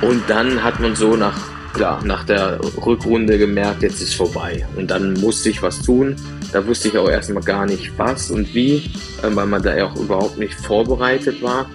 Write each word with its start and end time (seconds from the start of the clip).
Und 0.00 0.22
dann 0.28 0.62
hat 0.62 0.78
man 0.78 0.94
so 0.94 1.16
nach, 1.16 1.36
ja, 1.78 2.00
nach 2.04 2.24
der 2.24 2.60
Rückrunde 2.84 3.36
gemerkt, 3.36 3.82
jetzt 3.82 4.00
ist 4.00 4.14
vorbei. 4.14 4.64
Und 4.76 4.90
dann 4.90 5.14
musste 5.14 5.50
ich 5.50 5.60
was 5.60 5.82
tun. 5.82 6.14
Da 6.52 6.64
wusste 6.66 6.88
ich 6.88 6.96
auch 6.96 7.08
erstmal 7.08 7.42
gar 7.42 7.66
nicht 7.66 7.92
was 7.98 8.30
und 8.30 8.54
wie, 8.54 8.76
äh, 9.22 9.34
weil 9.34 9.46
man 9.46 9.62
da 9.62 9.76
ja 9.76 9.86
auch 9.86 9.96
überhaupt 9.96 10.38
nicht 10.38 10.54
vorbereitet 10.54 11.42
war. 11.42 11.68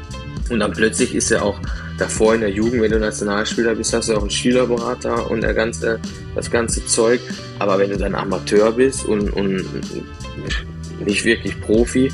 Und 0.50 0.59
dann 0.59 0.71
plötzlich 0.71 1.14
ist 1.14 1.32
er 1.32 1.44
auch 1.44 1.59
davor 1.98 2.36
in 2.36 2.41
der 2.41 2.50
Jugend, 2.50 2.82
wenn 2.82 2.91
du 2.91 3.00
Nationalspieler 3.00 3.75
bist, 3.75 3.94
hast 3.94 4.09
du 4.09 4.16
auch 4.16 4.21
einen 4.21 4.30
Schülerberater 4.30 5.30
und 5.30 5.42
der 5.42 5.54
ganze, 5.54 6.00
das 6.34 6.50
ganze 6.50 6.86
Zeug. 6.86 7.20
Aber 7.60 7.78
wenn 7.78 7.90
du 7.90 7.98
dann 7.98 8.16
Amateur 8.16 8.71
bist 8.71 9.05
und, 9.05 9.30
und 9.32 9.66
nicht 11.05 11.26
wirklich 11.26 11.60
Profi, 11.62 12.12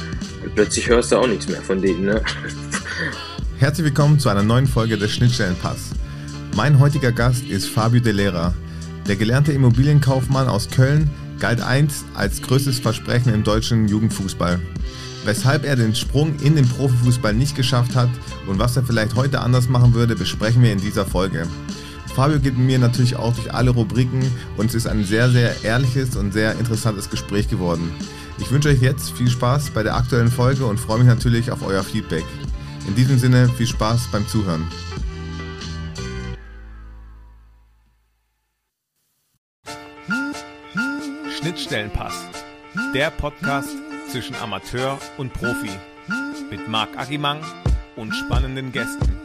plötzlich 0.55 0.89
hörst 0.89 1.11
du 1.11 1.17
auch 1.17 1.27
nichts 1.27 1.47
mehr 1.47 1.61
von 1.61 1.81
denen. 1.81 2.05
Ne? 2.05 2.21
Herzlich 3.59 3.85
willkommen 3.85 4.19
zu 4.19 4.29
einer 4.29 4.43
neuen 4.43 4.67
Folge 4.67 4.97
des 4.97 5.11
Schnittstellenpass. 5.11 5.98
Mein 6.59 6.77
heutiger 6.77 7.13
Gast 7.13 7.45
ist 7.45 7.69
Fabio 7.69 8.01
De 8.01 8.11
Lera. 8.11 8.53
Der 9.07 9.15
gelernte 9.15 9.53
Immobilienkaufmann 9.53 10.49
aus 10.49 10.69
Köln 10.69 11.09
galt 11.39 11.61
einst 11.61 12.03
als 12.15 12.41
größtes 12.41 12.79
Versprechen 12.79 13.33
im 13.33 13.45
deutschen 13.45 13.87
Jugendfußball. 13.87 14.59
Weshalb 15.23 15.63
er 15.63 15.77
den 15.77 15.95
Sprung 15.95 16.37
in 16.43 16.57
den 16.57 16.67
Profifußball 16.67 17.33
nicht 17.33 17.55
geschafft 17.55 17.95
hat 17.95 18.09
und 18.45 18.59
was 18.59 18.75
er 18.75 18.83
vielleicht 18.83 19.15
heute 19.15 19.39
anders 19.39 19.69
machen 19.69 19.93
würde, 19.93 20.17
besprechen 20.17 20.61
wir 20.61 20.73
in 20.73 20.81
dieser 20.81 21.05
Folge. 21.05 21.47
Fabio 22.13 22.41
geht 22.41 22.57
mit 22.57 22.67
mir 22.67 22.79
natürlich 22.79 23.15
auch 23.15 23.33
durch 23.33 23.53
alle 23.53 23.69
Rubriken 23.69 24.29
und 24.57 24.65
es 24.65 24.75
ist 24.75 24.87
ein 24.87 25.05
sehr, 25.05 25.29
sehr 25.29 25.63
ehrliches 25.63 26.17
und 26.17 26.33
sehr 26.33 26.59
interessantes 26.59 27.09
Gespräch 27.09 27.47
geworden. 27.47 27.89
Ich 28.37 28.51
wünsche 28.51 28.67
euch 28.67 28.81
jetzt 28.81 29.11
viel 29.11 29.29
Spaß 29.29 29.69
bei 29.69 29.81
der 29.81 29.95
aktuellen 29.95 30.29
Folge 30.29 30.65
und 30.65 30.77
freue 30.77 30.97
mich 30.97 31.07
natürlich 31.07 31.51
auf 31.51 31.65
euer 31.65 31.85
Feedback. 31.85 32.25
In 32.85 32.95
diesem 32.95 33.17
Sinne 33.17 33.47
viel 33.47 33.67
Spaß 33.67 34.09
beim 34.11 34.27
Zuhören. 34.27 34.67
Schnittstellenpass. 41.59 42.13
Der 42.95 43.11
Podcast 43.11 43.67
zwischen 44.09 44.33
Amateur 44.37 44.97
und 45.17 45.33
Profi. 45.33 45.69
Mit 46.49 46.69
Marc 46.69 46.97
Agimang 46.97 47.41
und 47.97 48.13
spannenden 48.13 48.71
Gästen. 48.71 49.19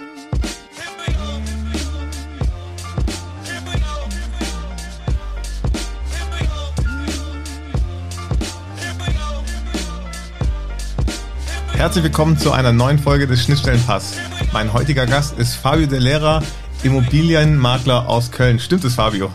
Herzlich 11.74 12.02
willkommen 12.02 12.36
zu 12.36 12.50
einer 12.50 12.72
neuen 12.72 12.98
Folge 12.98 13.28
des 13.28 13.44
Schnittstellenpass. 13.44 14.14
Mein 14.52 14.72
heutiger 14.72 15.06
Gast 15.06 15.38
ist 15.38 15.54
Fabio 15.54 15.86
De 15.86 16.00
Lera, 16.00 16.42
Immobilienmakler 16.82 18.08
aus 18.08 18.32
Köln. 18.32 18.58
Stimmt 18.58 18.82
es, 18.82 18.96
Fabio? 18.96 19.32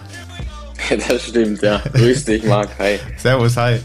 Das 1.07 1.27
stimmt, 1.27 1.61
ja. 1.61 1.77
Grüß 1.93 2.25
dich, 2.25 2.43
Marc. 2.45 2.69
Hi. 2.79 2.99
Servus, 3.17 3.57
hi. 3.57 3.79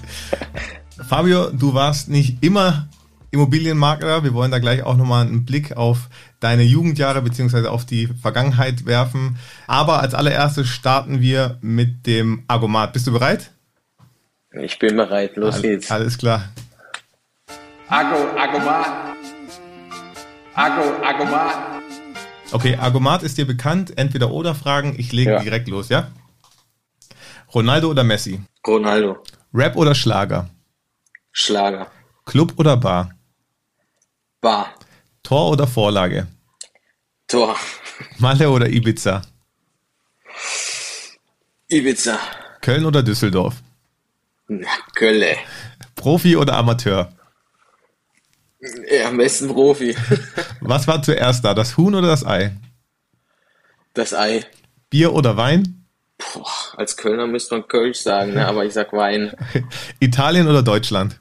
Fabio, 1.08 1.50
du 1.50 1.74
warst 1.74 2.08
nicht 2.08 2.42
immer 2.42 2.88
Immobilienmakler. 3.30 4.22
Wir 4.24 4.32
wollen 4.32 4.50
da 4.50 4.58
gleich 4.58 4.82
auch 4.84 4.96
nochmal 4.96 5.26
einen 5.26 5.44
Blick 5.44 5.76
auf 5.76 6.08
deine 6.40 6.62
Jugendjahre 6.62 7.20
beziehungsweise 7.20 7.70
auf 7.70 7.84
die 7.84 8.06
Vergangenheit 8.06 8.86
werfen. 8.86 9.36
Aber 9.66 10.00
als 10.00 10.14
allererstes 10.14 10.68
starten 10.68 11.20
wir 11.20 11.58
mit 11.60 12.06
dem 12.06 12.44
Argomat. 12.48 12.92
Bist 12.92 13.06
du 13.06 13.12
bereit? 13.12 13.50
Ich 14.52 14.78
bin 14.78 14.96
bereit. 14.96 15.36
Los 15.36 15.60
geht's. 15.60 15.90
Alles 15.90 16.16
klar. 16.16 16.48
Argo, 17.88 18.16
Argomat. 18.38 18.86
Argo, 20.54 21.04
Argomat. 21.04 21.54
Okay, 22.52 22.76
Argomat 22.76 23.24
ist 23.24 23.36
dir 23.36 23.46
bekannt. 23.46 23.98
Entweder 23.98 24.30
oder 24.30 24.54
Fragen. 24.54 24.94
Ich 24.96 25.12
lege 25.12 25.32
Ja. 25.32 25.40
direkt 25.40 25.68
los, 25.68 25.88
ja? 25.88 26.08
Ronaldo 27.54 27.90
oder 27.90 28.02
Messi? 28.02 28.40
Ronaldo. 28.66 29.22
Rap 29.52 29.76
oder 29.76 29.94
Schlager? 29.94 30.50
Schlager. 31.30 31.90
Club 32.26 32.52
oder 32.56 32.76
Bar? 32.76 33.14
Bar. 34.40 34.74
Tor 35.22 35.52
oder 35.52 35.66
Vorlage? 35.66 36.26
Tor. 37.28 37.56
Malle 38.18 38.50
oder 38.50 38.68
Ibiza? 38.68 39.22
Ibiza. 41.68 42.18
Köln 42.60 42.84
oder 42.84 43.02
Düsseldorf? 43.02 43.54
Na, 44.48 44.68
Kölle. 44.94 45.36
Profi 45.94 46.36
oder 46.36 46.56
Amateur? 46.56 47.12
Ja, 48.90 49.08
am 49.08 49.16
besten 49.16 49.48
Profi. 49.48 49.96
Was 50.60 50.86
war 50.88 51.02
zuerst 51.02 51.44
da, 51.44 51.54
das 51.54 51.76
Huhn 51.76 51.94
oder 51.94 52.08
das 52.08 52.26
Ei? 52.26 52.56
Das 53.92 54.12
Ei. 54.12 54.44
Bier 54.90 55.12
oder 55.12 55.36
Wein? 55.36 55.83
Boah, 56.18 56.46
als 56.76 56.96
Kölner 56.96 57.26
müsste 57.26 57.54
man 57.56 57.68
Kölsch 57.68 57.98
sagen, 57.98 58.34
ne? 58.34 58.46
aber 58.46 58.64
ich 58.64 58.72
sag 58.72 58.92
Wein. 58.92 59.32
Italien 60.00 60.46
oder 60.48 60.62
Deutschland? 60.62 61.18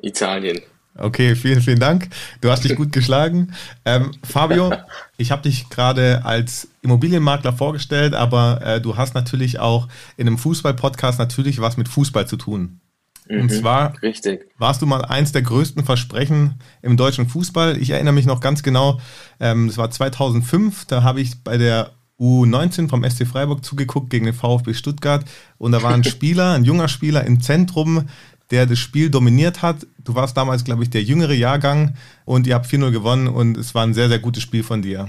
Italien. 0.00 0.60
Okay, 0.98 1.34
vielen, 1.36 1.62
vielen 1.62 1.80
Dank. 1.80 2.08
Du 2.42 2.50
hast 2.50 2.64
dich 2.64 2.76
gut 2.76 2.92
geschlagen. 2.92 3.54
Ähm, 3.84 4.12
Fabio, 4.22 4.74
ich 5.16 5.30
habe 5.30 5.42
dich 5.42 5.70
gerade 5.70 6.24
als 6.24 6.68
Immobilienmakler 6.82 7.52
vorgestellt, 7.52 8.14
aber 8.14 8.60
äh, 8.62 8.80
du 8.80 8.96
hast 8.96 9.14
natürlich 9.14 9.58
auch 9.58 9.88
in 10.16 10.26
einem 10.26 10.38
Fußball-Podcast 10.38 11.18
natürlich 11.18 11.60
was 11.60 11.76
mit 11.76 11.88
Fußball 11.88 12.26
zu 12.26 12.36
tun. 12.36 12.80
Und 13.28 13.50
zwar 13.50 13.94
Richtig. 14.02 14.50
warst 14.58 14.82
du 14.82 14.86
mal 14.86 15.04
eins 15.04 15.32
der 15.32 15.42
größten 15.42 15.84
Versprechen 15.84 16.60
im 16.82 16.96
deutschen 16.96 17.28
Fußball. 17.28 17.78
Ich 17.78 17.90
erinnere 17.90 18.12
mich 18.12 18.26
noch 18.26 18.40
ganz 18.40 18.62
genau, 18.62 19.00
ähm, 19.40 19.68
das 19.68 19.78
war 19.78 19.90
2005, 19.90 20.86
da 20.86 21.02
habe 21.02 21.20
ich 21.20 21.42
bei 21.42 21.56
der 21.56 21.92
U19 22.22 22.88
vom 22.88 23.02
SC 23.08 23.26
Freiburg 23.26 23.64
zugeguckt 23.64 24.10
gegen 24.10 24.26
den 24.26 24.34
VfB 24.34 24.74
Stuttgart 24.74 25.24
und 25.58 25.72
da 25.72 25.82
war 25.82 25.92
ein 25.92 26.04
Spieler, 26.14 26.52
ein 26.52 26.64
junger 26.64 26.86
Spieler 26.88 27.24
im 27.26 27.40
Zentrum, 27.40 28.08
der 28.52 28.66
das 28.66 28.78
Spiel 28.78 29.10
dominiert 29.10 29.62
hat. 29.62 29.86
Du 29.98 30.14
warst 30.14 30.36
damals, 30.36 30.62
glaube 30.64 30.84
ich, 30.84 30.90
der 30.90 31.02
jüngere 31.02 31.32
Jahrgang 31.34 31.96
und 32.24 32.46
ihr 32.46 32.54
habt 32.54 32.66
4-0 32.66 32.90
gewonnen 32.92 33.26
und 33.28 33.56
es 33.56 33.74
war 33.74 33.84
ein 33.84 33.94
sehr, 33.94 34.08
sehr 34.08 34.20
gutes 34.20 34.42
Spiel 34.42 34.62
von 34.62 34.82
dir. 34.82 35.08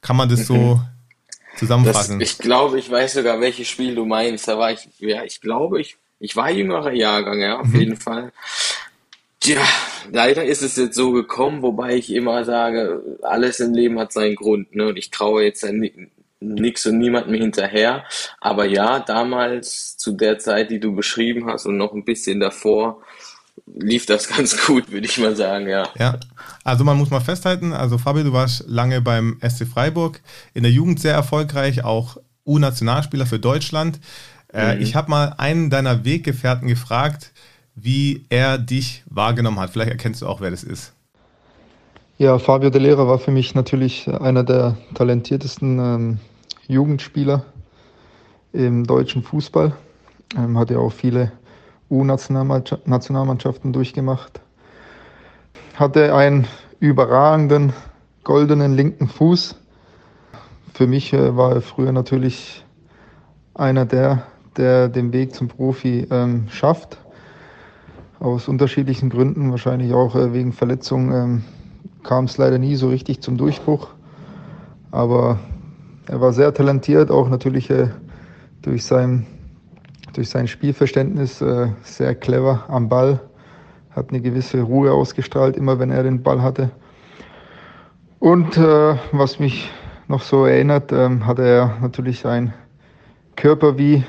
Kann 0.00 0.16
man 0.16 0.28
das 0.28 0.46
so 0.46 0.80
Das, 1.52 1.58
zusammenfassen? 1.60 2.20
ich 2.20 2.38
glaube, 2.38 2.78
ich 2.78 2.90
weiß 2.90 3.14
sogar, 3.14 3.40
welches 3.40 3.68
Spiel 3.68 3.94
du 3.94 4.04
meinst. 4.04 4.48
Da 4.48 4.58
war 4.58 4.72
ich, 4.72 4.88
ja, 4.98 5.22
ich 5.24 5.40
glaube, 5.40 5.80
ich, 5.80 5.96
ich 6.18 6.34
war 6.34 6.50
jüngerer 6.50 6.92
Jahrgang, 6.92 7.40
ja, 7.40 7.60
auf 7.60 7.72
jeden 7.72 7.96
Fall. 7.96 8.32
Tja, 9.40 9.60
leider 10.10 10.44
ist 10.44 10.62
es 10.62 10.74
jetzt 10.76 10.96
so 10.96 11.12
gekommen, 11.12 11.62
wobei 11.62 11.94
ich 11.96 12.12
immer 12.12 12.44
sage, 12.44 13.02
alles 13.22 13.60
im 13.60 13.72
Leben 13.74 13.98
hat 13.98 14.12
seinen 14.12 14.34
Grund, 14.34 14.74
ne? 14.74 14.88
Und 14.88 14.96
ich 14.96 15.10
traue 15.10 15.44
jetzt 15.44 15.62
ja 16.40 16.46
ni- 16.46 16.60
nix 16.60 16.86
und 16.86 16.98
niemandem 16.98 17.34
hinterher. 17.34 18.04
Aber 18.40 18.64
ja, 18.66 19.00
damals, 19.00 19.96
zu 19.96 20.12
der 20.12 20.38
Zeit, 20.38 20.70
die 20.70 20.80
du 20.80 20.94
beschrieben 20.94 21.46
hast 21.46 21.66
und 21.66 21.76
noch 21.76 21.92
ein 21.92 22.04
bisschen 22.04 22.40
davor, 22.40 23.02
lief 23.66 24.06
das 24.06 24.28
ganz 24.36 24.66
gut, 24.66 24.90
würde 24.90 25.06
ich 25.06 25.18
mal 25.18 25.36
sagen, 25.36 25.68
ja. 25.68 25.88
Ja, 25.98 26.18
also 26.64 26.84
man 26.84 26.96
muss 26.96 27.10
mal 27.10 27.20
festhalten, 27.20 27.72
also 27.72 27.98
Fabio, 27.98 28.24
du 28.24 28.32
warst 28.32 28.64
lange 28.66 29.00
beim 29.00 29.38
SC 29.46 29.66
Freiburg, 29.66 30.20
in 30.54 30.62
der 30.62 30.72
Jugend 30.72 31.00
sehr 31.00 31.14
erfolgreich, 31.14 31.84
auch 31.84 32.16
U-Nationalspieler 32.46 33.26
für 33.26 33.38
Deutschland. 33.38 34.00
Äh, 34.52 34.78
Ich 34.78 34.94
habe 34.94 35.10
mal 35.10 35.34
einen 35.38 35.70
deiner 35.70 36.04
Weggefährten 36.04 36.68
gefragt, 36.68 37.32
wie 37.74 38.24
er 38.30 38.58
dich 38.58 39.02
wahrgenommen 39.06 39.60
hat. 39.60 39.70
Vielleicht 39.70 39.90
erkennst 39.90 40.22
du 40.22 40.26
auch, 40.26 40.40
wer 40.40 40.50
das 40.50 40.64
ist. 40.64 40.92
Ja, 42.20 42.36
Fabio 42.40 42.68
De 42.68 42.80
Lera 42.80 43.06
war 43.06 43.20
für 43.20 43.30
mich 43.30 43.54
natürlich 43.54 44.08
einer 44.08 44.42
der 44.42 44.76
talentiertesten 44.94 45.78
ähm, 45.78 46.18
Jugendspieler 46.66 47.44
im 48.52 48.82
deutschen 48.82 49.22
Fußball. 49.22 49.72
Ähm, 50.36 50.58
hat 50.58 50.70
ja 50.70 50.78
auch 50.78 50.90
viele 50.90 51.30
U-Nationalmannschaften 51.88 53.72
durchgemacht. 53.72 54.40
Hatte 55.76 56.12
einen 56.12 56.48
überragenden 56.80 57.72
goldenen 58.24 58.74
linken 58.74 59.06
Fuß. 59.06 59.54
Für 60.74 60.88
mich 60.88 61.12
äh, 61.12 61.36
war 61.36 61.52
er 61.52 61.60
früher 61.60 61.92
natürlich 61.92 62.64
einer 63.54 63.86
der, 63.86 64.26
der 64.56 64.88
den 64.88 65.12
Weg 65.12 65.36
zum 65.36 65.46
Profi 65.46 66.08
ähm, 66.10 66.48
schafft. 66.50 66.98
Aus 68.18 68.48
unterschiedlichen 68.48 69.08
Gründen, 69.08 69.52
wahrscheinlich 69.52 69.94
auch 69.94 70.16
äh, 70.16 70.32
wegen 70.32 70.52
Verletzungen, 70.52 71.12
ähm, 71.12 71.44
kam 72.08 72.24
es 72.24 72.38
leider 72.38 72.58
nie 72.58 72.74
so 72.74 72.88
richtig 72.88 73.20
zum 73.20 73.36
Durchbruch. 73.36 73.88
Aber 74.90 75.38
er 76.06 76.22
war 76.22 76.32
sehr 76.32 76.54
talentiert, 76.54 77.10
auch 77.10 77.28
natürlich 77.28 77.68
äh, 77.68 77.88
durch, 78.62 78.86
sein, 78.86 79.26
durch 80.14 80.30
sein 80.30 80.48
Spielverständnis 80.48 81.42
äh, 81.42 81.68
sehr 81.82 82.14
clever 82.14 82.64
am 82.68 82.88
Ball, 82.88 83.20
hat 83.90 84.08
eine 84.08 84.22
gewisse 84.22 84.62
Ruhe 84.62 84.90
ausgestrahlt, 84.90 85.54
immer 85.54 85.78
wenn 85.78 85.90
er 85.90 86.02
den 86.02 86.22
Ball 86.22 86.40
hatte. 86.40 86.70
Und 88.20 88.56
äh, 88.56 88.96
was 89.12 89.38
mich 89.38 89.70
noch 90.08 90.22
so 90.22 90.46
erinnert, 90.46 90.90
ähm, 90.92 91.26
hatte 91.26 91.46
er 91.46 91.76
natürlich 91.82 92.24
einen 92.24 92.54
Körper 93.36 93.76
wie 93.76 94.02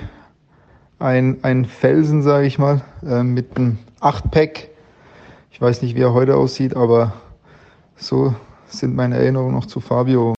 ein, 1.00 1.40
ein 1.42 1.66
Felsen, 1.66 2.24
sage 2.24 2.48
ich 2.48 2.60
mal, 2.60 2.82
äh, 3.06 3.24
mit 3.24 3.58
einem 3.58 3.78
Achtpack. 4.00 4.70
Ich 5.52 5.60
weiß 5.60 5.82
nicht, 5.82 5.98
wie 5.98 6.02
er 6.02 6.14
heute 6.14 6.38
aussieht, 6.38 6.78
aber 6.78 7.12
so 8.00 8.36
sind 8.68 8.96
meine 8.96 9.18
Erinnerungen 9.18 9.54
noch 9.54 9.66
zu 9.66 9.80
Fabio. 9.80 10.36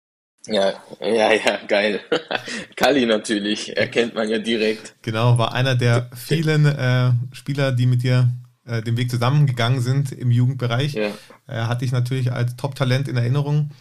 Ja, 0.48 0.74
ja, 1.00 1.34
ja, 1.34 1.60
geil. 1.68 2.02
Kali 2.76 3.06
natürlich, 3.06 3.78
erkennt 3.78 4.16
man 4.16 4.28
ja 4.28 4.40
direkt. 4.40 4.96
Genau, 5.04 5.38
war 5.38 5.54
einer 5.54 5.76
der 5.76 6.10
vielen 6.16 6.66
äh, 6.66 7.12
Spieler, 7.32 7.72
die 7.72 7.86
mit 7.86 8.04
dir 8.04 8.34
äh, 8.66 8.82
den 8.82 8.98
Weg 8.98 9.12
zusammengegangen 9.12 9.82
sind 9.82 10.12
im 10.12 10.32
Jugendbereich. 10.32 10.94
Ja. 10.94 11.12
Er 11.46 11.68
hat 11.68 11.82
dich 11.82 11.92
natürlich 11.92 12.32
als 12.32 12.56
Top-Talent 12.56 13.08
in 13.08 13.18
Erinnerung. 13.18 13.72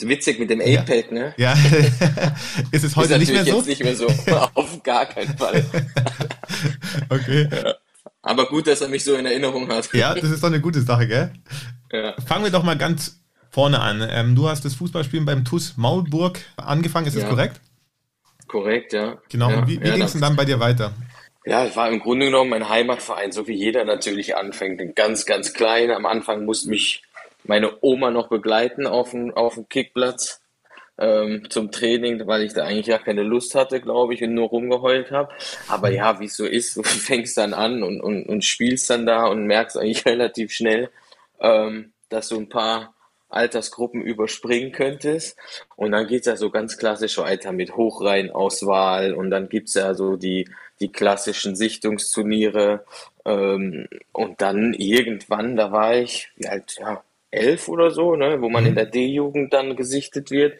Witzig 0.00 0.38
mit 0.38 0.48
dem 0.48 0.62
A-Pad, 0.62 1.06
ja. 1.10 1.12
ne? 1.12 1.34
Ja, 1.36 1.52
ist 2.72 2.84
es 2.84 2.96
heute 2.96 3.14
ist 3.14 3.20
nicht 3.20 3.32
mehr 3.32 3.44
so? 3.44 3.58
Jetzt 3.58 3.66
nicht 3.66 3.84
mehr 3.84 3.96
so, 3.96 4.06
auf 4.54 4.82
gar 4.82 5.04
keinen 5.04 5.36
Fall. 5.36 5.62
okay. 7.10 7.48
Ja. 7.52 7.74
Aber 8.22 8.46
gut, 8.46 8.66
dass 8.66 8.80
er 8.80 8.88
mich 8.88 9.04
so 9.04 9.14
in 9.14 9.26
Erinnerung 9.26 9.68
hat. 9.68 9.92
Ja, 9.92 10.14
das 10.14 10.30
ist 10.30 10.42
doch 10.42 10.48
eine 10.48 10.60
gute 10.60 10.80
Sache, 10.80 11.06
gell? 11.06 11.32
Ja. 11.92 12.14
Fangen 12.26 12.44
wir 12.44 12.50
doch 12.50 12.62
mal 12.62 12.78
ganz 12.78 13.20
vorne 13.50 13.80
an. 13.80 14.06
Ähm, 14.08 14.36
du 14.36 14.48
hast 14.48 14.64
das 14.64 14.74
Fußballspielen 14.74 15.26
beim 15.26 15.44
TuS 15.44 15.76
Maulburg 15.76 16.38
angefangen, 16.56 17.06
ist 17.06 17.14
ja. 17.14 17.22
das 17.22 17.30
korrekt? 17.30 17.60
Korrekt, 18.46 18.92
ja. 18.92 19.18
Genau, 19.28 19.50
ja. 19.50 19.66
wie, 19.66 19.80
wie 19.80 19.90
ging 19.90 20.02
es 20.02 20.12
denn 20.12 20.20
dann 20.20 20.36
bei 20.36 20.44
dir 20.44 20.60
weiter? 20.60 20.92
Ja, 21.44 21.64
es 21.64 21.76
war 21.76 21.88
im 21.90 22.00
Grunde 22.00 22.26
genommen 22.26 22.50
mein 22.50 22.68
Heimatverein, 22.68 23.32
so 23.32 23.46
wie 23.46 23.54
jeder 23.54 23.84
natürlich 23.84 24.36
anfängt. 24.36 24.94
Ganz, 24.94 25.24
ganz 25.24 25.52
klein. 25.52 25.90
Am 25.90 26.04
Anfang 26.04 26.44
musste 26.44 26.68
mich 26.68 27.02
meine 27.44 27.72
Oma 27.80 28.10
noch 28.10 28.28
begleiten 28.28 28.86
auf 28.86 29.12
dem, 29.12 29.32
auf 29.34 29.54
dem 29.54 29.68
Kickplatz 29.68 30.40
ähm, 30.98 31.46
zum 31.48 31.72
Training, 31.72 32.26
weil 32.26 32.42
ich 32.42 32.52
da 32.52 32.64
eigentlich 32.64 32.86
ja 32.86 32.98
keine 32.98 33.22
Lust 33.22 33.54
hatte, 33.54 33.80
glaube 33.80 34.14
ich, 34.14 34.22
und 34.22 34.34
nur 34.34 34.48
rumgeheult 34.48 35.10
habe. 35.10 35.32
Aber 35.66 35.90
ja, 35.90 36.20
wie 36.20 36.26
es 36.26 36.36
so 36.36 36.44
ist, 36.44 36.76
du 36.76 36.82
fängst 36.82 37.38
dann 37.38 37.54
an 37.54 37.82
und, 37.82 38.00
und, 38.00 38.26
und 38.26 38.44
spielst 38.44 38.90
dann 38.90 39.06
da 39.06 39.26
und 39.26 39.46
merkst 39.46 39.78
eigentlich 39.78 40.04
relativ 40.06 40.52
schnell, 40.52 40.90
ähm, 41.40 41.92
dass 42.08 42.28
du 42.28 42.36
ein 42.36 42.48
paar 42.48 42.94
Altersgruppen 43.30 44.02
überspringen 44.02 44.72
könntest. 44.72 45.38
Und 45.76 45.92
dann 45.92 46.06
geht's 46.06 46.26
ja 46.26 46.36
so 46.36 46.50
ganz 46.50 46.76
klassisch 46.76 47.18
weiter 47.18 47.52
mit 47.52 47.76
Hochreihenauswahl 47.76 49.14
und 49.14 49.30
dann 49.30 49.48
gibt's 49.48 49.74
ja 49.74 49.94
so 49.94 50.16
die, 50.16 50.48
die 50.80 50.90
klassischen 50.90 51.56
Sichtungsturniere. 51.56 52.84
Ähm, 53.24 53.88
und 54.12 54.40
dann 54.40 54.74
irgendwann, 54.74 55.56
da 55.56 55.72
war 55.72 55.94
ich, 55.94 56.30
wie 56.36 56.48
alt, 56.48 56.76
ja, 56.80 57.02
elf 57.30 57.68
oder 57.68 57.90
so, 57.90 58.16
ne, 58.16 58.40
wo 58.40 58.48
man 58.48 58.66
in 58.66 58.72
mhm. 58.72 58.76
der 58.76 58.86
D-Jugend 58.86 59.52
dann 59.52 59.76
gesichtet 59.76 60.30
wird. 60.30 60.54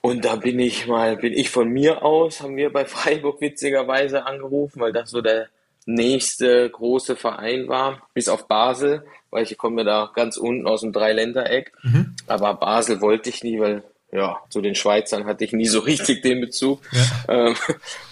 Und 0.00 0.24
da 0.24 0.36
bin 0.36 0.58
ich 0.58 0.86
mal, 0.86 1.16
bin 1.16 1.32
ich 1.32 1.50
von 1.50 1.68
mir 1.68 2.02
aus, 2.02 2.40
haben 2.40 2.56
wir 2.56 2.72
bei 2.72 2.84
Freiburg 2.84 3.40
witzigerweise 3.40 4.24
angerufen, 4.24 4.80
weil 4.80 4.92
das 4.92 5.10
so 5.10 5.20
der 5.20 5.48
nächste 5.86 6.68
große 6.68 7.16
Verein 7.16 7.68
war, 7.68 8.02
bis 8.12 8.28
auf 8.28 8.48
Basel, 8.48 9.06
weil 9.30 9.44
ich 9.44 9.56
komme 9.56 9.84
da 9.84 10.10
ganz 10.14 10.36
unten 10.36 10.66
aus 10.66 10.82
dem 10.82 10.92
Dreiländereck. 10.92 11.72
Mhm. 11.82 12.16
Aber 12.26 12.54
Basel 12.54 13.00
wollte 13.00 13.30
ich 13.30 13.42
nie, 13.42 13.60
weil 13.60 13.82
ja, 14.12 14.40
zu 14.50 14.60
den 14.60 14.74
Schweizern 14.74 15.26
hatte 15.26 15.44
ich 15.44 15.52
nie 15.52 15.66
so 15.66 15.80
richtig 15.80 16.22
den 16.22 16.40
Bezug. 16.40 16.80
Ja. 16.92 17.48
Ähm, 17.48 17.56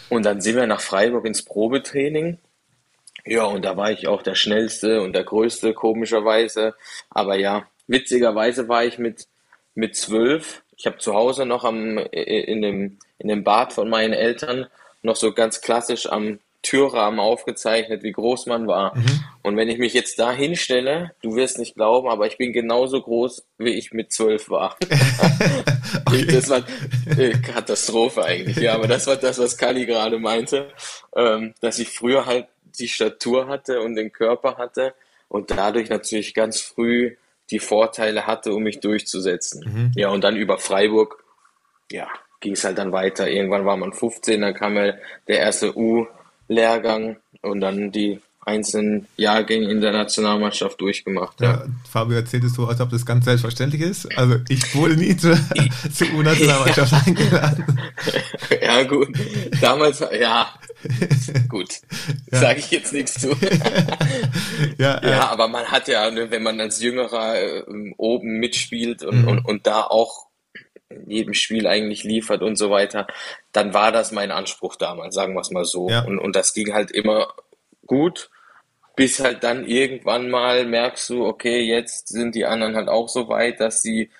und 0.08 0.24
dann 0.24 0.40
sind 0.40 0.56
wir 0.56 0.66
nach 0.66 0.80
Freiburg 0.80 1.26
ins 1.26 1.44
Probetraining. 1.44 2.38
Ja, 3.26 3.44
und 3.44 3.64
da 3.64 3.76
war 3.76 3.90
ich 3.90 4.06
auch 4.06 4.22
der 4.22 4.34
schnellste 4.34 5.02
und 5.02 5.14
der 5.14 5.24
größte, 5.24 5.72
komischerweise. 5.72 6.74
Aber 7.10 7.36
ja, 7.36 7.66
witzigerweise 7.86 8.68
war 8.68 8.84
ich 8.84 8.98
mit, 8.98 9.26
mit 9.74 9.96
zwölf. 9.96 10.62
Ich 10.76 10.86
habe 10.86 10.98
zu 10.98 11.14
Hause 11.14 11.46
noch 11.46 11.64
am, 11.64 11.98
in, 11.98 12.62
dem, 12.62 12.98
in 13.18 13.28
dem 13.28 13.44
Bad 13.44 13.72
von 13.72 13.88
meinen 13.88 14.12
Eltern 14.12 14.66
noch 15.02 15.16
so 15.16 15.32
ganz 15.32 15.60
klassisch 15.60 16.06
am 16.10 16.38
Türrahmen 16.64 17.20
aufgezeichnet, 17.20 18.02
wie 18.02 18.10
groß 18.12 18.46
man 18.46 18.66
war. 18.66 18.96
Mhm. 18.96 19.24
Und 19.42 19.56
wenn 19.56 19.68
ich 19.68 19.78
mich 19.78 19.92
jetzt 19.92 20.18
da 20.18 20.32
hinstelle, 20.32 21.12
du 21.22 21.36
wirst 21.36 21.58
nicht 21.58 21.76
glauben, 21.76 22.08
aber 22.08 22.26
ich 22.26 22.38
bin 22.38 22.52
genauso 22.52 23.00
groß, 23.00 23.44
wie 23.58 23.74
ich 23.74 23.92
mit 23.92 24.10
zwölf 24.10 24.50
war. 24.50 24.76
okay. 26.06 26.26
Das 26.26 26.48
war 26.48 26.62
äh, 27.16 27.32
Katastrophe 27.32 28.24
eigentlich, 28.24 28.56
ja, 28.56 28.74
aber 28.74 28.88
das 28.88 29.06
war 29.06 29.16
das, 29.16 29.38
was 29.38 29.56
Kali 29.56 29.86
gerade 29.86 30.18
meinte, 30.18 30.72
ähm, 31.14 31.54
dass 31.60 31.78
ich 31.78 31.90
früher 31.90 32.26
halt 32.26 32.48
die 32.78 32.88
Statur 32.88 33.46
hatte 33.46 33.80
und 33.80 33.94
den 33.94 34.10
Körper 34.10 34.56
hatte 34.56 34.94
und 35.28 35.50
dadurch 35.50 35.88
natürlich 35.90 36.34
ganz 36.34 36.60
früh 36.60 37.16
die 37.50 37.58
Vorteile 37.58 38.26
hatte, 38.26 38.52
um 38.54 38.62
mich 38.62 38.80
durchzusetzen. 38.80 39.64
Mhm. 39.64 39.92
Ja, 39.94 40.08
und 40.08 40.24
dann 40.24 40.36
über 40.36 40.58
Freiburg, 40.58 41.22
ja, 41.92 42.08
ging 42.40 42.54
es 42.54 42.64
halt 42.64 42.78
dann 42.78 42.92
weiter. 42.92 43.28
Irgendwann 43.28 43.66
war 43.66 43.76
man 43.76 43.92
15, 43.92 44.40
dann 44.40 44.54
kam 44.54 44.76
ja 44.76 44.94
der 45.28 45.38
erste 45.38 45.76
U- 45.76 46.06
Lehrgang 46.48 47.16
und 47.42 47.60
dann 47.60 47.92
die 47.92 48.20
einzelnen 48.46 49.06
Jahrgänge 49.16 49.70
in 49.70 49.80
der 49.80 49.92
Nationalmannschaft 49.92 50.80
durchgemacht. 50.80 51.40
Ja. 51.40 51.50
ja. 51.50 51.64
Fabio 51.90 52.16
erzählt 52.16 52.44
es 52.44 52.54
so, 52.54 52.66
als 52.66 52.80
ob 52.80 52.90
das 52.90 53.06
ganz 53.06 53.24
selbstverständlich 53.24 53.82
ist. 53.82 54.16
Also 54.18 54.36
ich 54.48 54.74
wurde 54.74 54.96
nie 54.96 55.16
zur, 55.16 55.38
zur 55.92 56.12
U-Nationalmannschaft 56.14 56.92
ja. 56.92 57.02
eingeladen. 57.06 57.64
Ja 58.62 58.82
gut, 58.82 59.08
damals, 59.60 60.00
ja, 60.00 60.48
gut, 61.48 61.80
ja. 62.32 62.40
sage 62.40 62.58
ich 62.58 62.70
jetzt 62.70 62.92
nichts 62.92 63.14
zu. 63.20 63.28
ja, 64.78 65.00
ja 65.02 65.02
äh, 65.02 65.12
aber 65.14 65.48
man 65.48 65.66
hat 65.66 65.86
ja, 65.88 66.10
ne, 66.10 66.30
wenn 66.30 66.42
man 66.42 66.60
als 66.60 66.80
Jüngerer 66.80 67.36
äh, 67.36 67.62
oben 67.96 68.38
mitspielt 68.38 69.04
und, 69.04 69.22
mhm. 69.22 69.28
und, 69.28 69.44
und 69.44 69.66
da 69.66 69.82
auch 69.82 70.26
in 71.02 71.10
jedem 71.10 71.34
Spiel 71.34 71.66
eigentlich 71.66 72.04
liefert 72.04 72.42
und 72.42 72.56
so 72.56 72.70
weiter, 72.70 73.06
dann 73.52 73.74
war 73.74 73.92
das 73.92 74.12
mein 74.12 74.30
Anspruch 74.30 74.76
damals, 74.76 75.14
sagen 75.14 75.34
wir 75.34 75.40
es 75.40 75.50
mal 75.50 75.64
so. 75.64 75.88
Ja. 75.88 76.04
Und, 76.04 76.18
und 76.18 76.36
das 76.36 76.54
ging 76.54 76.72
halt 76.72 76.90
immer 76.90 77.34
gut, 77.86 78.30
bis 78.96 79.20
halt 79.20 79.42
dann 79.42 79.66
irgendwann 79.66 80.30
mal 80.30 80.64
merkst 80.64 81.10
du, 81.10 81.26
okay, 81.26 81.60
jetzt 81.60 82.08
sind 82.08 82.34
die 82.34 82.46
anderen 82.46 82.76
halt 82.76 82.88
auch 82.88 83.08
so 83.08 83.28
weit, 83.28 83.60
dass 83.60 83.82
sie 83.82 84.10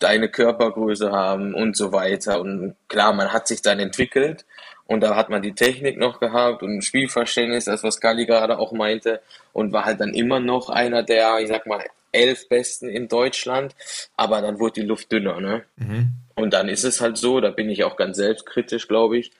deine 0.00 0.28
Körpergröße 0.28 1.12
haben 1.12 1.54
und 1.54 1.76
so 1.76 1.92
weiter. 1.92 2.40
Und 2.40 2.74
klar, 2.88 3.12
man 3.12 3.32
hat 3.32 3.46
sich 3.48 3.62
dann 3.62 3.78
entwickelt 3.78 4.44
und 4.86 5.00
da 5.00 5.16
hat 5.16 5.30
man 5.30 5.42
die 5.42 5.54
Technik 5.54 5.98
noch 5.98 6.20
gehabt 6.20 6.62
und 6.62 6.82
Spielverständnis, 6.82 7.64
das 7.66 7.82
was 7.82 8.00
Gali 8.00 8.26
gerade 8.26 8.58
auch 8.58 8.72
meinte 8.72 9.22
und 9.52 9.72
war 9.72 9.84
halt 9.84 10.00
dann 10.00 10.14
immer 10.14 10.40
noch 10.40 10.68
einer 10.68 11.02
der, 11.02 11.38
ich 11.38 11.48
sag 11.48 11.66
mal, 11.66 11.84
elf 12.12 12.48
Besten 12.48 12.88
in 12.88 13.08
Deutschland, 13.08 13.74
aber 14.16 14.40
dann 14.40 14.58
wurde 14.58 14.80
die 14.80 14.86
Luft 14.86 15.10
dünner, 15.10 15.40
ne? 15.40 15.64
Mhm. 15.76 16.12
Und 16.34 16.54
dann 16.54 16.68
ist 16.68 16.84
es 16.84 17.00
halt 17.00 17.18
so, 17.18 17.40
da 17.40 17.50
bin 17.50 17.68
ich 17.68 17.84
auch 17.84 17.96
ganz 17.96 18.16
selbstkritisch, 18.16 18.88
glaube 18.88 19.18
ich, 19.18 19.32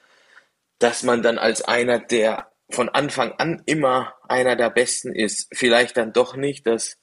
dass 0.79 1.03
man 1.03 1.23
dann 1.23 1.39
als 1.39 1.63
einer, 1.63 1.99
der 1.99 2.49
von 2.71 2.89
Anfang 2.89 3.33
an 3.33 3.63
immer 3.67 4.15
einer 4.29 4.57
der 4.57 4.71
Besten 4.71 5.15
ist, 5.15 5.49
vielleicht 5.53 5.97
dann 5.97 6.13
doch 6.13 6.37
nicht 6.37 6.67
das 6.67 6.99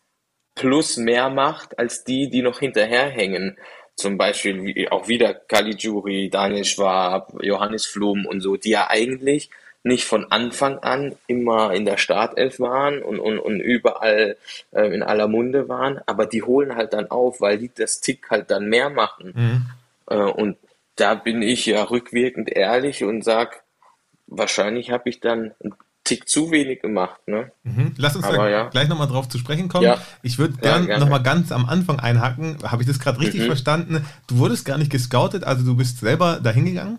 Plus 0.56 0.98
mehr 0.98 1.30
macht 1.30 1.80
als 1.80 2.04
die, 2.04 2.30
die 2.30 2.42
noch 2.42 2.60
hinterherhängen. 2.60 3.57
Zum 3.95 4.18
Beispiel 4.18 4.88
auch 4.90 5.07
wieder 5.07 5.33
Caligiuri, 5.33 6.30
Daniel 6.30 6.66
Schwab, 6.66 7.33
Johannes 7.42 7.85
Flum 7.85 8.26
und 8.26 8.42
so, 8.42 8.57
die 8.57 8.71
ja 8.71 8.90
eigentlich 8.90 9.49
nicht 9.83 10.06
von 10.06 10.31
Anfang 10.31 10.80
an 10.80 11.16
immer 11.28 11.74
in 11.74 11.86
der 11.86 11.98
Startelf 11.98 12.59
waren 12.59 13.02
und, 13.02 13.19
und, 13.19 13.40
und 13.40 13.59
überall 13.59 14.38
äh, 14.71 14.94
in 14.94 15.04
aller 15.04 15.28
Munde 15.28 15.69
waren, 15.69 16.00
aber 16.06 16.26
die 16.26 16.44
holen 16.44 16.76
halt 16.76 16.94
dann 16.94 17.09
auf, 17.09 17.40
weil 17.40 17.57
die 17.57 17.71
das 17.74 18.02
Tick 18.02 18.30
halt 18.30 18.52
dann 18.52 18.68
mehr 18.68 18.90
machen. 18.90 19.33
Mhm. 19.36 19.66
Äh, 20.07 20.16
und 20.18 20.57
da 20.95 21.16
bin 21.16 21.42
ich 21.42 21.66
ja 21.66 21.83
rückwirkend 21.83 22.50
ehrlich 22.50 23.04
und 23.04 23.24
sag, 23.24 23.64
wahrscheinlich 24.28 24.92
habe 24.92 25.09
ich 25.09 25.21
dann 25.21 25.54
einen 25.64 25.74
Tick 26.04 26.28
zu 26.28 26.52
wenig 26.52 26.81
gemacht. 26.81 27.21
Ne? 27.28 27.52
Mhm. 27.64 27.94
Lass 27.98 28.16
uns 28.16 28.26
aber, 28.26 28.38
da 28.38 28.50
ja. 28.50 28.69
gleich 28.69 28.90
nochmal 28.90 29.07
drauf 29.07 29.30
zu 29.30 29.38
sprechen 29.38 29.69
kommen. 29.69 29.86
Ja. 29.86 30.02
Ich 30.24 30.40
würde 30.40 30.56
gern 30.57 30.88
ja, 30.88 30.98
nochmal 30.98 31.24
ganz 31.24 31.52
am 31.52 31.68
Anfang 31.68 32.00
einhaken. 32.00 32.57
Habe 32.64 32.81
ich 32.81 32.88
das 32.88 33.00
gerade 33.00 33.19
richtig 33.19 33.42
mhm. 33.42 33.45
verstanden? 33.45 34.06
Du 34.28 34.40
wurdest 34.40 34.66
gar 34.66 34.78
nicht 34.78 34.92
gescoutet, 34.92 35.44
also 35.44 35.64
du 35.64 35.78
bist 35.78 36.00
selber 36.00 36.40
dahin 36.42 36.66
gegangen? 36.66 36.98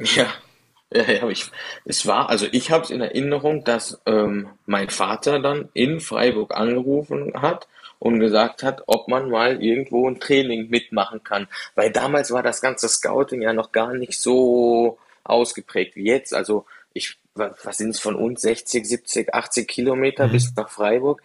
Ja. 0.92 1.02
Ja, 1.02 1.12
ja, 1.12 1.28
ich, 1.28 1.50
es 1.84 2.06
war, 2.06 2.28
also 2.30 2.46
ich 2.50 2.70
habe 2.72 2.82
es 2.82 2.90
in 2.90 3.00
Erinnerung, 3.00 3.62
dass 3.62 4.00
ähm, 4.06 4.48
mein 4.66 4.90
Vater 4.90 5.38
dann 5.38 5.68
in 5.72 6.00
Freiburg 6.00 6.52
angerufen 6.56 7.32
hat 7.40 7.68
und 8.00 8.18
gesagt 8.18 8.64
hat, 8.64 8.82
ob 8.86 9.06
man 9.06 9.30
mal 9.30 9.62
irgendwo 9.62 10.08
ein 10.08 10.18
Training 10.18 10.68
mitmachen 10.68 11.22
kann. 11.22 11.46
Weil 11.76 11.92
damals 11.92 12.32
war 12.32 12.42
das 12.42 12.60
ganze 12.60 12.88
Scouting 12.88 13.42
ja 13.42 13.52
noch 13.52 13.70
gar 13.70 13.94
nicht 13.94 14.20
so 14.20 14.98
ausgeprägt 15.22 15.94
wie 15.94 16.06
jetzt. 16.06 16.34
Also 16.34 16.64
ich, 16.92 17.18
was 17.34 17.78
sind 17.78 17.90
es 17.90 18.00
von 18.00 18.16
uns, 18.16 18.40
60, 18.42 18.84
70, 18.84 19.34
80 19.34 19.68
Kilometer 19.68 20.26
mhm. 20.26 20.32
bis 20.32 20.52
nach 20.56 20.70
Freiburg? 20.70 21.22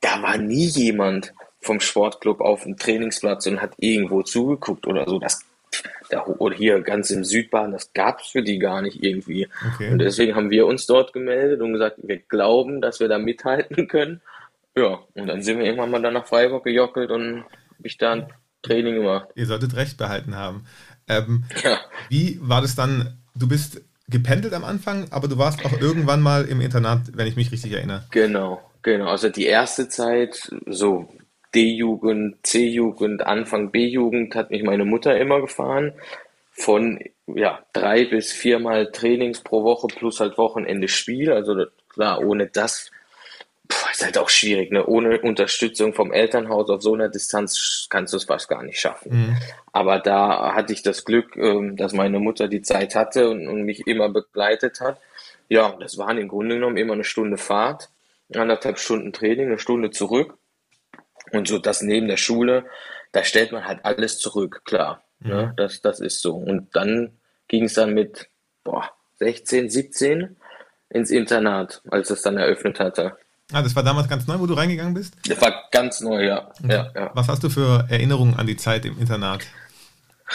Da 0.00 0.20
war 0.20 0.36
nie 0.36 0.66
jemand 0.66 1.32
vom 1.60 1.80
Sportclub 1.80 2.40
auf 2.40 2.64
dem 2.64 2.76
Trainingsplatz 2.76 3.46
und 3.46 3.62
hat 3.62 3.72
irgendwo 3.78 4.22
zugeguckt 4.22 4.86
oder 4.86 5.08
so. 5.08 5.18
Das 5.18 5.40
da, 6.10 6.24
oder 6.24 6.56
hier 6.56 6.80
ganz 6.82 7.10
im 7.10 7.24
Südbahn, 7.24 7.72
das 7.72 7.92
gab 7.92 8.20
es 8.20 8.28
für 8.28 8.42
die 8.42 8.58
gar 8.58 8.82
nicht 8.82 9.02
irgendwie. 9.02 9.48
Okay. 9.74 9.90
Und 9.90 9.98
deswegen 9.98 10.34
haben 10.34 10.50
wir 10.50 10.66
uns 10.66 10.86
dort 10.86 11.12
gemeldet 11.12 11.60
und 11.60 11.72
gesagt, 11.72 11.98
wir 12.02 12.18
glauben, 12.18 12.80
dass 12.80 13.00
wir 13.00 13.08
da 13.08 13.18
mithalten 13.18 13.88
können. 13.88 14.20
Ja, 14.76 15.00
und 15.14 15.26
dann 15.26 15.42
sind 15.42 15.58
wir 15.58 15.64
irgendwann 15.64 15.90
mal 15.90 16.02
dann 16.02 16.14
nach 16.14 16.26
Freiburg 16.26 16.64
gejockelt 16.64 17.10
und 17.10 17.44
habe 17.44 17.86
ich 17.86 17.96
da 17.96 18.12
ein 18.12 18.32
Training 18.62 18.96
gemacht. 18.96 19.28
Ihr 19.34 19.46
solltet 19.46 19.74
recht 19.76 19.96
behalten 19.96 20.36
haben. 20.36 20.66
Ähm, 21.08 21.44
ja. 21.64 21.78
Wie 22.08 22.38
war 22.42 22.60
das 22.60 22.74
dann? 22.74 23.18
Du 23.34 23.48
bist 23.48 23.80
gependelt 24.08 24.54
am 24.54 24.64
Anfang, 24.64 25.06
aber 25.10 25.28
du 25.28 25.38
warst 25.38 25.64
auch 25.64 25.80
irgendwann 25.80 26.20
mal 26.20 26.44
im 26.44 26.60
Internat, 26.60 27.00
wenn 27.14 27.26
ich 27.26 27.36
mich 27.36 27.52
richtig 27.52 27.72
erinnere. 27.72 28.04
Genau, 28.10 28.60
genau. 28.82 29.08
Also 29.08 29.28
die 29.28 29.46
erste 29.46 29.88
Zeit, 29.88 30.50
so 30.66 31.08
D-Jugend, 31.56 32.46
C-Jugend, 32.46 33.26
Anfang 33.26 33.70
B-Jugend 33.70 34.34
hat 34.34 34.50
mich 34.50 34.62
meine 34.62 34.84
Mutter 34.84 35.18
immer 35.18 35.40
gefahren. 35.40 35.94
von 36.52 37.00
ja, 37.26 37.64
drei 37.72 38.04
bis 38.04 38.32
viermal 38.32 38.92
Trainings 38.92 39.40
pro 39.40 39.64
Woche 39.64 39.88
plus 39.88 40.20
halt 40.20 40.38
Wochenende 40.38 40.88
Spiel. 40.88 41.32
Also 41.32 41.66
klar, 41.88 42.20
ohne 42.24 42.46
das 42.46 42.90
Puh, 43.68 43.90
ist 43.90 44.04
halt 44.04 44.18
auch 44.18 44.28
schwierig, 44.28 44.70
ne? 44.70 44.86
Ohne 44.86 45.20
Unterstützung 45.20 45.92
vom 45.92 46.12
Elternhaus 46.12 46.70
auf 46.70 46.82
so 46.82 46.94
einer 46.94 47.08
Distanz 47.08 47.86
kannst 47.90 48.12
du 48.12 48.18
es 48.18 48.24
fast 48.24 48.48
gar 48.48 48.62
nicht 48.62 48.78
schaffen. 48.78 49.12
Mhm. 49.12 49.36
Aber 49.72 49.98
da 49.98 50.54
hatte 50.54 50.72
ich 50.72 50.82
das 50.82 51.04
Glück, 51.04 51.36
ähm, 51.36 51.76
dass 51.76 51.92
meine 51.92 52.20
Mutter 52.20 52.48
die 52.48 52.62
Zeit 52.62 52.94
hatte 52.94 53.28
und, 53.28 53.48
und, 53.48 53.62
mich 53.62 53.86
immer 53.86 54.08
begleitet 54.08 54.80
hat. 54.80 55.00
Ja, 55.48 55.74
das 55.80 55.98
waren 55.98 56.18
im 56.18 56.28
Grunde 56.28 56.56
genommen 56.56 56.76
immer 56.76 56.92
eine 56.92 57.04
Stunde 57.04 57.38
Fahrt, 57.38 57.88
anderthalb 58.34 58.78
Stunden 58.78 59.12
Training, 59.12 59.46
eine 59.46 59.58
Stunde 59.58 59.90
zurück. 59.90 60.34
Und 61.36 61.48
so 61.48 61.58
das 61.58 61.82
neben 61.82 62.08
der 62.08 62.16
Schule, 62.16 62.64
da 63.12 63.24
stellt 63.24 63.52
man 63.52 63.64
halt 63.64 63.84
alles 63.84 64.18
zurück, 64.18 64.62
klar. 64.64 65.04
Ne? 65.20 65.34
Mhm. 65.34 65.40
Ne? 65.40 65.54
Das, 65.56 65.80
das 65.80 66.00
ist 66.00 66.20
so. 66.20 66.36
Und 66.36 66.74
dann 66.74 67.12
ging 67.48 67.64
es 67.64 67.74
dann 67.74 67.94
mit 67.94 68.28
boah, 68.64 68.90
16, 69.18 69.70
17 69.70 70.36
ins 70.90 71.10
Internat, 71.10 71.82
als 71.90 72.10
es 72.10 72.22
dann 72.22 72.36
eröffnet 72.36 72.80
hatte. 72.80 73.16
Ah, 73.52 73.62
das 73.62 73.76
war 73.76 73.84
damals 73.84 74.08
ganz 74.08 74.26
neu, 74.26 74.40
wo 74.40 74.46
du 74.46 74.54
reingegangen 74.54 74.94
bist? 74.94 75.14
Das 75.28 75.40
war 75.40 75.68
ganz 75.70 76.00
neu, 76.00 76.24
ja. 76.24 76.50
ja, 76.68 76.90
ja. 76.94 77.10
Was 77.14 77.28
hast 77.28 77.44
du 77.44 77.48
für 77.48 77.86
Erinnerungen 77.88 78.34
an 78.34 78.46
die 78.46 78.56
Zeit 78.56 78.84
im 78.84 78.98
Internat? 78.98 79.46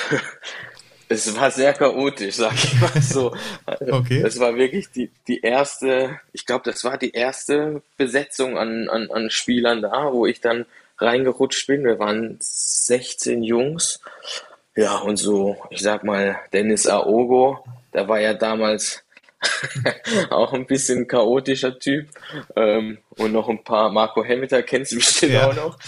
es 1.10 1.36
war 1.36 1.52
sehr 1.52 1.74
chaotisch, 1.74 2.36
sag 2.36 2.54
ich 2.54 2.80
mal 2.80 2.90
so. 3.02 3.36
okay. 3.66 4.22
Es 4.22 4.40
war 4.40 4.56
wirklich 4.56 4.92
die, 4.92 5.12
die 5.28 5.42
erste, 5.42 6.22
ich 6.32 6.46
glaube, 6.46 6.64
das 6.64 6.86
war 6.86 6.98
die 6.98 7.12
erste 7.12 7.82
Besetzung 7.98 8.58
an, 8.58 8.88
an, 8.88 9.12
an 9.12 9.30
Spielern 9.30 9.82
da, 9.82 10.14
wo 10.14 10.26
ich 10.26 10.40
dann 10.40 10.66
reingerutscht 11.02 11.68
bin. 11.68 11.84
Wir 11.84 12.00
waren 12.00 12.38
16 12.40 13.44
Jungs. 13.44 14.00
Ja, 14.76 14.98
und 15.00 15.18
so, 15.18 15.58
ich 15.70 15.82
sag 15.82 16.04
mal, 16.04 16.40
Dennis 16.54 16.88
Aogo, 16.88 17.64
der 17.94 18.08
war 18.08 18.22
ja 18.22 18.34
damals 18.34 19.04
auch 20.30 20.54
ein 20.54 20.66
bisschen 20.66 21.08
chaotischer 21.08 21.78
Typ. 21.78 22.08
Ähm, 22.56 23.00
und 23.10 23.34
noch 23.34 23.50
ein 23.50 23.64
paar, 23.64 23.92
Marco 23.92 24.24
Hemmeter 24.24 24.64
kennst 24.64 24.94
du 24.94 24.98
bestimmt 24.98 25.34
ja. 25.34 25.50
auch 25.50 25.56
noch. 25.56 25.80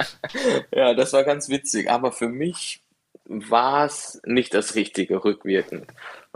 ja, 0.74 0.94
das 0.94 1.12
war 1.12 1.24
ganz 1.24 1.48
witzig. 1.48 1.88
Aber 1.88 2.12
für 2.12 2.28
mich 2.28 2.80
war 3.24 3.86
es 3.86 4.20
nicht 4.24 4.52
das 4.54 4.74
Richtige 4.74 5.24
rückwirkend. 5.24 5.86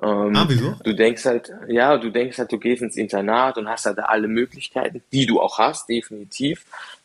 Ähm, 0.00 0.36
ah, 0.36 0.44
wieso? 0.48 0.76
Du 0.84 0.94
denkst 0.94 1.24
halt, 1.24 1.52
ja, 1.68 1.98
du 1.98 2.10
denkst 2.10 2.38
halt, 2.38 2.52
du 2.52 2.58
gehst 2.58 2.82
ins 2.82 2.96
Internat 2.96 3.58
und 3.58 3.68
hast 3.68 3.86
halt 3.86 3.98
alle 3.98 4.28
Möglichkeiten, 4.28 5.02
die 5.12 5.26
du 5.26 5.40
auch 5.40 5.58
hast, 5.58 5.88
definitiv, 5.88 6.64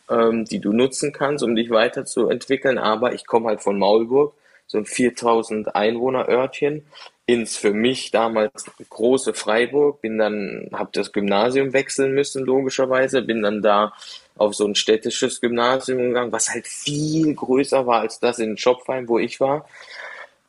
ähm, 0.09 0.45
die 0.45 0.59
du 0.59 0.73
nutzen 0.73 1.13
kannst, 1.13 1.43
um 1.43 1.55
dich 1.55 1.69
weiterzuentwickeln. 1.69 2.77
Aber 2.77 3.13
ich 3.13 3.25
komme 3.25 3.47
halt 3.47 3.61
von 3.61 3.77
Maulburg, 3.77 4.33
so 4.67 4.77
ein 4.77 4.85
4000 4.85 5.75
Einwohner 5.75 6.29
Örtchen 6.29 6.85
ins 7.25 7.57
für 7.57 7.73
mich 7.73 8.09
damals 8.09 8.65
große 8.89 9.35
Freiburg, 9.35 10.01
bin 10.01 10.17
dann, 10.17 10.69
habe 10.73 10.89
das 10.93 11.11
Gymnasium 11.11 11.73
wechseln 11.73 12.13
müssen, 12.13 12.43
logischerweise, 12.43 13.21
bin 13.21 13.43
dann 13.43 13.61
da 13.61 13.93
auf 14.35 14.55
so 14.55 14.65
ein 14.65 14.73
städtisches 14.73 15.39
Gymnasium 15.39 15.99
gegangen, 15.99 16.31
was 16.31 16.49
halt 16.49 16.65
viel 16.65 17.35
größer 17.35 17.85
war 17.85 18.01
als 18.01 18.19
das 18.19 18.39
in 18.39 18.57
Schopfheim, 18.57 19.07
wo 19.07 19.19
ich 19.19 19.39
war. 19.39 19.67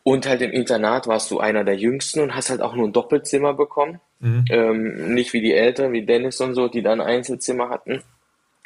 Und 0.03 0.27
halt 0.27 0.41
im 0.41 0.53
Internat 0.53 1.07
warst 1.07 1.31
du 1.31 1.39
einer 1.39 1.65
der 1.65 1.77
Jüngsten 1.77 2.21
und 2.21 2.35
hast 2.35 2.49
halt 2.49 2.63
auch 2.63 2.75
nur 2.75 2.89
ein 2.89 2.95
Doppelzimmer 2.95 3.53
bekommen. 3.53 4.01
Mhm. 4.21 4.45
Ähm, 4.49 5.15
nicht 5.15 5.35
wie 5.35 5.43
die 5.43 5.53
Eltern, 5.53 5.93
wie 5.93 6.07
Dennis 6.07 6.41
und 6.41 6.55
so, 6.55 6.69
die 6.69 6.83
dann 6.83 7.03
Einzelzimmer 7.03 7.69
hatten. 7.69 8.03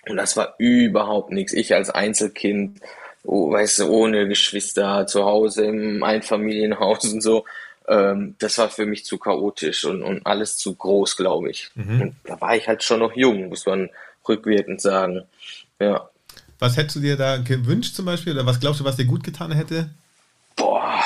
Und 0.09 0.17
das 0.17 0.37
war 0.37 0.55
überhaupt 0.59 1.31
nichts. 1.31 1.53
Ich 1.53 1.75
als 1.75 1.91
Einzelkind, 1.91 2.81
oh, 3.25 3.51
weißt 3.51 3.81
du, 3.81 3.89
ohne 3.89 4.29
Geschwister, 4.29 5.07
zu 5.07 5.25
Hause 5.25 5.67
im 5.67 6.03
Einfamilienhaus 6.03 7.05
und 7.13 7.21
so, 7.21 7.45
ähm, 7.89 8.35
das 8.39 8.59
war 8.59 8.71
für 8.71 8.87
mich 8.87 9.05
zu 9.05 9.19
chaotisch 9.19 9.85
und, 9.85 10.03
und 10.03 10.27
alles 10.27 10.57
zu 10.57 10.75
groß, 10.75 11.17
glaube 11.17 11.51
ich. 11.51 11.71
Mhm. 11.75 12.01
Und 12.01 12.17
da 12.25 12.41
war 12.41 12.57
ich 12.57 12.67
halt 12.67 12.83
schon 12.83 13.01
noch 13.01 13.15
jung, 13.15 13.49
muss 13.49 13.67
man 13.67 13.91
rückwirkend 14.27 14.81
sagen. 14.81 15.23
Ja. 15.79 16.09
Was 16.59 16.77
hättest 16.77 16.97
du 16.97 17.01
dir 17.01 17.17
da 17.17 17.37
gewünscht 17.39 17.95
zum 17.95 18.07
Beispiel? 18.07 18.33
Oder 18.33 18.47
was 18.47 18.61
glaubst 18.61 18.81
du, 18.81 18.85
was 18.85 18.97
dir 18.97 19.05
gut 19.05 19.23
getan 19.23 19.53
hätte? 19.53 19.91
Boah. 20.57 21.03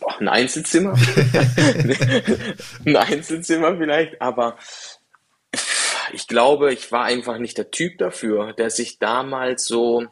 Boah 0.00 0.20
ein 0.20 0.28
Einzelzimmer. 0.28 0.94
ein 2.84 2.96
Einzelzimmer 2.96 3.76
vielleicht, 3.76 4.20
aber 4.20 4.56
ich 6.12 6.26
glaube, 6.28 6.72
ich 6.72 6.90
war 6.92 7.04
einfach 7.04 7.38
nicht 7.38 7.58
der 7.58 7.70
Typ 7.70 7.98
dafür, 7.98 8.52
der 8.52 8.70
sich 8.70 8.98
damals 8.98 9.66
so 9.66 10.06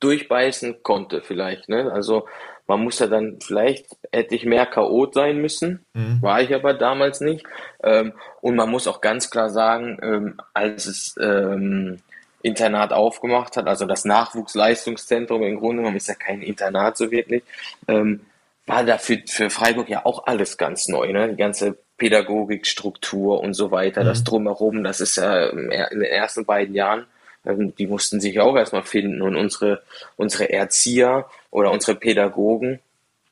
durchbeißen 0.00 0.82
konnte, 0.82 1.22
vielleicht. 1.22 1.68
Ne? 1.68 1.90
Also 1.92 2.26
man 2.66 2.80
muss 2.80 2.98
ja 2.98 3.06
dann, 3.06 3.38
vielleicht 3.40 3.86
hätte 4.12 4.34
ich 4.34 4.44
mehr 4.44 4.66
Chaot 4.66 5.14
sein 5.14 5.38
müssen, 5.38 5.84
mhm. 5.94 6.20
war 6.22 6.42
ich 6.42 6.54
aber 6.54 6.74
damals 6.74 7.20
nicht. 7.20 7.44
Ähm, 7.82 8.12
und 8.40 8.56
man 8.56 8.70
muss 8.70 8.86
auch 8.86 9.00
ganz 9.00 9.30
klar 9.30 9.50
sagen, 9.50 9.98
ähm, 10.02 10.40
als 10.52 10.86
es 10.86 11.16
ähm, 11.20 11.98
Internat 12.42 12.92
aufgemacht 12.92 13.56
hat, 13.56 13.66
also 13.66 13.86
das 13.86 14.04
Nachwuchsleistungszentrum 14.04 15.42
im 15.42 15.58
Grunde 15.58 15.82
genommen 15.82 15.96
ist 15.96 16.08
ja 16.08 16.14
kein 16.14 16.42
Internat 16.42 16.96
so 16.96 17.10
wirklich, 17.10 17.42
ähm, 17.88 18.20
war 18.68 18.84
da 18.84 18.98
für, 18.98 19.22
Freiburg 19.50 19.88
ja 19.88 20.04
auch 20.04 20.26
alles 20.26 20.56
ganz 20.56 20.88
neu, 20.88 21.12
ne? 21.12 21.30
Die 21.30 21.36
ganze 21.36 21.78
Pädagogikstruktur 21.96 23.40
und 23.40 23.54
so 23.54 23.70
weiter, 23.70 24.02
mhm. 24.02 24.06
das 24.06 24.24
drumherum, 24.24 24.84
das 24.84 25.00
ist 25.00 25.16
ja 25.16 25.46
in 25.46 25.70
den 25.70 26.02
ersten 26.02 26.44
beiden 26.44 26.74
Jahren 26.74 27.06
ähm, 27.44 27.74
die 27.76 27.86
mussten 27.86 28.20
sich 28.20 28.40
auch 28.40 28.56
erstmal 28.56 28.84
finden 28.84 29.22
und 29.22 29.36
unsere, 29.36 29.82
unsere 30.16 30.50
Erzieher 30.50 31.26
oder 31.50 31.70
unsere 31.70 31.96
Pädagogen, 31.96 32.80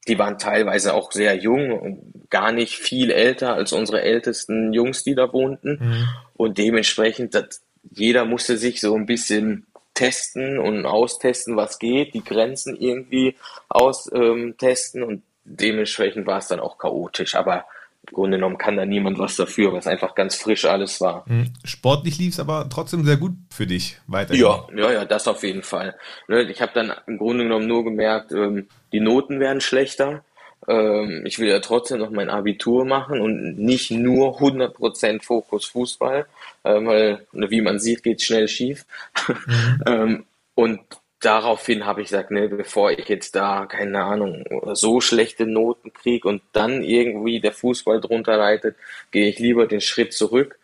die 0.09 0.19
waren 0.19 0.39
teilweise 0.39 0.95
auch 0.95 1.13
sehr 1.13 1.37
jung 1.37 1.73
und 1.73 2.31
gar 2.31 2.53
nicht 2.53 2.77
viel 2.77 3.11
älter 3.11 3.55
als 3.55 3.73
unsere 3.73 4.03
ältesten 4.03 4.73
Jungs, 4.73 5.03
die 5.03 5.15
da 5.15 5.33
wohnten. 5.33 5.79
Mhm. 5.81 6.09
Und 6.35 6.59
dementsprechend, 6.59 7.35
das, 7.35 7.61
jeder 7.91 8.25
musste 8.25 8.57
sich 8.57 8.81
so 8.81 8.95
ein 8.95 9.07
bisschen 9.07 9.67
testen 9.97 10.59
und 10.59 10.87
austesten, 10.87 11.57
was 11.57 11.81
geht, 11.81 12.15
die 12.15 12.23
Grenzen 12.23 12.77
irgendwie 12.77 13.35
austesten 13.69 15.03
ähm, 15.03 15.09
und 15.09 15.23
dementsprechend 15.45 16.27
war 16.27 16.39
es 16.39 16.49
dann 16.49 16.61
auch 16.61 16.79
chaotisch. 16.79 17.35
Aber 17.35 17.65
im 18.09 18.15
Grunde 18.15 18.37
genommen 18.37 18.59
kann 18.59 18.77
da 18.77 18.87
niemand 18.87 19.19
was 19.19 19.35
dafür, 19.37 19.73
was 19.73 19.87
einfach 19.87 20.15
ganz 20.15 20.37
frisch 20.37 20.65
alles 20.65 21.01
war. 21.01 21.25
Hm. 21.27 21.53
Sportlich 21.65 22.19
lief 22.19 22.35
es 22.35 22.41
aber 22.41 22.69
trotzdem 22.71 23.05
sehr 23.05 23.17
gut 23.17 23.33
für 23.51 23.67
dich 23.67 23.99
weiterhin. 24.07 24.43
Ja, 24.43 24.67
ja, 24.77 24.93
ja, 24.93 25.05
das 25.05 25.27
auf 25.27 25.43
jeden 25.43 25.63
Fall. 25.63 25.97
Ne, 26.29 26.43
ich 26.43 26.63
habe 26.63 26.73
dann 26.75 26.93
im 27.07 27.19
Grunde 27.19 27.45
genommen 27.45 27.67
nur 27.67 27.83
gemerkt, 27.83 28.33
ähm, 28.33 28.69
die 28.93 29.01
Noten 29.01 29.41
werden 29.41 29.61
schlechter. 29.61 30.25
Ähm, 30.69 31.23
ich 31.25 31.39
will 31.39 31.49
ja 31.49 31.61
trotzdem 31.61 31.99
noch 31.99 32.11
mein 32.11 32.31
Abitur 32.31 32.85
machen 32.85 33.21
und 33.21 33.59
nicht 33.59 33.91
nur 33.91 34.41
100% 34.41 35.23
Fokus 35.23 35.67
Fußball, 35.67 36.27
ähm, 36.65 36.87
weil, 36.87 37.27
ne, 37.33 37.51
wie 37.51 37.61
man 37.61 37.79
sieht, 37.79 38.03
geht 38.03 38.23
schnell 38.23 38.49
schief. 38.49 38.85
Mhm. 39.87 40.25
und 40.55 40.81
daraufhin 41.21 41.87
habe 41.87 42.03
ich 42.03 42.09
gesagt, 42.09 42.31
ne, 42.31 42.49
bevor 42.49 42.91
ich 42.91 43.09
jetzt 43.09 43.35
da, 43.37 43.67
keine 43.67 44.03
Ahnung, 44.03 44.45
so 44.75 45.01
schlechte 45.01 45.47
Noten 45.47 45.93
kriege 45.93 46.29
und 46.29 46.43
dann 46.53 46.83
irgendwie 46.83 47.41
der 47.41 47.53
Fußball 47.53 48.01
drunter 48.01 48.37
leitet, 48.37 48.77
gehe 49.11 49.29
ich 49.29 49.39
lieber 49.39 49.67
den 49.67 49.81
Schritt 49.81 50.13
zurück, 50.13 50.59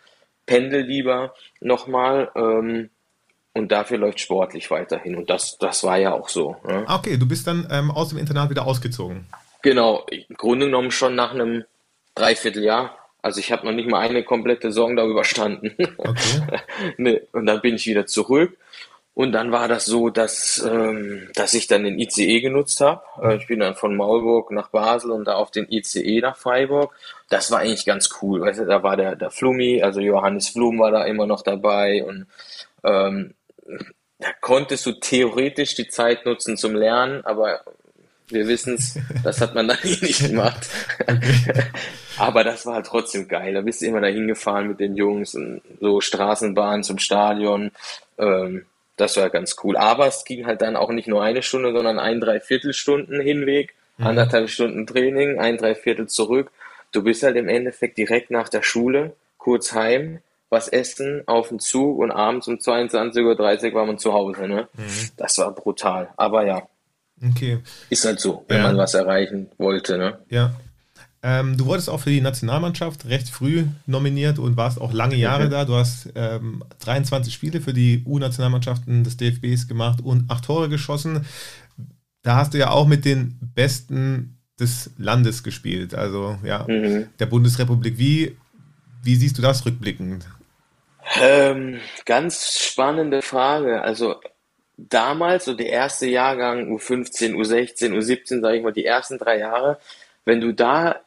pendel 0.47 0.82
lieber 0.82 1.35
nochmal 1.61 2.30
ähm, 2.35 2.90
und 3.54 3.71
dafür 3.71 3.99
läuft 3.99 4.21
sportlich 4.21 4.71
weiterhin. 4.71 5.16
Und 5.16 5.30
das, 5.30 5.59
das 5.59 5.85
war 5.85 5.99
ja 5.99 6.12
auch 6.12 6.28
so. 6.28 6.56
Ne? 6.66 6.85
Okay, 6.88 7.16
du 7.16 7.26
bist 7.26 7.47
dann 7.47 7.66
ähm, 7.71 7.90
aus 7.90 8.09
dem 8.11 8.18
Internat 8.18 8.50
wieder 8.50 8.66
ausgezogen. 8.66 9.26
Genau, 9.62 10.07
im 10.11 10.37
Grunde 10.37 10.66
genommen 10.66 10.90
schon 10.90 11.14
nach 11.14 11.33
einem 11.33 11.64
Dreivierteljahr. 12.14 12.99
Also 13.23 13.38
ich 13.38 13.52
habe 13.52 13.64
noch 13.64 13.73
nicht 13.73 13.88
mal 13.88 14.00
eine 14.00 14.25
komplette 14.25 14.69
Saison 14.69 14.97
da 14.97 15.04
überstanden. 15.07 15.76
Okay. 15.97 16.61
ne, 16.97 17.23
und 17.33 17.47
dann 17.47 17.61
bin 17.61 17.76
ich 17.76 17.87
wieder 17.87 18.07
zurück 18.07 18.59
und 19.14 19.33
dann 19.33 19.52
war 19.52 19.69
das 19.69 19.85
so, 19.85 20.09
dass, 20.09 20.59
ähm, 20.66 21.28
dass 21.35 21.52
ich 21.54 21.66
dann 21.66 21.85
den 21.85 21.99
ICE 21.99 22.40
genutzt 22.40 22.81
habe. 22.81 23.02
Äh, 23.23 23.37
ich 23.37 23.47
bin 23.47 23.61
dann 23.61 23.75
von 23.75 23.95
Maulburg 23.95 24.50
nach 24.50 24.69
Basel 24.71 25.11
und 25.11 25.26
da 25.26 25.35
auf 25.35 25.50
den 25.50 25.71
ICE 25.71 26.21
nach 26.21 26.37
Freiburg. 26.37 26.95
Das 27.28 27.50
war 27.50 27.61
eigentlich 27.61 27.85
ganz 27.85 28.11
cool. 28.23 28.40
Weißt 28.40 28.61
du, 28.61 28.64
da 28.64 28.83
war 28.83 28.97
der, 28.97 29.14
der 29.16 29.31
Flumi, 29.31 29.83
also 29.83 30.00
Johannes 30.00 30.49
Flum 30.49 30.78
war 30.78 30.90
da 30.90 31.04
immer 31.04 31.26
noch 31.26 31.42
dabei 31.42 32.02
und 32.04 32.26
ähm, 32.85 33.35
da 34.19 34.28
konntest 34.40 34.87
du 34.87 34.92
theoretisch 34.92 35.75
die 35.75 35.88
Zeit 35.88 36.25
nutzen 36.25 36.57
zum 36.57 36.75
Lernen, 36.75 37.25
aber 37.25 37.61
wir 38.32 38.48
wissen 38.48 38.74
es, 38.74 38.98
das 39.22 39.40
hat 39.40 39.54
man 39.54 39.68
dann 39.68 39.78
eh 39.84 39.98
nicht 40.00 40.20
gemacht. 40.28 40.68
aber 42.18 42.44
das 42.44 42.66
war 42.66 42.74
halt 42.74 42.86
trotzdem 42.86 43.28
geil. 43.28 43.54
Da 43.54 43.60
bist 43.60 43.82
du 43.82 43.86
immer 43.86 44.00
dahin 44.00 44.28
gefahren 44.28 44.68
mit 44.68 44.80
den 44.80 44.96
Jungs 44.96 45.34
und 45.34 45.62
so 45.80 46.00
Straßenbahn 46.00 46.82
zum 46.82 46.98
Stadion. 46.98 47.70
Ähm, 48.18 48.66
das 48.96 49.16
war 49.16 49.30
ganz 49.30 49.56
cool. 49.62 49.76
Aber 49.76 50.06
es 50.06 50.24
ging 50.24 50.46
halt 50.46 50.62
dann 50.62 50.76
auch 50.76 50.90
nicht 50.90 51.08
nur 51.08 51.22
eine 51.22 51.42
Stunde, 51.42 51.72
sondern 51.72 51.98
ein 51.98 52.20
Dreiviertelstunden 52.20 53.20
Hinweg, 53.20 53.74
mhm. 53.98 54.06
anderthalb 54.06 54.48
Stunden 54.48 54.86
Training, 54.86 55.38
ein 55.38 55.56
Dreiviertel 55.56 56.08
zurück. 56.08 56.50
Du 56.92 57.02
bist 57.02 57.22
halt 57.22 57.36
im 57.36 57.48
Endeffekt 57.48 57.96
direkt 57.96 58.30
nach 58.30 58.48
der 58.48 58.62
Schule, 58.62 59.14
kurz 59.38 59.72
heim, 59.72 60.18
was 60.50 60.68
essen, 60.68 61.22
auf 61.26 61.48
den 61.48 61.58
Zug 61.58 61.98
und 61.98 62.10
abends 62.10 62.46
um 62.46 62.56
22.30 62.56 63.70
Uhr 63.70 63.74
war 63.74 63.86
man 63.86 63.98
zu 63.98 64.12
Hause. 64.12 64.46
Ne? 64.46 64.68
Mhm. 64.74 65.10
Das 65.16 65.38
war 65.38 65.52
brutal. 65.52 66.10
Aber 66.16 66.46
ja. 66.46 66.68
Okay. 67.30 67.58
Ist 67.90 68.04
halt 68.04 68.20
so, 68.20 68.44
wenn 68.48 68.58
ja. 68.58 68.62
man 68.64 68.76
was 68.76 68.94
erreichen 68.94 69.48
wollte. 69.58 69.98
Ne? 69.98 70.18
Ja. 70.28 70.54
Ähm, 71.24 71.56
du 71.56 71.66
wurdest 71.66 71.88
auch 71.88 72.00
für 72.00 72.10
die 72.10 72.20
Nationalmannschaft 72.20 73.06
recht 73.06 73.28
früh 73.28 73.64
nominiert 73.86 74.40
und 74.40 74.56
warst 74.56 74.80
auch 74.80 74.92
lange 74.92 75.14
Jahre 75.14 75.46
mhm. 75.46 75.50
da. 75.50 75.64
Du 75.64 75.76
hast 75.76 76.08
ähm, 76.16 76.64
23 76.80 77.32
Spiele 77.32 77.60
für 77.60 77.72
die 77.72 78.02
U-Nationalmannschaften 78.04 79.04
des 79.04 79.16
DFBs 79.18 79.68
gemacht 79.68 80.00
und 80.02 80.28
acht 80.30 80.44
Tore 80.44 80.68
geschossen. 80.68 81.24
Da 82.22 82.36
hast 82.36 82.54
du 82.54 82.58
ja 82.58 82.70
auch 82.70 82.88
mit 82.88 83.04
den 83.04 83.38
Besten 83.54 84.38
des 84.58 84.90
Landes 84.98 85.42
gespielt, 85.42 85.94
also 85.94 86.38
ja, 86.44 86.64
mhm. 86.68 87.06
der 87.18 87.26
Bundesrepublik. 87.26 87.98
Wie, 87.98 88.36
wie 89.02 89.16
siehst 89.16 89.38
du 89.38 89.42
das 89.42 89.64
rückblickend? 89.64 90.26
Ähm, 91.20 91.78
ganz 92.04 92.58
spannende 92.58 93.22
Frage. 93.22 93.82
Also 93.82 94.16
damals, 94.76 95.44
so 95.44 95.54
der 95.54 95.68
erste 95.68 96.06
Jahrgang, 96.06 96.72
U15, 96.74 97.34
U16, 97.34 97.92
U17, 97.92 98.40
sage 98.40 98.56
ich 98.56 98.62
mal, 98.62 98.72
die 98.72 98.84
ersten 98.84 99.18
drei 99.18 99.38
Jahre, 99.38 99.78
wenn 100.24 100.40
du 100.40 100.52
da 100.52 101.00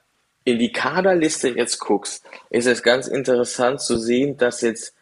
in 0.43 0.59
die 0.59 0.71
Kaderliste 0.71 1.49
jetzt 1.49 1.79
guckst, 1.79 2.23
ist 2.49 2.67
es 2.67 2.83
ganz 2.83 3.07
interessant 3.07 3.81
zu 3.81 3.97
sehen, 3.97 4.37
dass 4.37 4.61
jetzt 4.61 4.95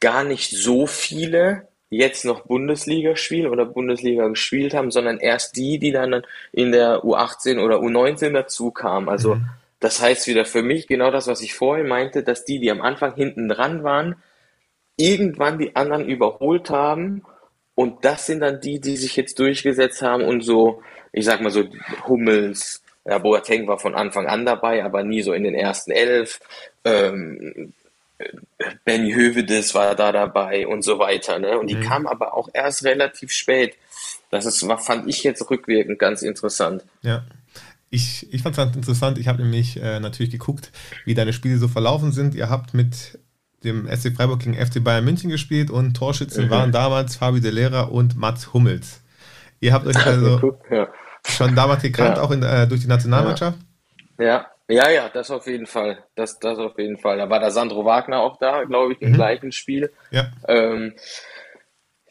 gar 0.00 0.22
nicht 0.22 0.50
so 0.50 0.86
viele 0.86 1.66
jetzt 1.90 2.24
noch 2.24 2.46
Bundesliga 2.46 3.16
spielen 3.16 3.50
oder 3.50 3.64
Bundesliga 3.64 4.28
gespielt 4.28 4.74
haben, 4.74 4.90
sondern 4.90 5.18
erst 5.18 5.56
die, 5.56 5.78
die 5.78 5.90
dann 5.90 6.22
in 6.52 6.70
der 6.70 7.02
U18 7.02 7.60
oder 7.60 7.78
U19 7.78 8.32
dazu 8.32 8.70
kamen. 8.70 9.08
Also 9.08 9.36
mhm. 9.36 9.48
das 9.80 10.00
heißt 10.00 10.26
wieder 10.26 10.44
für 10.44 10.62
mich 10.62 10.86
genau 10.86 11.10
das, 11.10 11.26
was 11.26 11.40
ich 11.40 11.54
vorhin 11.54 11.88
meinte, 11.88 12.22
dass 12.22 12.44
die, 12.44 12.60
die 12.60 12.70
am 12.70 12.82
Anfang 12.82 13.14
hinten 13.14 13.48
dran 13.48 13.82
waren, 13.82 14.16
irgendwann 14.96 15.58
die 15.58 15.76
anderen 15.76 16.06
überholt 16.06 16.70
haben 16.70 17.22
und 17.78 18.04
das 18.04 18.26
sind 18.26 18.40
dann 18.40 18.60
die, 18.60 18.80
die 18.80 18.96
sich 18.96 19.14
jetzt 19.14 19.38
durchgesetzt 19.38 20.02
haben 20.02 20.24
und 20.24 20.40
so, 20.40 20.82
ich 21.12 21.24
sag 21.24 21.40
mal 21.40 21.52
so 21.52 21.62
Hummels, 22.08 22.82
ja, 23.04 23.18
Boateng 23.18 23.68
war 23.68 23.78
von 23.78 23.94
Anfang 23.94 24.26
an 24.26 24.44
dabei, 24.44 24.84
aber 24.84 25.04
nie 25.04 25.22
so 25.22 25.32
in 25.32 25.44
den 25.44 25.54
ersten 25.54 25.92
elf. 25.92 26.40
Ähm, 26.84 27.72
Benny 28.84 29.12
Hövedes 29.12 29.76
war 29.76 29.94
da 29.94 30.10
dabei 30.10 30.66
und 30.66 30.82
so 30.82 30.98
weiter. 30.98 31.38
Ne? 31.38 31.56
Und 31.56 31.70
die 31.70 31.76
mhm. 31.76 31.82
kam 31.82 32.06
aber 32.08 32.34
auch 32.34 32.48
erst 32.52 32.82
relativ 32.82 33.30
spät. 33.30 33.76
Das 34.32 34.44
ist, 34.44 34.66
fand 34.80 35.08
ich 35.08 35.22
jetzt 35.22 35.48
rückwirkend 35.48 36.00
ganz 36.00 36.22
interessant. 36.22 36.82
Ja. 37.02 37.26
Ich, 37.90 38.26
ich 38.34 38.42
fand 38.42 38.58
es 38.58 38.74
interessant. 38.74 39.18
Ich 39.18 39.28
habe 39.28 39.40
nämlich 39.40 39.80
äh, 39.80 40.00
natürlich 40.00 40.32
geguckt, 40.32 40.72
wie 41.04 41.14
deine 41.14 41.32
Spiele 41.32 41.58
so 41.58 41.68
verlaufen 41.68 42.10
sind. 42.10 42.34
Ihr 42.34 42.50
habt 42.50 42.74
mit 42.74 43.20
dem 43.64 43.88
SC 43.88 44.14
Freiburg 44.14 44.40
gegen 44.40 44.54
FC 44.54 44.82
Bayern 44.82 45.04
München 45.04 45.30
gespielt 45.30 45.70
und 45.70 45.94
Torschützen 45.94 46.46
mhm. 46.46 46.50
waren 46.50 46.72
damals 46.72 47.16
Fabi 47.16 47.40
de 47.40 47.50
Lera 47.50 47.82
und 47.82 48.16
Mats 48.16 48.52
Hummels. 48.52 49.02
Ihr 49.60 49.72
habt 49.72 49.86
euch 49.86 49.96
also 50.06 50.56
ja. 50.70 50.88
schon 51.28 51.54
damals 51.54 51.82
gekannt, 51.82 52.16
ja. 52.16 52.22
auch 52.22 52.30
in, 52.30 52.42
äh, 52.42 52.66
durch 52.66 52.82
die 52.82 52.88
Nationalmannschaft? 52.88 53.58
Ja. 54.18 54.46
ja. 54.68 54.88
ja, 54.90 55.08
das 55.08 55.30
auf 55.30 55.46
jeden 55.46 55.66
Fall. 55.66 56.04
Das, 56.14 56.38
das 56.38 56.58
auf 56.58 56.78
jeden 56.78 56.98
Fall. 56.98 57.18
Da 57.18 57.28
war 57.28 57.40
der 57.40 57.50
Sandro 57.50 57.84
Wagner 57.84 58.20
auch 58.20 58.38
da, 58.38 58.64
glaube 58.64 58.92
ich, 58.92 59.02
im 59.02 59.10
mhm. 59.10 59.14
gleichen 59.14 59.52
Spiel. 59.52 59.92
Ja. 60.10 60.30
Ähm, 60.46 60.94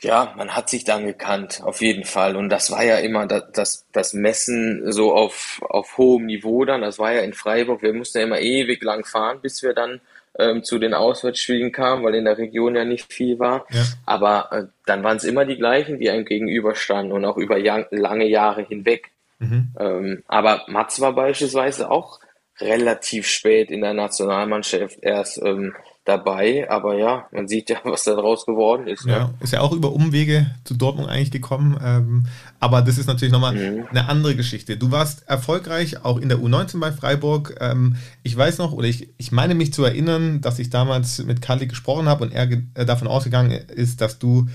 ja, 0.01 0.33
man 0.37 0.55
hat 0.55 0.69
sich 0.69 0.83
dann 0.83 1.07
gekannt, 1.07 1.61
auf 1.63 1.81
jeden 1.81 2.03
Fall. 2.03 2.35
Und 2.35 2.49
das 2.49 2.69
war 2.69 2.83
ja 2.83 2.97
immer 2.97 3.25
das, 3.25 3.43
das, 3.53 3.87
das 3.91 4.13
Messen 4.13 4.91
so 4.91 5.13
auf, 5.13 5.59
auf 5.69 5.97
hohem 5.97 6.25
Niveau 6.25 6.65
dann. 6.65 6.81
Das 6.81 6.99
war 6.99 7.13
ja 7.13 7.21
in 7.21 7.33
Freiburg. 7.33 7.81
Wir 7.81 7.93
mussten 7.93 8.19
ja 8.19 8.25
immer 8.25 8.39
ewig 8.39 8.83
lang 8.83 9.05
fahren, 9.05 9.39
bis 9.41 9.63
wir 9.63 9.73
dann 9.73 10.01
ähm, 10.39 10.63
zu 10.63 10.79
den 10.79 10.93
Auswärtsspielen 10.93 11.71
kam, 11.71 12.03
weil 12.03 12.15
in 12.15 12.25
der 12.25 12.37
Region 12.37 12.75
ja 12.75 12.85
nicht 12.85 13.11
viel 13.11 13.39
war. 13.39 13.65
Ja. 13.69 13.83
Aber 14.05 14.51
äh, 14.51 14.65
dann 14.85 15.03
waren 15.03 15.17
es 15.17 15.23
immer 15.23 15.45
die 15.45 15.57
gleichen, 15.57 15.99
die 15.99 16.09
einem 16.09 16.25
gegenüberstanden 16.25 17.11
und 17.11 17.25
auch 17.25 17.37
über 17.37 17.57
ja 17.57 17.85
lange 17.91 18.27
Jahre 18.27 18.63
hinweg. 18.63 19.11
Mhm. 19.39 19.73
Ähm, 19.79 20.23
aber 20.27 20.63
Mats 20.67 20.99
war 20.99 21.13
beispielsweise 21.13 21.91
auch 21.91 22.19
relativ 22.59 23.27
spät 23.27 23.69
in 23.69 23.81
der 23.81 23.93
Nationalmannschaft 23.93 24.97
erst 25.01 25.41
ähm, 25.43 25.73
dabei, 26.05 26.69
aber 26.69 26.95
ja, 26.95 27.27
man 27.31 27.47
sieht 27.47 27.69
ja, 27.69 27.77
was 27.83 28.03
da 28.03 28.15
draus 28.15 28.45
geworden 28.45 28.87
ist. 28.87 29.05
Ja, 29.05 29.27
ne? 29.27 29.33
ist 29.41 29.53
ja 29.53 29.61
auch 29.61 29.73
über 29.73 29.91
Umwege 29.91 30.51
zu 30.63 30.75
Dortmund 30.75 31.09
eigentlich 31.09 31.31
gekommen, 31.31 31.79
ähm, 31.83 32.27
aber 32.59 32.81
das 32.81 32.97
ist 32.97 33.07
natürlich 33.07 33.31
nochmal 33.31 33.53
mhm. 33.53 33.87
eine 33.89 34.09
andere 34.09 34.35
Geschichte. 34.35 34.77
Du 34.77 34.91
warst 34.91 35.27
erfolgreich 35.27 36.03
auch 36.03 36.17
in 36.17 36.29
der 36.29 36.39
U19 36.39 36.79
bei 36.79 36.91
Freiburg. 36.91 37.55
Ähm, 37.59 37.97
ich 38.23 38.35
weiß 38.35 38.57
noch, 38.57 38.73
oder 38.73 38.87
ich, 38.87 39.09
ich 39.17 39.31
meine 39.31 39.53
mich 39.53 39.73
zu 39.73 39.83
erinnern, 39.83 40.41
dass 40.41 40.57
ich 40.57 40.69
damals 40.69 41.23
mit 41.23 41.41
Kali 41.41 41.67
gesprochen 41.67 42.09
habe 42.09 42.23
und 42.23 42.33
er 42.33 42.49
äh, 42.73 42.85
davon 42.85 43.07
ausgegangen 43.07 43.51
ist, 43.51 44.01
dass 44.01 44.17
du 44.17 44.47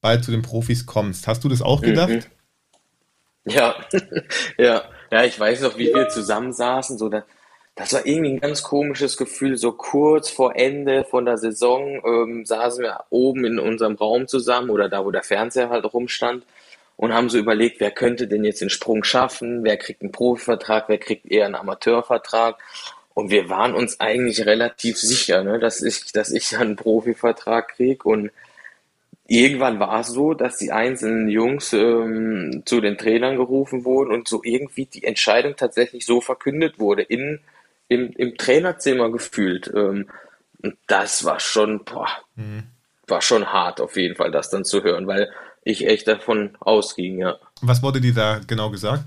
bald 0.00 0.24
zu 0.24 0.30
den 0.30 0.42
Profis 0.42 0.86
kommst. 0.86 1.26
Hast 1.26 1.42
du 1.42 1.48
das 1.48 1.62
auch 1.62 1.80
gedacht? 1.80 2.10
Mhm. 2.10 2.22
Ja, 3.44 3.74
ja, 4.58 4.82
ja, 5.10 5.24
ich 5.24 5.38
weiß 5.38 5.62
noch, 5.62 5.78
wie 5.78 5.92
wir 5.92 6.08
zusammensaßen, 6.08 6.98
so 6.98 7.08
da, 7.08 7.24
das 7.74 7.92
war 7.92 8.06
irgendwie 8.06 8.32
ein 8.32 8.40
ganz 8.40 8.62
komisches 8.62 9.16
Gefühl. 9.16 9.56
So 9.56 9.72
kurz 9.72 10.30
vor 10.30 10.54
Ende 10.54 11.04
von 11.04 11.24
der 11.24 11.38
Saison 11.38 12.00
ähm, 12.04 12.44
saßen 12.44 12.82
wir 12.82 13.04
oben 13.10 13.44
in 13.44 13.58
unserem 13.58 13.94
Raum 13.94 14.28
zusammen 14.28 14.70
oder 14.70 14.88
da, 14.88 15.04
wo 15.04 15.10
der 15.10 15.22
Fernseher 15.22 15.70
halt 15.70 15.92
rumstand 15.92 16.44
und 16.98 17.14
haben 17.14 17.30
so 17.30 17.38
überlegt, 17.38 17.80
wer 17.80 17.90
könnte 17.90 18.28
denn 18.28 18.44
jetzt 18.44 18.60
den 18.60 18.68
Sprung 18.68 19.04
schaffen, 19.04 19.64
wer 19.64 19.78
kriegt 19.78 20.02
einen 20.02 20.12
Profivertrag, 20.12 20.88
wer 20.88 20.98
kriegt 20.98 21.30
eher 21.30 21.46
einen 21.46 21.54
Amateurvertrag. 21.54 22.58
Und 23.14 23.30
wir 23.30 23.48
waren 23.48 23.74
uns 23.74 24.00
eigentlich 24.00 24.44
relativ 24.44 24.98
sicher, 24.98 25.42
ne, 25.42 25.58
dass 25.58 25.80
ich, 25.82 26.12
dass 26.12 26.30
ich 26.30 26.58
einen 26.58 26.76
Profivertrag 26.76 27.68
krieg. 27.68 28.04
Und 28.04 28.30
irgendwann 29.26 29.80
war 29.80 30.00
es 30.00 30.08
so, 30.08 30.34
dass 30.34 30.58
die 30.58 30.72
einzelnen 30.72 31.28
Jungs 31.28 31.72
ähm, 31.72 32.62
zu 32.66 32.80
den 32.80 32.98
Trainern 32.98 33.36
gerufen 33.36 33.84
wurden 33.84 34.12
und 34.12 34.28
so 34.28 34.42
irgendwie 34.44 34.86
die 34.86 35.04
Entscheidung 35.04 35.56
tatsächlich 35.56 36.04
so 36.04 36.20
verkündet 36.20 36.78
wurde 36.78 37.02
in 37.02 37.40
im, 37.88 38.12
im 38.12 38.36
Trainerzimmer 38.36 39.10
gefühlt. 39.10 39.70
Ähm, 39.74 40.08
und 40.62 40.76
das 40.86 41.24
war 41.24 41.40
schon, 41.40 41.84
boah, 41.84 42.08
mhm. 42.36 42.64
war 43.06 43.22
schon 43.22 43.52
hart 43.52 43.80
auf 43.80 43.96
jeden 43.96 44.16
Fall, 44.16 44.30
das 44.30 44.50
dann 44.50 44.64
zu 44.64 44.82
hören, 44.82 45.06
weil 45.06 45.30
ich 45.62 45.86
echt 45.86 46.08
davon 46.08 46.56
ausging, 46.60 47.18
ja. 47.18 47.36
Was 47.60 47.82
wurde 47.82 48.00
dir 48.00 48.14
da 48.14 48.40
genau 48.46 48.70
gesagt? 48.70 49.04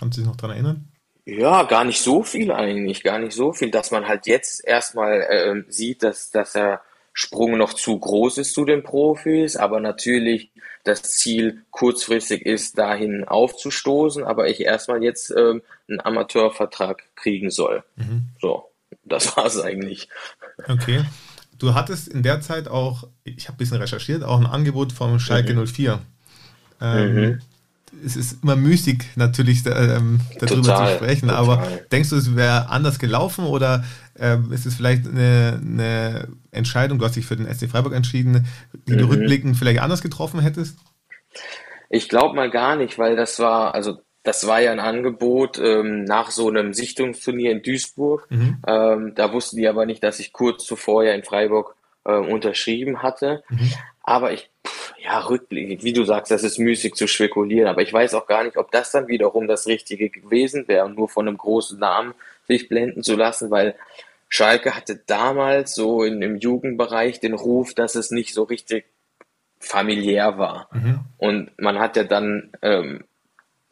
Haben 0.00 0.12
Sie 0.12 0.20
sich 0.20 0.28
noch 0.28 0.36
daran 0.36 0.56
erinnern? 0.56 0.88
Ja, 1.26 1.62
gar 1.62 1.84
nicht 1.84 2.02
so 2.02 2.22
viel 2.22 2.52
eigentlich, 2.52 3.02
gar 3.02 3.18
nicht 3.18 3.32
so 3.32 3.52
viel, 3.52 3.70
dass 3.70 3.90
man 3.90 4.06
halt 4.06 4.26
jetzt 4.26 4.64
erstmal 4.64 5.22
äh, 5.22 5.62
sieht, 5.68 6.02
dass, 6.02 6.30
dass 6.30 6.52
der 6.52 6.82
Sprung 7.14 7.56
noch 7.56 7.72
zu 7.72 7.98
groß 7.98 8.38
ist 8.38 8.54
zu 8.54 8.64
den 8.64 8.82
Profis, 8.82 9.56
aber 9.56 9.80
natürlich 9.80 10.50
das 10.82 11.02
Ziel 11.02 11.62
kurzfristig 11.70 12.44
ist, 12.44 12.76
dahin 12.76 13.24
aufzustoßen, 13.24 14.24
aber 14.24 14.48
ich 14.48 14.60
erstmal 14.60 15.02
jetzt 15.02 15.30
ähm, 15.30 15.62
einen 15.88 16.00
Amateurvertrag 16.00 17.04
kriegen 17.14 17.50
soll. 17.50 17.84
Mhm. 17.96 18.26
So, 18.40 18.70
das 19.04 19.36
war 19.36 19.46
es 19.46 19.58
eigentlich. 19.58 20.08
Okay. 20.68 21.04
Du 21.58 21.74
hattest 21.74 22.08
in 22.08 22.22
der 22.22 22.40
Zeit 22.40 22.68
auch, 22.68 23.08
ich 23.24 23.46
habe 23.46 23.56
ein 23.56 23.58
bisschen 23.58 23.76
recherchiert, 23.76 24.22
auch 24.24 24.38
ein 24.38 24.46
Angebot 24.46 24.92
vom 24.92 25.18
Schalke 25.18 25.54
mhm. 25.54 25.66
04. 25.66 26.00
Ähm, 26.80 27.14
mhm. 27.14 27.40
Es 28.04 28.16
ist 28.16 28.42
immer 28.42 28.56
müßig, 28.56 29.04
natürlich 29.14 29.64
ähm, 29.66 30.20
darüber 30.40 30.62
total, 30.62 30.88
zu 30.88 30.94
sprechen, 30.96 31.28
total. 31.28 31.44
aber 31.44 31.68
denkst 31.92 32.10
du, 32.10 32.16
es 32.16 32.34
wäre 32.34 32.68
anders 32.68 32.98
gelaufen 32.98 33.44
oder 33.44 33.84
ähm, 34.18 34.52
ist 34.52 34.66
es 34.66 34.74
vielleicht 34.74 35.06
eine, 35.06 35.60
eine, 35.62 36.28
Entscheidung, 36.50 36.98
du 36.98 37.04
hast 37.04 37.14
dich 37.14 37.26
für 37.26 37.36
den 37.36 37.52
SC 37.52 37.68
Freiburg 37.68 37.94
entschieden, 37.94 38.46
die 38.88 38.94
mhm. 38.94 38.98
du 38.98 39.04
rückblickend 39.10 39.56
vielleicht 39.56 39.80
anders 39.80 40.02
getroffen 40.02 40.40
hättest? 40.40 40.76
Ich 41.88 42.08
glaube 42.08 42.34
mal 42.34 42.50
gar 42.50 42.74
nicht, 42.74 42.98
weil 42.98 43.14
das 43.14 43.38
war, 43.38 43.74
also 43.74 44.00
das 44.24 44.46
war 44.46 44.60
ja 44.60 44.72
ein 44.72 44.80
Angebot 44.80 45.58
ähm, 45.58 46.04
nach 46.04 46.30
so 46.30 46.48
einem 46.48 46.72
Sichtungsturnier 46.72 47.52
in 47.52 47.62
Duisburg. 47.62 48.26
Mhm. 48.30 48.58
Ähm, 48.66 49.12
da 49.14 49.32
wussten 49.32 49.58
die 49.58 49.68
aber 49.68 49.86
nicht, 49.86 50.02
dass 50.02 50.18
ich 50.18 50.32
kurz 50.32 50.64
zuvor 50.64 51.04
ja 51.04 51.12
in 51.12 51.22
Freiburg 51.22 51.76
äh, 52.04 52.14
unterschrieben 52.14 53.02
hatte. 53.02 53.44
Mhm. 53.50 53.70
Aber 54.02 54.32
ich, 54.32 54.50
pff, 54.66 54.94
ja, 54.98 55.20
rückblickend, 55.20 55.84
wie 55.84 55.92
du 55.92 56.04
sagst, 56.04 56.32
das 56.32 56.42
ist 56.42 56.58
müßig 56.58 56.94
zu 56.94 57.06
spekulieren. 57.06 57.68
Aber 57.68 57.82
ich 57.82 57.92
weiß 57.92 58.14
auch 58.14 58.26
gar 58.26 58.44
nicht, 58.44 58.56
ob 58.56 58.72
das 58.72 58.90
dann 58.90 59.08
wiederum 59.08 59.46
das 59.46 59.66
Richtige 59.66 60.08
gewesen 60.08 60.66
wäre, 60.68 60.88
nur 60.88 61.08
von 61.08 61.28
einem 61.28 61.36
großen 61.36 61.78
Namen 61.78 62.14
sich 62.48 62.68
blenden 62.68 63.02
zu 63.02 63.16
lassen, 63.16 63.50
weil 63.50 63.74
Schalke 64.30 64.74
hatte 64.74 65.00
damals 65.06 65.74
so 65.74 66.02
in, 66.02 66.22
im 66.22 66.36
Jugendbereich 66.36 67.20
den 67.20 67.34
Ruf, 67.34 67.74
dass 67.74 67.94
es 67.94 68.10
nicht 68.10 68.32
so 68.32 68.44
richtig 68.44 68.86
familiär 69.60 70.38
war. 70.38 70.68
Mhm. 70.72 71.00
Und 71.18 71.50
man 71.58 71.78
hat 71.78 71.96
ja 71.96 72.04
dann 72.04 72.50
ähm, 72.62 73.04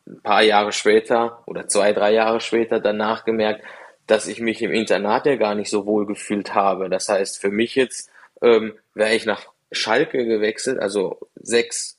ein 0.07 0.21
paar 0.23 0.43
Jahre 0.43 0.73
später 0.73 1.43
oder 1.47 1.69
zwei, 1.69 1.93
drei 1.93 2.13
Jahre 2.13 2.41
später 2.41 2.81
danach 2.81 3.25
gemerkt, 3.25 3.63
dass 4.07 4.27
ich 4.27 4.41
mich 4.41 4.63
im 4.63 4.73
Internat 4.73 5.27
ja 5.27 5.37
gar 5.37 5.55
nicht 5.55 5.71
so 5.71 5.87
wohl 5.87 6.07
gefühlt 6.07 6.55
habe. 6.55 6.89
Das 6.89 7.09
heißt, 7.09 7.41
für 7.41 7.51
mich 7.51 7.75
jetzt 7.75 8.11
ähm, 8.41 8.75
wäre 8.95 9.15
ich 9.15 9.27
nach 9.27 9.47
Schalke 9.71 10.27
gewechselt, 10.27 10.79
also 10.79 11.19
sechs, 11.37 11.99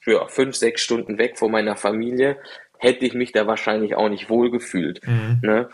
für 0.00 0.28
fünf, 0.28 0.56
sechs 0.56 0.82
Stunden 0.82 1.16
weg 1.16 1.38
von 1.38 1.50
meiner 1.50 1.76
Familie, 1.76 2.36
hätte 2.78 3.06
ich 3.06 3.14
mich 3.14 3.32
da 3.32 3.46
wahrscheinlich 3.46 3.94
auch 3.94 4.08
nicht 4.08 4.28
wohl 4.28 4.50
gefühlt. 4.50 5.00
Mhm. 5.06 5.38
Ne? 5.42 5.70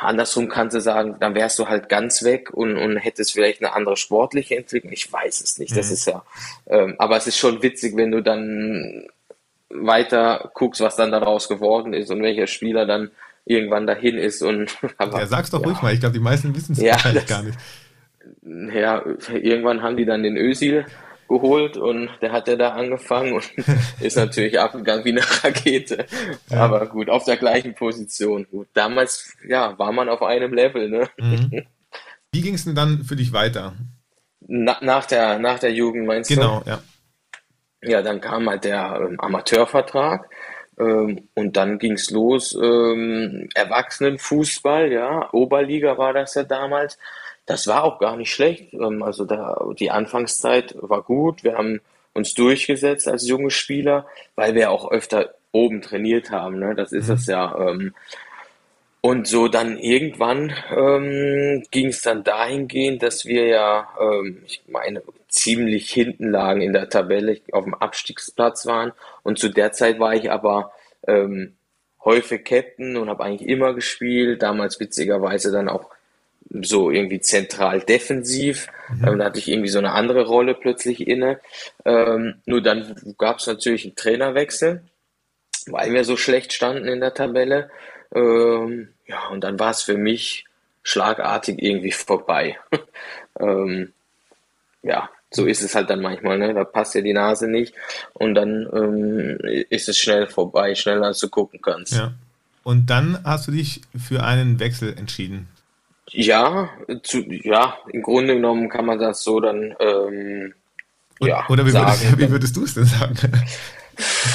Andersrum 0.00 0.48
kannst 0.48 0.74
du 0.74 0.80
sagen, 0.80 1.16
dann 1.20 1.34
wärst 1.34 1.58
du 1.58 1.68
halt 1.68 1.88
ganz 1.88 2.24
weg 2.24 2.50
und, 2.52 2.76
und 2.76 2.96
hättest 2.96 3.32
vielleicht 3.32 3.62
eine 3.62 3.74
andere 3.74 3.96
sportliche 3.96 4.56
Entwicklung. 4.56 4.92
Ich 4.92 5.12
weiß 5.12 5.40
es 5.40 5.58
nicht. 5.58 5.76
Das 5.76 5.88
mhm. 5.88 5.92
ist 5.92 6.06
ja, 6.06 6.24
ähm, 6.66 6.94
aber 6.98 7.16
es 7.16 7.26
ist 7.26 7.36
schon 7.36 7.62
witzig, 7.62 7.96
wenn 7.96 8.10
du 8.10 8.22
dann 8.22 9.06
weiter 9.70 10.50
guckst, 10.54 10.80
was 10.80 10.96
dann 10.96 11.10
daraus 11.10 11.48
geworden 11.48 11.92
ist 11.92 12.10
und 12.10 12.22
welcher 12.22 12.46
Spieler 12.46 12.86
dann 12.86 13.10
irgendwann 13.44 13.86
dahin 13.86 14.18
ist. 14.18 14.42
Und, 14.42 14.76
aber, 14.98 15.20
ja, 15.20 15.26
sag's 15.26 15.50
doch 15.50 15.60
ja. 15.60 15.68
ruhig 15.68 15.82
mal, 15.82 15.92
ich 15.92 16.00
glaube, 16.00 16.14
die 16.14 16.20
meisten 16.20 16.54
wissen 16.54 16.72
es 16.72 16.80
ja, 16.80 16.92
wahrscheinlich 16.92 17.26
gar 17.26 17.42
nicht. 17.42 17.58
Ja, 18.42 19.04
irgendwann 19.32 19.82
haben 19.82 19.96
die 19.96 20.04
dann 20.04 20.22
den 20.22 20.36
Ösil 20.36 20.86
geholt 21.28 21.76
und 21.76 22.08
der 22.20 22.32
hat 22.32 22.48
ja 22.48 22.56
da 22.56 22.70
angefangen 22.70 23.32
und 23.32 23.50
ist 24.00 24.16
natürlich 24.16 24.58
abgegangen 24.58 25.04
wie 25.04 25.10
eine 25.10 25.22
Rakete. 25.22 26.06
Ja. 26.50 26.58
Aber 26.58 26.86
gut, 26.86 27.08
auf 27.08 27.24
der 27.24 27.36
gleichen 27.36 27.74
Position. 27.74 28.46
Gut, 28.50 28.68
damals 28.74 29.34
ja, 29.48 29.78
war 29.78 29.92
man 29.92 30.08
auf 30.08 30.22
einem 30.22 30.52
Level. 30.54 30.88
Ne? 30.88 31.08
Mhm. 31.18 31.62
Wie 32.32 32.42
ging 32.42 32.54
es 32.54 32.64
denn 32.64 32.74
dann 32.74 33.02
für 33.04 33.16
dich 33.16 33.32
weiter? 33.32 33.74
Na, 34.46 34.76
nach, 34.82 35.06
der, 35.06 35.38
nach 35.38 35.58
der 35.58 35.72
Jugend 35.72 36.06
meinst 36.06 36.28
genau, 36.28 36.58
du? 36.58 36.64
Genau, 36.64 36.76
ja. 36.76 36.82
Ja, 37.86 38.02
dann 38.02 38.20
kam 38.20 38.48
halt 38.48 38.64
der 38.64 39.00
ähm, 39.00 39.20
Amateurvertrag 39.20 40.28
ähm, 40.78 41.28
und 41.34 41.56
dann 41.56 41.78
ging 41.78 41.92
es 41.92 42.10
los, 42.10 42.52
ähm, 42.60 43.48
Erwachsenenfußball, 43.54 44.92
ja, 44.92 45.32
Oberliga 45.32 45.96
war 45.96 46.12
das 46.12 46.34
ja 46.34 46.42
damals. 46.42 46.98
Das 47.46 47.68
war 47.68 47.84
auch 47.84 48.00
gar 48.00 48.16
nicht 48.16 48.32
schlecht. 48.32 48.74
Ähm, 48.74 49.02
also 49.02 49.24
da, 49.24 49.56
die 49.78 49.90
Anfangszeit 49.90 50.74
war 50.80 51.02
gut. 51.02 51.44
Wir 51.44 51.56
haben 51.56 51.80
uns 52.12 52.34
durchgesetzt 52.34 53.06
als 53.08 53.28
junge 53.28 53.50
Spieler, 53.50 54.06
weil 54.34 54.54
wir 54.54 54.70
auch 54.70 54.90
öfter 54.90 55.34
oben 55.52 55.80
trainiert 55.80 56.30
haben. 56.30 56.58
Ne? 56.58 56.74
Das 56.74 56.92
ist 56.92 57.08
mhm. 57.08 57.14
es 57.14 57.26
ja. 57.26 57.56
Ähm, 57.58 57.94
und 59.00 59.28
so 59.28 59.46
dann 59.46 59.78
irgendwann 59.78 60.52
ähm, 60.76 61.62
ging 61.70 61.88
es 61.88 62.02
dann 62.02 62.24
dahingehend, 62.24 63.04
dass 63.04 63.24
wir 63.24 63.46
ja, 63.46 63.88
ähm, 64.00 64.42
ich 64.44 64.62
meine, 64.66 65.02
ziemlich 65.36 65.90
hinten 65.90 66.30
lagen 66.30 66.62
in 66.62 66.72
der 66.72 66.88
Tabelle, 66.88 67.38
auf 67.52 67.64
dem 67.64 67.74
Abstiegsplatz 67.74 68.66
waren. 68.66 68.92
Und 69.22 69.38
zu 69.38 69.48
der 69.48 69.72
Zeit 69.72 69.98
war 69.98 70.14
ich 70.14 70.30
aber 70.30 70.72
ähm, 71.06 71.56
häufig 72.04 72.44
Captain 72.44 72.96
und 72.96 73.08
habe 73.08 73.24
eigentlich 73.24 73.48
immer 73.48 73.74
gespielt. 73.74 74.42
Damals 74.42 74.80
witzigerweise 74.80 75.52
dann 75.52 75.68
auch 75.68 75.90
so 76.62 76.90
irgendwie 76.90 77.20
zentral 77.20 77.80
defensiv. 77.80 78.68
Mhm. 78.88 79.08
Ähm, 79.08 79.18
da 79.18 79.24
hatte 79.26 79.38
ich 79.38 79.48
irgendwie 79.48 79.68
so 79.68 79.78
eine 79.78 79.92
andere 79.92 80.26
Rolle 80.26 80.54
plötzlich 80.54 81.06
inne. 81.06 81.40
Ähm, 81.84 82.36
nur 82.46 82.62
dann 82.62 83.14
gab 83.18 83.38
es 83.38 83.46
natürlich 83.46 83.84
einen 83.84 83.96
Trainerwechsel, 83.96 84.82
weil 85.66 85.92
wir 85.92 86.04
so 86.04 86.16
schlecht 86.16 86.52
standen 86.52 86.88
in 86.88 87.00
der 87.00 87.14
Tabelle. 87.14 87.70
Ähm, 88.14 88.88
ja, 89.06 89.26
und 89.28 89.42
dann 89.42 89.58
war 89.58 89.70
es 89.70 89.82
für 89.82 89.98
mich 89.98 90.46
schlagartig 90.82 91.60
irgendwie 91.60 91.92
vorbei. 91.92 92.58
ähm, 93.40 93.92
ja, 94.82 95.10
so 95.30 95.46
ist 95.46 95.62
es 95.62 95.74
halt 95.74 95.90
dann 95.90 96.00
manchmal, 96.00 96.38
ne? 96.38 96.54
Da 96.54 96.64
passt 96.64 96.94
ja 96.94 97.00
die 97.00 97.12
Nase 97.12 97.48
nicht 97.48 97.74
und 98.14 98.34
dann 98.34 98.68
ähm, 98.72 99.38
ist 99.70 99.88
es 99.88 99.98
schnell 99.98 100.26
vorbei, 100.26 100.74
schneller 100.74 101.06
als 101.06 101.18
du 101.18 101.28
gucken 101.28 101.60
kannst. 101.60 101.94
Ja. 101.94 102.12
Und 102.62 102.90
dann 102.90 103.18
hast 103.24 103.46
du 103.48 103.52
dich 103.52 103.82
für 103.96 104.24
einen 104.24 104.58
Wechsel 104.58 104.96
entschieden. 104.96 105.48
Ja, 106.10 106.70
zu, 107.02 107.18
ja, 107.28 107.76
im 107.92 108.02
Grunde 108.02 108.34
genommen 108.34 108.68
kann 108.68 108.86
man 108.86 108.98
das 108.98 109.24
so 109.24 109.40
dann 109.40 109.74
ähm, 109.80 110.54
und, 111.18 111.28
ja, 111.28 111.44
oder 111.48 111.66
wie. 111.66 111.72
Würdest, 111.72 112.18
wie 112.18 112.30
würdest 112.30 112.56
du 112.56 112.64
es 112.64 112.74
denn 112.74 112.84
sagen? 112.84 113.16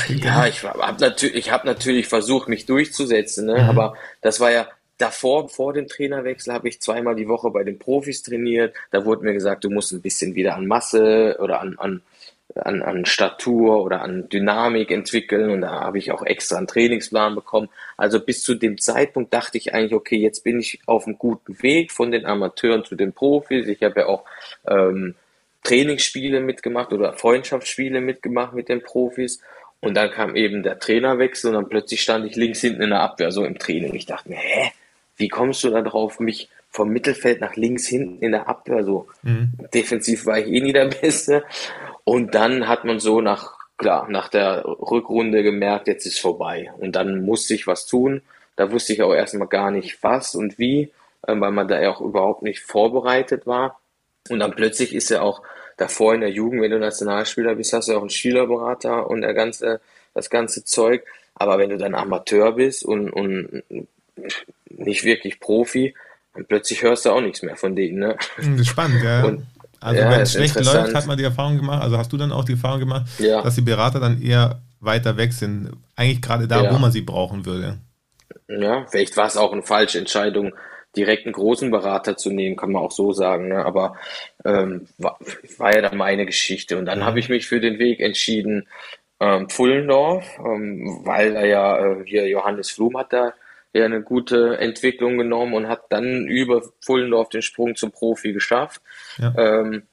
ja, 0.09 0.47
ich 0.47 0.63
habe 0.63 0.99
natürlich, 0.99 1.35
ich 1.35 1.51
habe 1.51 1.67
natürlich 1.67 2.07
versucht, 2.07 2.47
mich 2.47 2.65
durchzusetzen, 2.65 3.45
ne? 3.45 3.63
Mhm. 3.63 3.69
aber 3.69 3.95
das 4.21 4.39
war 4.39 4.51
ja 4.51 4.67
davor, 5.01 5.49
vor 5.49 5.73
dem 5.73 5.87
Trainerwechsel, 5.87 6.53
habe 6.53 6.69
ich 6.69 6.81
zweimal 6.81 7.15
die 7.15 7.27
Woche 7.27 7.49
bei 7.49 7.63
den 7.63 7.79
Profis 7.79 8.23
trainiert. 8.23 8.75
Da 8.91 9.05
wurde 9.05 9.23
mir 9.23 9.33
gesagt, 9.33 9.63
du 9.63 9.69
musst 9.69 9.91
ein 9.91 10.01
bisschen 10.01 10.35
wieder 10.35 10.55
an 10.55 10.67
Masse 10.67 11.37
oder 11.39 11.61
an, 11.61 11.77
an 11.77 12.01
an, 12.55 12.81
an 12.81 13.05
Statur 13.05 13.83
oder 13.83 14.01
an 14.01 14.29
Dynamik 14.29 14.91
entwickeln 14.91 15.51
und 15.51 15.61
da 15.61 15.71
habe 15.81 15.97
ich 15.97 16.11
auch 16.11 16.23
extra 16.23 16.57
einen 16.57 16.67
Trainingsplan 16.67 17.35
bekommen. 17.35 17.69
Also 17.97 18.19
bis 18.19 18.43
zu 18.43 18.55
dem 18.55 18.77
Zeitpunkt 18.77 19.33
dachte 19.33 19.57
ich 19.57 19.73
eigentlich, 19.73 19.93
okay, 19.93 20.17
jetzt 20.17 20.43
bin 20.43 20.59
ich 20.59 20.79
auf 20.85 21.07
einem 21.07 21.17
guten 21.17 21.61
Weg 21.61 21.91
von 21.91 22.11
den 22.11 22.25
Amateuren 22.25 22.83
zu 22.83 22.95
den 22.95 23.13
Profis. 23.13 23.67
Ich 23.67 23.81
habe 23.83 24.01
ja 24.01 24.05
auch 24.07 24.25
ähm, 24.67 25.15
Trainingsspiele 25.63 26.41
mitgemacht 26.41 26.91
oder 26.91 27.13
Freundschaftsspiele 27.13 28.01
mitgemacht 28.01 28.53
mit 28.53 28.69
den 28.69 28.81
Profis. 28.81 29.41
Und 29.79 29.95
dann 29.95 30.11
kam 30.11 30.35
eben 30.35 30.61
der 30.61 30.79
Trainerwechsel 30.79 31.49
und 31.49 31.55
dann 31.55 31.69
plötzlich 31.69 32.01
stand 32.01 32.25
ich 32.25 32.35
links 32.35 32.61
hinten 32.61 32.83
in 32.83 32.91
der 32.91 32.99
Abwehr, 32.99 33.31
so 33.31 33.45
im 33.45 33.57
Training. 33.57 33.95
Ich 33.95 34.05
dachte 34.05 34.29
mir, 34.29 34.37
hä, 34.37 34.71
wie 35.21 35.29
kommst 35.29 35.63
du 35.63 35.69
da 35.69 35.81
drauf, 35.81 36.19
mich 36.19 36.49
vom 36.69 36.89
Mittelfeld 36.89 37.39
nach 37.39 37.55
links 37.55 37.87
hinten 37.87 38.21
in 38.21 38.31
der 38.31 38.49
Abwehr 38.49 38.83
so? 38.83 39.07
Mhm. 39.21 39.53
Defensiv 39.73 40.25
war 40.25 40.39
ich 40.39 40.47
eh 40.47 40.59
nie 40.59 40.73
der 40.73 40.87
Beste. 40.87 41.43
Und 42.03 42.35
dann 42.35 42.67
hat 42.67 42.83
man 42.83 42.99
so 42.99 43.21
nach, 43.21 43.53
klar, 43.77 44.09
nach 44.09 44.27
der 44.27 44.65
Rückrunde 44.65 45.43
gemerkt, 45.43 45.87
jetzt 45.87 46.05
ist 46.05 46.19
vorbei. 46.19 46.71
Und 46.77 46.95
dann 46.95 47.23
musste 47.23 47.53
ich 47.53 47.67
was 47.67 47.85
tun. 47.85 48.21
Da 48.55 48.71
wusste 48.71 48.93
ich 48.93 49.01
auch 49.01 49.13
erstmal 49.13 49.47
gar 49.47 49.71
nicht 49.71 50.03
was 50.03 50.35
und 50.35 50.59
wie, 50.59 50.91
äh, 51.27 51.39
weil 51.39 51.51
man 51.51 51.67
da 51.67 51.79
ja 51.79 51.91
auch 51.91 52.01
überhaupt 52.01 52.41
nicht 52.41 52.61
vorbereitet 52.61 53.47
war. 53.47 53.79
Und 54.29 54.39
dann 54.39 54.51
plötzlich 54.51 54.93
ist 54.93 55.09
ja 55.09 55.21
auch 55.21 55.41
davor 55.77 56.13
in 56.15 56.21
der 56.21 56.31
Jugend, 56.31 56.61
wenn 56.61 56.71
du 56.71 56.79
Nationalspieler 56.79 57.55
bist, 57.55 57.73
hast 57.73 57.87
du 57.87 57.95
auch 57.95 58.01
einen 58.01 58.09
Spielerberater 58.09 59.09
und 59.09 59.21
der 59.21 59.33
ganze, 59.33 59.81
das 60.13 60.29
ganze 60.29 60.63
Zeug. 60.63 61.05
Aber 61.35 61.57
wenn 61.57 61.69
du 61.69 61.77
dann 61.77 61.95
Amateur 61.95 62.51
bist 62.53 62.83
und, 62.83 63.09
und 63.09 63.63
nicht 64.69 65.03
wirklich 65.03 65.39
Profi, 65.39 65.95
dann 66.33 66.45
plötzlich 66.45 66.83
hörst 66.83 67.05
du 67.05 67.11
auch 67.11 67.21
nichts 67.21 67.41
mehr 67.41 67.55
von 67.55 67.75
denen. 67.75 67.99
Ne? 67.99 68.17
Das 68.37 68.47
ist 68.47 68.67
spannend, 68.67 69.03
ja. 69.03 69.25
Und 69.25 69.45
also 69.79 69.99
ja, 69.99 70.11
wenn 70.11 70.21
es 70.21 70.33
schlecht 70.33 70.55
läuft, 70.55 70.93
hat 70.93 71.07
man 71.07 71.17
die 71.17 71.23
Erfahrung 71.23 71.57
gemacht, 71.57 71.81
also 71.81 71.97
hast 71.97 72.13
du 72.13 72.17
dann 72.17 72.31
auch 72.31 72.45
die 72.45 72.53
Erfahrung 72.53 72.79
gemacht, 72.79 73.07
ja. 73.17 73.41
dass 73.41 73.55
die 73.55 73.61
Berater 73.61 73.99
dann 73.99 74.21
eher 74.21 74.61
weiter 74.79 75.17
weg 75.17 75.33
sind, 75.33 75.71
eigentlich 75.95 76.21
gerade 76.21 76.47
da, 76.47 76.63
ja. 76.63 76.73
wo 76.73 76.77
man 76.77 76.91
sie 76.91 77.01
brauchen 77.01 77.45
würde. 77.45 77.79
Ja, 78.47 78.85
vielleicht 78.89 79.17
war 79.17 79.27
es 79.27 79.37
auch 79.37 79.51
eine 79.51 79.63
falsche 79.63 79.97
Entscheidung, 79.97 80.53
direkt 80.95 81.25
einen 81.25 81.33
großen 81.33 81.71
Berater 81.71 82.17
zu 82.17 82.29
nehmen, 82.29 82.57
kann 82.57 82.71
man 82.71 82.81
auch 82.81 82.91
so 82.91 83.11
sagen. 83.11 83.47
Ne? 83.47 83.65
Aber 83.65 83.95
ähm, 84.43 84.87
war, 84.97 85.17
war, 85.57 85.73
ja 85.73 85.81
dann 85.81 85.97
meine 85.97 86.25
Geschichte. 86.25 86.77
Und 86.77 86.85
dann 86.85 87.05
habe 87.05 87.19
ich 87.19 87.29
mich 87.29 87.47
für 87.47 87.59
den 87.59 87.79
Weg 87.79 88.01
entschieden, 88.01 88.67
ähm, 89.19 89.49
Pfullendorf, 89.49 90.25
ähm, 90.39 91.01
weil 91.03 91.35
er 91.35 91.45
ja 91.45 91.85
äh, 91.85 92.03
hier 92.05 92.27
Johannes 92.27 92.71
Flum 92.71 92.97
hat 92.97 93.13
da 93.13 93.33
ja 93.73 93.85
eine 93.85 94.01
gute 94.01 94.57
Entwicklung 94.57 95.17
genommen 95.17 95.53
und 95.53 95.67
hat 95.67 95.83
dann 95.89 96.27
über 96.27 96.61
Pfullendorf 96.81 97.29
den 97.29 97.41
Sprung 97.41 97.75
zum 97.75 97.91
Profi 97.91 98.33
geschafft. 98.33 98.81
Ja. 99.17 99.33
Ähm, 99.37 99.83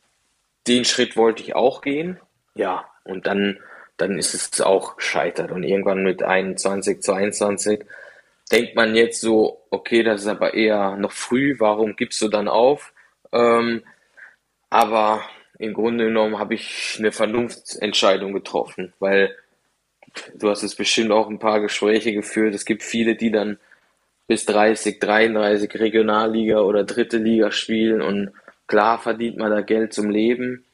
den 0.67 0.85
Schritt 0.85 1.17
wollte 1.17 1.43
ich 1.43 1.55
auch 1.55 1.81
gehen. 1.81 2.19
Ja, 2.55 2.87
und 3.05 3.27
dann, 3.27 3.59
dann 3.97 4.19
ist 4.19 4.35
es 4.35 4.61
auch 4.61 4.97
gescheitert. 4.97 5.51
Und 5.53 5.63
irgendwann 5.63 6.03
mit 6.03 6.23
21, 6.23 7.03
22 7.03 7.85
denkt 8.51 8.75
man 8.75 8.95
jetzt 8.95 9.21
so, 9.21 9.63
okay, 9.71 10.03
das 10.03 10.23
ist 10.23 10.27
aber 10.27 10.55
eher 10.55 10.97
noch 10.97 11.13
früh, 11.13 11.57
warum 11.59 11.97
gibst 11.97 12.21
du 12.21 12.29
dann 12.29 12.49
auf? 12.49 12.93
Ähm, 13.33 13.83
aber 14.71 15.23
im 15.59 15.75
Grunde 15.75 16.07
genommen 16.07 16.39
habe 16.39 16.55
ich 16.55 16.97
eine 16.99 17.13
Vernunftsentscheidung 17.13 18.33
getroffen, 18.33 18.93
weil 18.99 19.35
du 20.35 20.51
hast 20.51 20.63
es 20.63 20.75
bestimmt 20.75 21.11
auch 21.11 21.29
ein 21.29 21.39
paar 21.39 21.61
Gespräche 21.61 22.13
geführt. 22.13 22.55
Es 22.55 22.65
gibt 22.65 22.83
viele, 22.83 23.17
die 23.17 23.31
dann 23.31 23.59
bis 24.29 24.45
30, 24.45 25.01
33 25.01 25.75
Regionalliga 25.81 26.61
oder 26.61 26.85
dritte 26.85 27.17
Liga 27.17 27.51
spielen 27.51 28.03
und 28.03 28.31
klar 28.69 28.99
verdient 28.99 29.39
man 29.39 29.51
da 29.51 29.63
Geld 29.63 29.93
zum 29.93 30.11
Leben, 30.11 30.65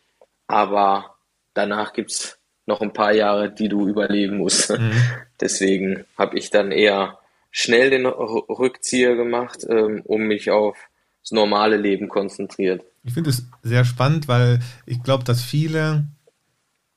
aber 0.46 1.14
danach 1.54 1.94
gibt's 1.94 2.38
noch 2.66 2.80
ein 2.80 2.92
paar 2.92 3.12
Jahre, 3.12 3.50
die 3.50 3.68
du 3.68 3.88
überleben 3.88 4.38
musst. 4.38 4.70
Mhm. 4.70 4.92
Deswegen 5.40 6.04
habe 6.18 6.36
ich 6.38 6.50
dann 6.50 6.72
eher 6.72 7.18
schnell 7.50 7.90
den 7.90 8.06
Rückzieher 8.06 9.14
gemacht, 9.14 9.64
ähm, 9.68 10.02
um 10.04 10.22
mich 10.22 10.50
auf 10.50 10.76
das 11.22 11.30
normale 11.30 11.76
Leben 11.76 12.08
konzentriert. 12.08 12.84
Ich 13.04 13.14
finde 13.14 13.30
es 13.30 13.46
sehr 13.62 13.84
spannend, 13.84 14.28
weil 14.28 14.58
ich 14.86 15.02
glaube, 15.02 15.24
dass 15.24 15.42
viele 15.42 16.06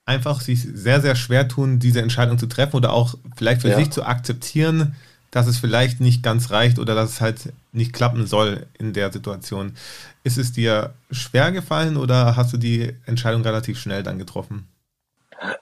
einfach 0.05 0.41
sich 0.41 0.61
sehr, 0.63 1.01
sehr 1.01 1.15
schwer 1.15 1.47
tun, 1.47 1.79
diese 1.79 2.01
Entscheidung 2.01 2.39
zu 2.39 2.47
treffen 2.47 2.77
oder 2.77 2.93
auch 2.93 3.15
vielleicht 3.35 3.61
für 3.61 3.69
ja. 3.69 3.77
sich 3.77 3.91
zu 3.91 4.03
akzeptieren, 4.03 4.95
dass 5.31 5.47
es 5.47 5.57
vielleicht 5.57 5.99
nicht 5.99 6.23
ganz 6.23 6.51
reicht 6.51 6.79
oder 6.79 6.95
dass 6.95 7.11
es 7.11 7.21
halt 7.21 7.53
nicht 7.71 7.93
klappen 7.93 8.25
soll 8.25 8.65
in 8.77 8.93
der 8.93 9.11
Situation. 9.11 9.73
Ist 10.23 10.37
es 10.37 10.51
dir 10.51 10.93
schwer 11.11 11.51
gefallen 11.51 11.97
oder 11.97 12.35
hast 12.35 12.53
du 12.53 12.57
die 12.57 12.93
Entscheidung 13.05 13.41
relativ 13.41 13.79
schnell 13.79 14.03
dann 14.03 14.19
getroffen? 14.19 14.67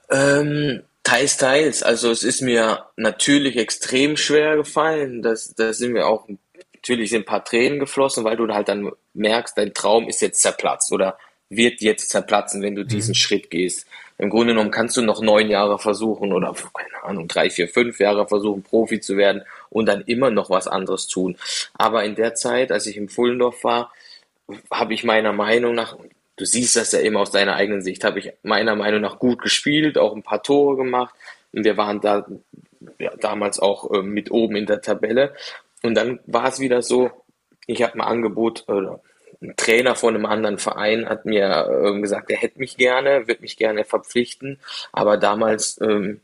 Ähm, 0.10 0.84
teils, 1.04 1.38
teils. 1.38 1.84
Also 1.84 2.12
es 2.12 2.24
ist 2.24 2.42
mir 2.42 2.86
natürlich 2.96 3.58
extrem 3.58 4.18
schwer 4.18 4.56
gefallen. 4.56 5.22
Das, 5.22 5.54
da 5.56 5.74
sind 5.74 5.94
mir 5.94 6.08
auch 6.08 6.28
natürlich 6.86 7.10
sind 7.10 7.24
ein 7.24 7.26
paar 7.26 7.44
Tränen 7.44 7.80
geflossen, 7.80 8.24
weil 8.24 8.38
du 8.38 8.48
halt 8.54 8.68
dann 8.68 8.92
merkst, 9.14 9.58
dein 9.58 9.74
Traum 9.74 10.08
ist 10.08 10.22
jetzt 10.22 10.42
zerplatzt 10.42 10.92
oder 10.92 11.18
wird 11.50 11.82
jetzt 11.82 12.10
zerplatzen, 12.10 12.62
wenn 12.62 12.76
du 12.76 12.84
mhm. 12.84 12.88
diesen 12.88 13.16
Schritt 13.16 13.50
gehst. 13.50 13.88
Im 14.18 14.30
Grunde 14.30 14.54
genommen 14.54 14.72
kannst 14.72 14.96
du 14.96 15.02
noch 15.02 15.22
neun 15.22 15.50
Jahre 15.50 15.78
versuchen 15.78 16.32
oder 16.32 16.54
keine 16.74 17.04
Ahnung, 17.04 17.28
drei, 17.28 17.50
vier, 17.50 17.68
fünf 17.68 18.00
Jahre 18.00 18.28
versuchen, 18.28 18.64
Profi 18.64 19.02
zu 19.02 19.18
werden 19.18 19.44
und 19.70 19.88
dann 19.88 20.02
immer 20.02 20.32
noch 20.32 20.50
was 20.50 20.68
anderes 20.68 21.08
tun. 21.08 21.38
Aber 21.74 22.06
in 22.06 22.16
der 22.16 22.34
Zeit, 22.36 22.72
als 22.72 22.88
ich 22.88 22.96
im 22.96 23.10
Fullendorf 23.10 23.64
war, 23.64 23.92
habe 24.72 24.94
ich 24.94 25.04
meiner 25.04 25.34
Meinung 25.34 25.76
nach, 25.76 25.98
du 26.38 26.46
siehst 26.46 26.76
das 26.78 26.94
ja 26.94 27.00
immer 27.00 27.22
aus 27.22 27.32
deiner 27.32 27.56
eigenen 27.56 27.82
Sicht, 27.82 28.04
habe 28.04 28.20
ich 28.20 28.32
meiner 28.44 28.76
Meinung 28.76 29.02
nach 29.02 29.20
gut 29.20 29.42
gespielt, 29.42 29.98
auch 29.98 30.16
ein 30.16 30.24
paar 30.24 30.44
Tore 30.44 30.78
gemacht. 30.78 31.14
Und 31.52 31.66
wir 31.66 31.78
waren 31.78 32.00
da 32.00 32.26
ja, 33.00 33.12
damals 33.18 33.60
auch 33.60 33.92
äh, 33.92 34.02
mit 34.02 34.32
oben 34.32 34.56
in 34.56 34.66
der 34.66 34.82
Tabelle. 34.82 35.34
Und 35.84 35.96
dann 35.96 36.20
war 36.26 36.48
es 36.48 36.60
wieder 36.60 36.82
so, 36.82 37.12
ich 37.68 37.82
habe 37.82 37.96
ein 37.96 38.02
Angebot 38.02 38.66
oder 38.68 39.02
ein 39.42 39.56
Trainer 39.58 39.96
von 39.96 40.16
einem 40.16 40.26
anderen 40.26 40.58
Verein 40.58 41.08
hat 41.08 41.26
mir 41.26 41.70
ähm, 41.86 42.02
gesagt, 42.02 42.30
er 42.32 42.38
hätte 42.38 42.60
mich 42.60 42.78
gerne, 42.78 43.28
wird 43.28 43.42
mich 43.42 43.58
gerne 43.58 43.84
verpflichten. 43.84 44.60
Aber 44.92 45.18
damals, 45.18 45.80
ähm, 45.82 46.22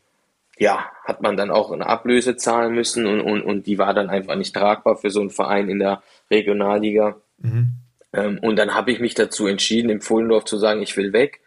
ja, 0.58 0.90
hat 1.04 1.22
man 1.22 1.36
dann 1.36 1.50
auch 1.50 1.72
eine 1.72 1.86
Ablöse 1.86 2.36
zahlen 2.36 2.74
müssen 2.74 3.06
und, 3.06 3.20
und, 3.20 3.42
und 3.42 3.66
die 3.66 3.78
war 3.78 3.94
dann 3.94 4.10
einfach 4.10 4.36
nicht 4.36 4.54
tragbar 4.54 4.96
für 4.96 5.10
so 5.10 5.20
einen 5.20 5.30
Verein 5.30 5.68
in 5.68 5.78
der 5.78 6.02
Regionalliga. 6.30 7.16
Mhm. 7.38 7.72
Ähm, 8.12 8.38
und 8.40 8.56
dann 8.56 8.74
habe 8.74 8.92
ich 8.92 9.00
mich 9.00 9.14
dazu 9.14 9.46
entschieden, 9.46 9.90
im 9.90 10.00
Pfullendorf 10.00 10.44
zu 10.44 10.58
sagen, 10.58 10.82
ich 10.82 10.96
will 10.96 11.12
weg. 11.12 11.40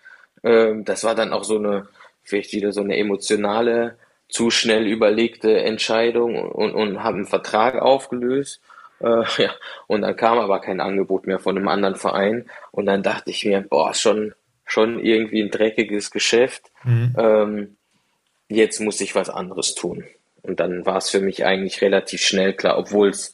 Ähm, 0.43 0.85
das 0.85 1.03
war 1.03 1.15
dann 1.15 1.33
auch 1.33 1.43
so 1.43 1.57
eine, 1.57 1.87
vielleicht 2.23 2.53
wieder 2.53 2.71
so 2.71 2.81
eine 2.81 2.97
emotionale, 2.97 3.97
zu 4.27 4.49
schnell 4.49 4.87
überlegte 4.87 5.61
Entscheidung 5.61 6.35
und, 6.35 6.73
und 6.73 7.03
habe 7.03 7.17
einen 7.17 7.27
Vertrag 7.27 7.75
aufgelöst. 7.75 8.61
Äh, 8.99 9.23
ja, 9.43 9.51
und 9.87 10.01
dann 10.01 10.15
kam 10.15 10.37
aber 10.37 10.59
kein 10.61 10.79
Angebot 10.79 11.27
mehr 11.27 11.39
von 11.39 11.57
einem 11.57 11.67
anderen 11.67 11.95
Verein. 11.95 12.45
Und 12.71 12.85
dann 12.85 13.03
dachte 13.03 13.31
ich 13.31 13.45
mir, 13.45 13.61
boah, 13.61 13.93
schon, 13.93 14.33
schon 14.65 14.99
irgendwie 14.99 15.41
ein 15.41 15.51
dreckiges 15.51 16.11
Geschäft. 16.11 16.71
Mhm. 16.83 17.15
Ähm, 17.17 17.77
jetzt 18.49 18.79
muss 18.79 19.01
ich 19.01 19.15
was 19.15 19.29
anderes 19.29 19.75
tun. 19.75 20.03
Und 20.41 20.59
dann 20.59 20.85
war 20.85 20.97
es 20.97 21.09
für 21.09 21.21
mich 21.21 21.45
eigentlich 21.45 21.81
relativ 21.81 22.21
schnell 22.21 22.53
klar, 22.53 22.77
obwohl 22.77 23.09
es 23.09 23.33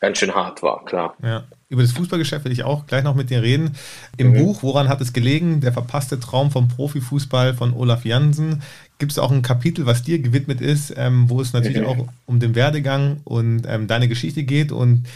ganz 0.00 0.18
schön 0.18 0.34
hart 0.34 0.62
war, 0.62 0.84
klar. 0.84 1.16
Ja. 1.22 1.44
Über 1.70 1.82
das 1.82 1.92
Fußballgeschäft 1.92 2.46
will 2.46 2.52
ich 2.52 2.64
auch 2.64 2.86
gleich 2.86 3.04
noch 3.04 3.14
mit 3.14 3.28
dir 3.28 3.42
reden. 3.42 3.76
Im 4.16 4.30
mhm. 4.30 4.38
Buch 4.38 4.62
Woran 4.62 4.88
hat 4.88 5.02
es 5.02 5.12
gelegen? 5.12 5.60
Der 5.60 5.72
verpasste 5.72 6.18
Traum 6.18 6.50
vom 6.50 6.68
Profifußball 6.68 7.54
von 7.54 7.74
Olaf 7.74 8.06
Jansen. 8.06 8.62
Gibt 8.98 9.12
es 9.12 9.18
auch 9.18 9.30
ein 9.30 9.42
Kapitel, 9.42 9.86
was 9.86 10.02
dir 10.02 10.18
gewidmet 10.18 10.60
ist, 10.60 10.92
ähm, 10.96 11.30
wo 11.30 11.40
es 11.40 11.52
natürlich 11.52 11.84
auch 11.84 12.08
um 12.26 12.40
den 12.40 12.54
Werdegang 12.54 13.20
und 13.24 13.64
ähm, 13.68 13.86
deine 13.86 14.08
Geschichte 14.08 14.42
geht. 14.42 14.72
Und 14.72 15.06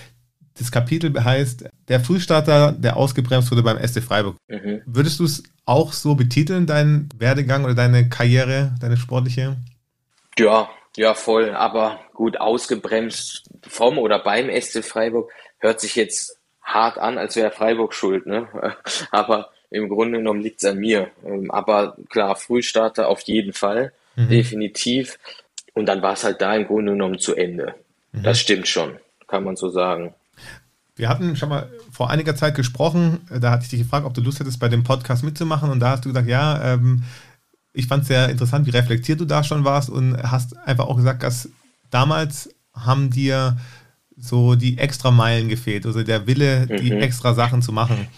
das 0.59 0.71
Kapitel 0.71 1.13
heißt 1.23 1.65
Der 1.89 2.01
Frühstarter, 2.01 2.73
der 2.73 2.97
ausgebremst 2.97 3.51
wurde 3.51 3.63
beim 3.63 3.79
SC 3.85 4.03
Freiburg. 4.03 4.37
Mhm. 4.49 4.83
Würdest 4.87 5.19
du 5.19 5.25
es 5.25 5.43
auch 5.65 5.93
so 5.93 6.15
betiteln, 6.15 6.67
deinen 6.67 7.09
Werdegang 7.19 7.65
oder 7.65 7.75
deine 7.75 8.09
Karriere, 8.09 8.75
deine 8.81 8.97
sportliche? 8.97 9.57
Ja, 10.39 10.69
ja, 10.97 11.15
voll. 11.15 11.55
Aber 11.55 12.01
gut, 12.15 12.39
ausgebremst 12.39 13.49
vom 13.63 13.99
oder 13.99 14.19
beim 14.19 14.49
SC 14.49 14.85
Freiburg 14.85 15.31
hört 15.59 15.81
sich 15.81 15.97
jetzt 15.97 16.39
hart 16.63 16.99
an, 16.99 17.19
als 17.19 17.37
wäre 17.37 17.51
Freiburg 17.51 17.95
schuld. 17.95 18.27
Ne? 18.27 18.49
Aber 19.11 19.51
im 19.73 19.89
Grunde 19.89 20.19
genommen 20.19 20.41
liegt 20.41 20.63
es 20.63 20.71
an 20.71 20.79
mir. 20.79 21.11
Ähm, 21.25 21.51
aber 21.51 21.97
klar, 22.09 22.37
Frühstarter 22.37 23.09
auf 23.09 23.21
jeden 23.23 23.53
Fall, 23.53 23.93
mhm. 24.17 24.29
definitiv. 24.29 25.19
Und 25.75 25.87
dann 25.87 26.03
war 26.03 26.13
es 26.13 26.25
halt 26.25 26.41
da 26.41 26.55
im 26.55 26.67
Grunde 26.67 26.93
genommen 26.93 27.19
zu 27.19 27.35
Ende. 27.35 27.75
Mhm. 28.13 28.23
Das 28.23 28.41
stimmt 28.41 28.69
schon, 28.69 28.99
kann 29.27 29.45
man 29.45 29.57
so 29.57 29.69
sagen. 29.69 30.15
Wir 30.95 31.09
hatten 31.09 31.37
schon 31.37 31.49
mal 31.49 31.71
vor 31.91 32.11
einiger 32.11 32.37
Zeit 32.37 32.55
gesprochen, 32.55 33.27
da 33.31 33.51
hatte 33.51 33.65
ich 33.65 33.71
dich 33.71 33.81
gefragt, 33.81 34.05
ob 34.05 34.13
du 34.13 34.21
Lust 34.21 34.41
hättest, 34.41 34.61
bei 34.61 34.69
dem 34.69 34.85
Podcast 34.85 35.25
mitzumachen. 35.25 35.71
Und 35.71 35.81
da 35.81 35.91
hast 35.91 36.05
du 36.05 36.11
gesagt, 36.11 36.29
ja, 36.29 36.75
ähm, 36.75 37.05
ich 37.73 37.87
fand 37.87 38.03
es 38.03 38.09
sehr 38.09 38.29
interessant, 38.29 38.67
wie 38.67 38.71
reflektiert 38.71 39.19
du 39.19 39.25
da 39.25 39.43
schon 39.43 39.65
warst 39.65 39.89
und 39.89 40.23
hast 40.23 40.57
einfach 40.59 40.87
auch 40.87 40.97
gesagt, 40.97 41.23
dass 41.23 41.49
damals 41.91 42.51
haben 42.75 43.11
dir 43.11 43.57
so 44.17 44.55
die 44.55 44.79
extra 44.79 45.11
Meilen 45.11 45.49
gefehlt, 45.49 45.87
also 45.87 46.03
der 46.03 46.27
Wille, 46.27 46.67
mhm. 46.69 46.77
die 46.77 46.93
extra 46.93 47.35
Sachen 47.35 47.63
zu 47.63 47.73
machen. 47.73 48.09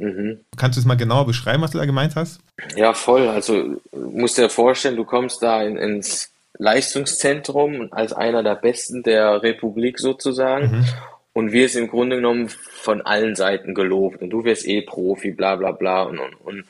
Mhm. 0.00 0.40
Kannst 0.56 0.76
du 0.76 0.80
es 0.80 0.86
mal 0.86 0.96
genauer 0.96 1.26
beschreiben, 1.26 1.62
was 1.62 1.72
du 1.72 1.78
da 1.78 1.84
gemeint 1.84 2.16
hast? 2.16 2.40
Ja, 2.74 2.94
voll. 2.94 3.28
Also 3.28 3.80
musst 3.92 4.38
dir 4.38 4.48
vorstellen, 4.48 4.96
du 4.96 5.04
kommst 5.04 5.42
da 5.42 5.62
in, 5.62 5.76
ins 5.76 6.32
Leistungszentrum 6.58 7.88
als 7.90 8.12
einer 8.12 8.42
der 8.42 8.54
Besten 8.54 9.02
der 9.02 9.42
Republik 9.42 9.98
sozusagen. 9.98 10.78
Mhm. 10.78 10.84
Und 11.32 11.52
wirst 11.52 11.76
im 11.76 11.88
Grunde 11.88 12.16
genommen 12.16 12.48
von 12.48 13.02
allen 13.02 13.36
Seiten 13.36 13.72
gelobt. 13.72 14.20
Und 14.20 14.30
du 14.30 14.44
wirst 14.44 14.66
eh 14.66 14.82
Profi, 14.82 15.30
bla 15.30 15.54
bla 15.54 15.70
bla. 15.70 16.02
Und, 16.02 16.18
und, 16.18 16.34
und 16.34 16.64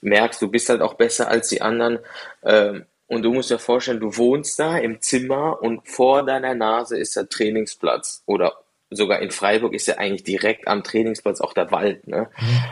merkst, 0.00 0.40
du 0.40 0.48
bist 0.48 0.70
halt 0.70 0.80
auch 0.80 0.94
besser 0.94 1.28
als 1.28 1.48
die 1.48 1.60
anderen. 1.60 1.98
Ähm, 2.42 2.86
und 3.06 3.22
du 3.22 3.32
musst 3.34 3.50
dir 3.50 3.58
vorstellen, 3.58 4.00
du 4.00 4.16
wohnst 4.16 4.58
da 4.58 4.78
im 4.78 5.02
Zimmer 5.02 5.60
und 5.60 5.86
vor 5.86 6.24
deiner 6.24 6.54
Nase 6.54 6.96
ist 6.96 7.16
der 7.16 7.28
Trainingsplatz. 7.28 8.22
Oder 8.24 8.54
sogar 8.94 9.20
in 9.20 9.30
Freiburg 9.30 9.74
ist 9.74 9.86
ja 9.86 9.98
eigentlich 9.98 10.24
direkt 10.24 10.68
am 10.68 10.82
Trainingsplatz 10.82 11.40
auch 11.40 11.52
der 11.52 11.70
Wald. 11.70 12.06
Ne? 12.08 12.28
Mhm. 12.38 12.62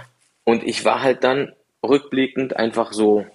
Und 0.44 0.64
ich 0.64 0.84
war 0.84 1.02
halt 1.02 1.24
dann 1.24 1.52
rückblickend 1.82 2.56
einfach 2.56 2.92
so 2.92 3.26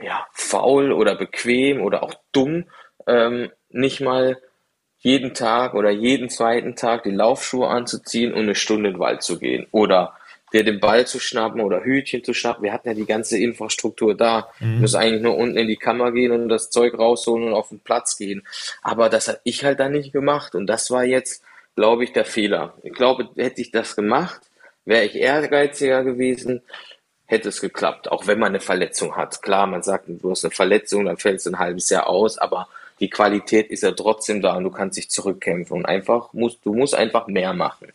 ja, 0.00 0.26
faul 0.32 0.92
oder 0.92 1.14
bequem 1.14 1.80
oder 1.80 2.02
auch 2.02 2.14
dumm, 2.32 2.64
ähm, 3.06 3.50
nicht 3.70 4.00
mal 4.00 4.38
jeden 4.98 5.34
Tag 5.34 5.74
oder 5.74 5.90
jeden 5.90 6.28
zweiten 6.28 6.76
Tag 6.76 7.02
die 7.02 7.10
Laufschuhe 7.10 7.68
anzuziehen 7.68 8.32
und 8.32 8.42
eine 8.42 8.54
Stunde 8.54 8.90
in 8.90 8.94
den 8.94 9.00
Wald 9.00 9.22
zu 9.22 9.38
gehen. 9.38 9.66
Oder 9.72 10.14
dir 10.52 10.64
den 10.64 10.80
Ball 10.80 11.06
zu 11.06 11.18
schnappen 11.18 11.60
oder 11.60 11.82
Hütchen 11.82 12.22
zu 12.22 12.34
schnappen. 12.34 12.62
Wir 12.62 12.72
hatten 12.72 12.88
ja 12.88 12.94
die 12.94 13.06
ganze 13.06 13.38
Infrastruktur 13.38 14.14
da. 14.14 14.50
Mhm. 14.60 14.74
Du 14.74 14.80
musst 14.82 14.96
eigentlich 14.96 15.22
nur 15.22 15.36
unten 15.36 15.56
in 15.56 15.66
die 15.66 15.76
Kammer 15.76 16.12
gehen 16.12 16.30
und 16.30 16.48
das 16.48 16.70
Zeug 16.70 16.96
rausholen 16.98 17.48
und 17.48 17.54
auf 17.54 17.70
den 17.70 17.80
Platz 17.80 18.16
gehen. 18.16 18.46
Aber 18.82 19.08
das 19.08 19.28
habe 19.28 19.40
ich 19.44 19.64
halt 19.64 19.80
dann 19.80 19.92
nicht 19.92 20.12
gemacht. 20.12 20.54
Und 20.54 20.66
das 20.66 20.90
war 20.90 21.04
jetzt, 21.04 21.42
glaube 21.76 22.04
ich, 22.04 22.12
der 22.12 22.24
Fehler. 22.24 22.74
Ich 22.82 22.92
glaube, 22.92 23.28
hätte 23.36 23.60
ich 23.60 23.70
das 23.70 23.96
gemacht, 23.96 24.40
wäre 24.84 25.04
ich 25.04 25.14
ehrgeiziger 25.14 26.04
gewesen, 26.04 26.62
hätte 27.26 27.48
es 27.48 27.60
geklappt. 27.60 28.10
Auch 28.10 28.26
wenn 28.26 28.38
man 28.38 28.50
eine 28.50 28.60
Verletzung 28.60 29.16
hat. 29.16 29.42
Klar, 29.42 29.66
man 29.66 29.82
sagt, 29.82 30.04
du 30.08 30.30
hast 30.30 30.44
eine 30.44 30.52
Verletzung, 30.52 31.06
dann 31.06 31.16
fällst 31.16 31.46
du 31.46 31.50
ein 31.50 31.58
halbes 31.58 31.88
Jahr 31.88 32.08
aus, 32.08 32.38
aber 32.38 32.68
die 33.00 33.10
Qualität 33.10 33.70
ist 33.70 33.82
ja 33.82 33.92
trotzdem 33.92 34.42
da 34.42 34.54
und 34.56 34.64
du 34.64 34.70
kannst 34.70 34.96
dich 34.96 35.10
zurückkämpfen 35.10 35.78
und 35.78 35.86
einfach 35.86 36.32
musst, 36.32 36.64
du 36.64 36.74
musst 36.74 36.94
einfach 36.94 37.26
mehr 37.26 37.52
machen. 37.52 37.88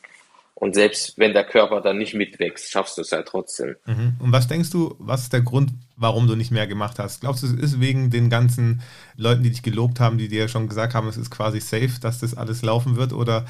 Und 0.59 0.73
selbst 0.73 1.19
wenn 1.19 1.33
der 1.33 1.43
Körper 1.43 1.81
dann 1.81 1.99
nicht 1.99 2.15
mitwächst, 2.15 2.71
schaffst 2.71 2.97
du 2.97 3.01
es 3.01 3.11
ja 3.11 3.21
trotzdem. 3.21 3.75
Mhm. 3.85 4.15
Und 4.17 4.31
was 4.31 4.47
denkst 4.47 4.71
du, 4.71 4.95
was 4.97 5.21
ist 5.21 5.33
der 5.33 5.41
Grund, 5.41 5.71
warum 5.95 6.25
du 6.25 6.35
nicht 6.35 6.49
mehr 6.49 6.65
gemacht 6.65 6.97
hast? 6.97 7.21
Glaubst 7.21 7.43
du, 7.43 7.47
es 7.47 7.53
ist 7.53 7.79
wegen 7.79 8.09
den 8.09 8.31
ganzen 8.31 8.81
Leuten, 9.15 9.43
die 9.43 9.51
dich 9.51 9.61
gelobt 9.61 9.99
haben, 9.99 10.17
die 10.17 10.27
dir 10.27 10.47
schon 10.47 10.67
gesagt 10.67 10.95
haben, 10.95 11.07
es 11.07 11.17
ist 11.17 11.29
quasi 11.29 11.59
safe, 11.59 11.99
dass 12.01 12.19
das 12.21 12.35
alles 12.35 12.63
laufen 12.63 12.95
wird? 12.95 13.13
Oder 13.13 13.45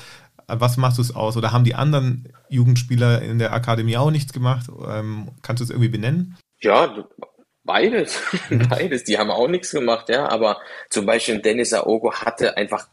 was 0.48 0.76
machst 0.76 0.98
du 0.98 1.02
es 1.02 1.16
aus? 1.16 1.38
Oder 1.38 1.54
haben 1.54 1.64
die 1.64 1.76
anderen 1.76 2.28
Jugendspieler 2.50 3.22
in 3.22 3.40
der 3.40 3.54
Akademie 3.54 3.96
auch 3.96 4.12
nichts 4.12 4.34
gemacht? 4.34 4.66
Ähm, 4.86 5.32
kannst 5.42 5.62
du 5.62 5.64
es 5.64 5.70
irgendwie 5.70 5.90
benennen? 5.90 6.36
Ja, 6.60 7.08
beides. 7.64 8.22
beides. 8.70 9.06
Die 9.06 9.18
haben 9.18 9.32
auch 9.32 9.48
nichts 9.48 9.72
gemacht, 9.72 10.10
ja. 10.10 10.28
Aber 10.28 10.60
zum 10.90 11.06
Beispiel 11.06 11.40
Dennis 11.40 11.72
Aogo 11.72 12.12
hatte 12.12 12.58
einfach 12.58 12.90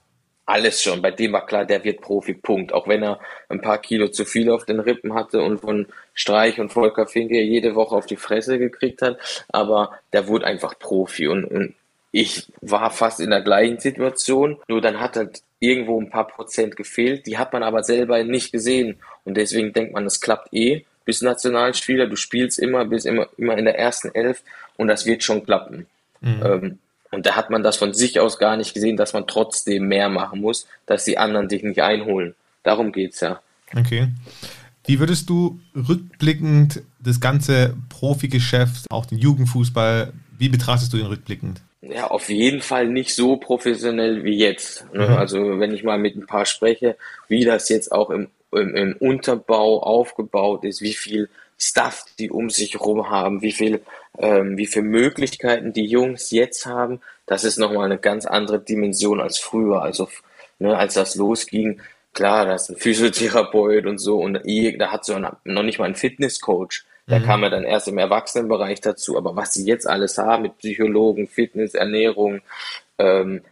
alles 0.47 0.83
schon. 0.83 1.01
Bei 1.01 1.11
dem 1.11 1.33
war 1.33 1.47
klar, 1.47 1.65
der 1.65 1.85
wird 1.85 2.01
Profi, 2.01 2.35
Punkt. 2.35 2.73
Auch 2.73 2.87
wenn 2.87 3.03
er 3.03 3.21
ein 3.49 3.61
paar 3.61 3.79
Kilo 3.79 4.09
zu 4.09 4.25
viel 4.25 4.51
auf 4.51 4.65
den 4.65 4.81
Rippen 4.81 5.15
hatte 5.15 5.41
und 5.43 5.61
von 5.61 5.87
Streich 6.13 6.61
und 6.61 6.73
Volker 6.73 7.07
Finke 7.07 7.41
jede 7.41 7.75
Woche 7.75 7.95
auf 7.95 8.07
die 8.07 8.17
Fresse 8.17 8.59
gekriegt 8.59 9.03
hat. 9.03 9.19
Aber 9.49 9.99
der 10.13 10.29
wurde 10.29 10.47
einfach 10.47 10.79
Profi 10.79 11.29
und, 11.29 11.45
und 11.45 11.75
ich 12.13 12.47
war 12.61 12.91
fast 12.91 13.19
in 13.19 13.31
der 13.31 13.41
gleichen 13.41 13.81
Situation, 13.81 14.61
nur 14.69 14.81
dann 14.81 15.01
hat 15.01 15.17
halt 15.17 15.43
irgendwo 15.59 16.01
ein 16.01 16.11
paar 16.11 16.29
Prozent 16.29 16.77
gefehlt. 16.77 17.27
Die 17.27 17.39
hat 17.39 17.53
man 17.53 17.63
aber 17.63 17.83
selber 17.83 18.23
nicht 18.23 18.53
gesehen. 18.53 18.99
Und 19.25 19.37
deswegen 19.37 19.73
denkt 19.73 19.95
man, 19.95 20.07
es 20.07 20.21
klappt 20.21 20.53
eh. 20.53 20.85
Bist 21.05 21.23
Nationalspieler, 21.23 22.07
du 22.07 22.17
spielst 22.17 22.59
immer, 22.59 22.85
bist 22.85 23.05
immer, 23.05 23.29
immer 23.37 23.59
in 23.59 23.65
der 23.65 23.79
ersten 23.79 24.15
Elf 24.15 24.43
und 24.77 24.89
das 24.89 25.07
wird 25.07 25.23
schon 25.23 25.45
klappen. 25.45 25.87
Mhm. 26.21 26.43
Ähm, 26.45 26.79
und 27.15 27.27
da 27.27 27.37
hat 27.37 27.51
man 27.51 27.63
das 27.63 27.77
von 27.77 27.95
sich 27.95 28.21
aus 28.21 28.39
gar 28.39 28.57
nicht 28.57 28.75
gesehen, 28.75 28.97
dass 28.97 29.13
man 29.13 29.27
trotzdem 29.27 29.87
mehr 29.87 30.09
machen 30.09 30.41
muss, 30.41 30.67
dass 30.87 31.05
die 31.05 31.19
anderen 31.19 31.49
dich 31.49 31.63
nicht 31.63 31.81
einholen. 31.83 32.35
Darum 32.63 32.93
geht 32.93 33.15
es 33.15 33.21
ja. 33.21 33.41
Okay. 33.75 34.09
Wie 34.87 35.01
würdest 35.01 35.31
du 35.31 35.61
rückblickend 35.75 36.83
das 37.01 37.21
ganze 37.21 37.75
Profigeschäft, 37.89 38.87
auch 38.91 39.07
den 39.07 39.19
Jugendfußball, 39.19 40.13
wie 40.39 40.49
betrachtest 40.49 40.93
du 40.93 40.99
ihn 40.99 41.07
rückblickend? 41.07 41.63
Ja, 41.81 42.09
auf 42.09 42.29
jeden 42.29 42.61
Fall 42.61 42.89
nicht 42.89 43.15
so 43.15 43.37
professionell 43.37 44.25
wie 44.25 44.37
jetzt. 44.37 44.87
Ne? 44.93 45.09
Mhm. 45.09 45.15
Also 45.17 45.59
wenn 45.59 45.73
ich 45.73 45.85
mal 45.85 45.99
mit 45.99 46.17
ein 46.17 46.27
paar 46.27 46.47
spreche, 46.47 46.97
wie 47.29 47.45
das 47.45 47.69
jetzt 47.69 47.93
auch 47.93 48.11
im, 48.11 48.29
im, 48.53 48.75
im 48.75 48.97
Unterbau 48.99 49.83
aufgebaut 49.83 50.65
ist, 50.65 50.83
wie 50.83 50.95
viel 50.95 51.29
Stuff 51.59 52.05
die 52.19 52.31
um 52.31 52.51
sich 52.51 52.75
herum 52.75 53.11
haben, 53.11 53.43
wie 53.43 53.53
viel, 53.53 53.83
ähm, 54.19 54.57
wie 54.57 54.67
viele 54.67 54.85
Möglichkeiten 54.85 55.73
die 55.73 55.87
Jungs 55.87 56.31
jetzt 56.31 56.67
haben, 56.67 57.01
das 57.27 57.45
ist 57.45 57.59
nochmal 57.59 57.87
eine 57.87 57.99
ganz 57.99 58.27
andere 58.27 58.61
Dimension 58.61 59.21
als 59.21 59.39
früher. 59.39 59.83
Also, 59.83 60.09
ne, 60.59 60.77
als 60.77 60.95
das 60.95 61.15
losging, 61.15 61.81
klar, 62.13 62.47
da 62.47 62.55
ist 62.55 62.71
ein 62.71 62.77
Physiotherapeut 62.77 63.87
und 63.87 63.99
so 63.99 64.19
und 64.19 64.35
da 64.79 64.93
hat 64.93 65.05
so 65.05 65.19
noch 65.19 65.63
nicht 65.63 65.79
mal 65.79 65.87
einen 65.87 65.95
Fitnesscoach. 65.95 66.85
Da 67.07 67.19
mhm. 67.19 67.25
kam 67.25 67.43
er 67.43 67.51
dann 67.51 67.65
erst 67.65 67.89
im 67.89 67.99
Erwachsenenbereich 67.99 68.81
dazu. 68.81 69.17
Aber 69.17 69.37
was 69.37 69.53
sie 69.55 69.67
jetzt 69.67 69.87
alles 69.87 70.17
haben 70.19 70.43
mit 70.43 70.59
Psychologen, 70.59 71.27
Fitness, 71.27 71.75
Ernährung, 71.75 72.41
ähm, 72.99 73.43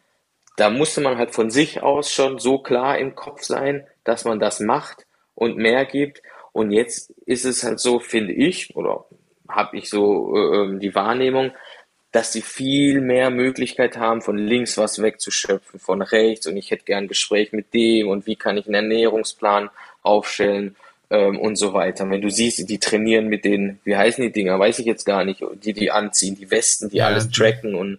da 0.56 0.70
musste 0.70 1.00
man 1.00 1.18
halt 1.18 1.34
von 1.34 1.50
sich 1.50 1.82
aus 1.82 2.12
schon 2.12 2.38
so 2.38 2.58
klar 2.58 2.98
im 2.98 3.14
Kopf 3.14 3.42
sein, 3.42 3.86
dass 4.04 4.24
man 4.24 4.38
das 4.38 4.60
macht 4.60 5.06
und 5.34 5.56
mehr 5.56 5.84
gibt. 5.84 6.22
Und 6.52 6.70
jetzt 6.70 7.10
ist 7.26 7.44
es 7.44 7.62
halt 7.64 7.80
so, 7.80 7.98
finde 7.98 8.32
ich, 8.32 8.76
oder 8.76 9.04
habe 9.48 9.76
ich 9.76 9.88
so 9.88 10.36
äh, 10.36 10.56
ähm, 10.56 10.80
die 10.80 10.94
Wahrnehmung, 10.94 11.52
dass 12.12 12.32
sie 12.32 12.42
viel 12.42 13.00
mehr 13.00 13.30
Möglichkeit 13.30 13.96
haben, 13.96 14.20
von 14.20 14.36
links 14.36 14.76
was 14.76 15.00
wegzuschöpfen, 15.00 15.80
von 15.80 16.02
rechts 16.02 16.46
und 16.46 16.56
ich 16.58 16.70
hätte 16.70 16.84
gern 16.84 17.04
ein 17.04 17.08
Gespräch 17.08 17.52
mit 17.52 17.72
dem 17.72 18.08
und 18.08 18.26
wie 18.26 18.36
kann 18.36 18.58
ich 18.58 18.66
einen 18.66 18.74
Ernährungsplan 18.74 19.70
aufstellen 20.02 20.76
ähm, 21.08 21.38
und 21.38 21.56
so 21.56 21.72
weiter. 21.72 22.08
Wenn 22.10 22.20
du 22.20 22.30
siehst, 22.30 22.68
die 22.68 22.78
trainieren 22.78 23.28
mit 23.28 23.46
den, 23.46 23.80
wie 23.84 23.96
heißen 23.96 24.22
die 24.22 24.32
Dinger, 24.32 24.58
weiß 24.58 24.78
ich 24.78 24.86
jetzt 24.86 25.06
gar 25.06 25.24
nicht, 25.24 25.42
die 25.64 25.72
die 25.72 25.90
anziehen, 25.90 26.36
die 26.36 26.50
Westen, 26.50 26.90
die 26.90 26.98
ja, 26.98 27.06
alles 27.06 27.30
tracken 27.30 27.74
und 27.74 27.98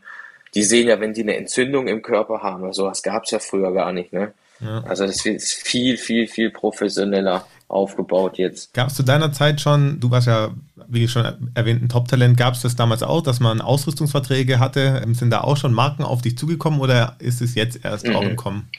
die 0.53 0.63
sehen 0.63 0.87
ja, 0.87 0.99
wenn 0.99 1.13
die 1.13 1.23
eine 1.23 1.35
Entzündung 1.35 1.87
im 1.87 2.03
Körper 2.03 2.43
haben, 2.43 2.71
sowas 2.71 3.01
gab 3.01 3.23
es 3.23 3.31
ja 3.31 3.39
früher 3.39 3.73
gar 3.73 3.91
nicht. 3.91 4.13
Ne? 4.13 4.33
Ja. 4.59 4.83
Also 4.87 5.07
das 5.07 5.25
ist 5.25 5.53
viel, 5.53 5.97
viel, 5.97 6.27
viel 6.27 6.51
professioneller 6.51 7.47
aufgebaut 7.67 8.37
jetzt. 8.37 8.73
Gab 8.73 8.89
es 8.89 8.95
zu 8.95 9.03
deiner 9.03 9.31
Zeit 9.31 9.61
schon, 9.61 9.99
du 9.99 10.11
warst 10.11 10.27
ja, 10.27 10.51
wie 10.87 11.07
schon 11.07 11.51
erwähnt, 11.55 11.81
ein 11.81 11.89
Top-Talent, 11.89 12.37
gab 12.37 12.53
es 12.53 12.61
das 12.61 12.75
damals 12.75 13.03
auch, 13.03 13.21
dass 13.21 13.39
man 13.39 13.61
Ausrüstungsverträge 13.61 14.59
hatte? 14.59 15.03
Sind 15.13 15.31
da 15.31 15.41
auch 15.41 15.57
schon 15.57 15.73
Marken 15.73 16.03
auf 16.03 16.21
dich 16.21 16.37
zugekommen 16.37 16.79
oder 16.79 17.15
ist 17.19 17.41
es 17.41 17.55
jetzt 17.55 17.83
erst 17.83 18.07
mhm. 18.07 18.15
auch 18.15 18.21
im 18.21 18.35
Kommen? 18.35 18.69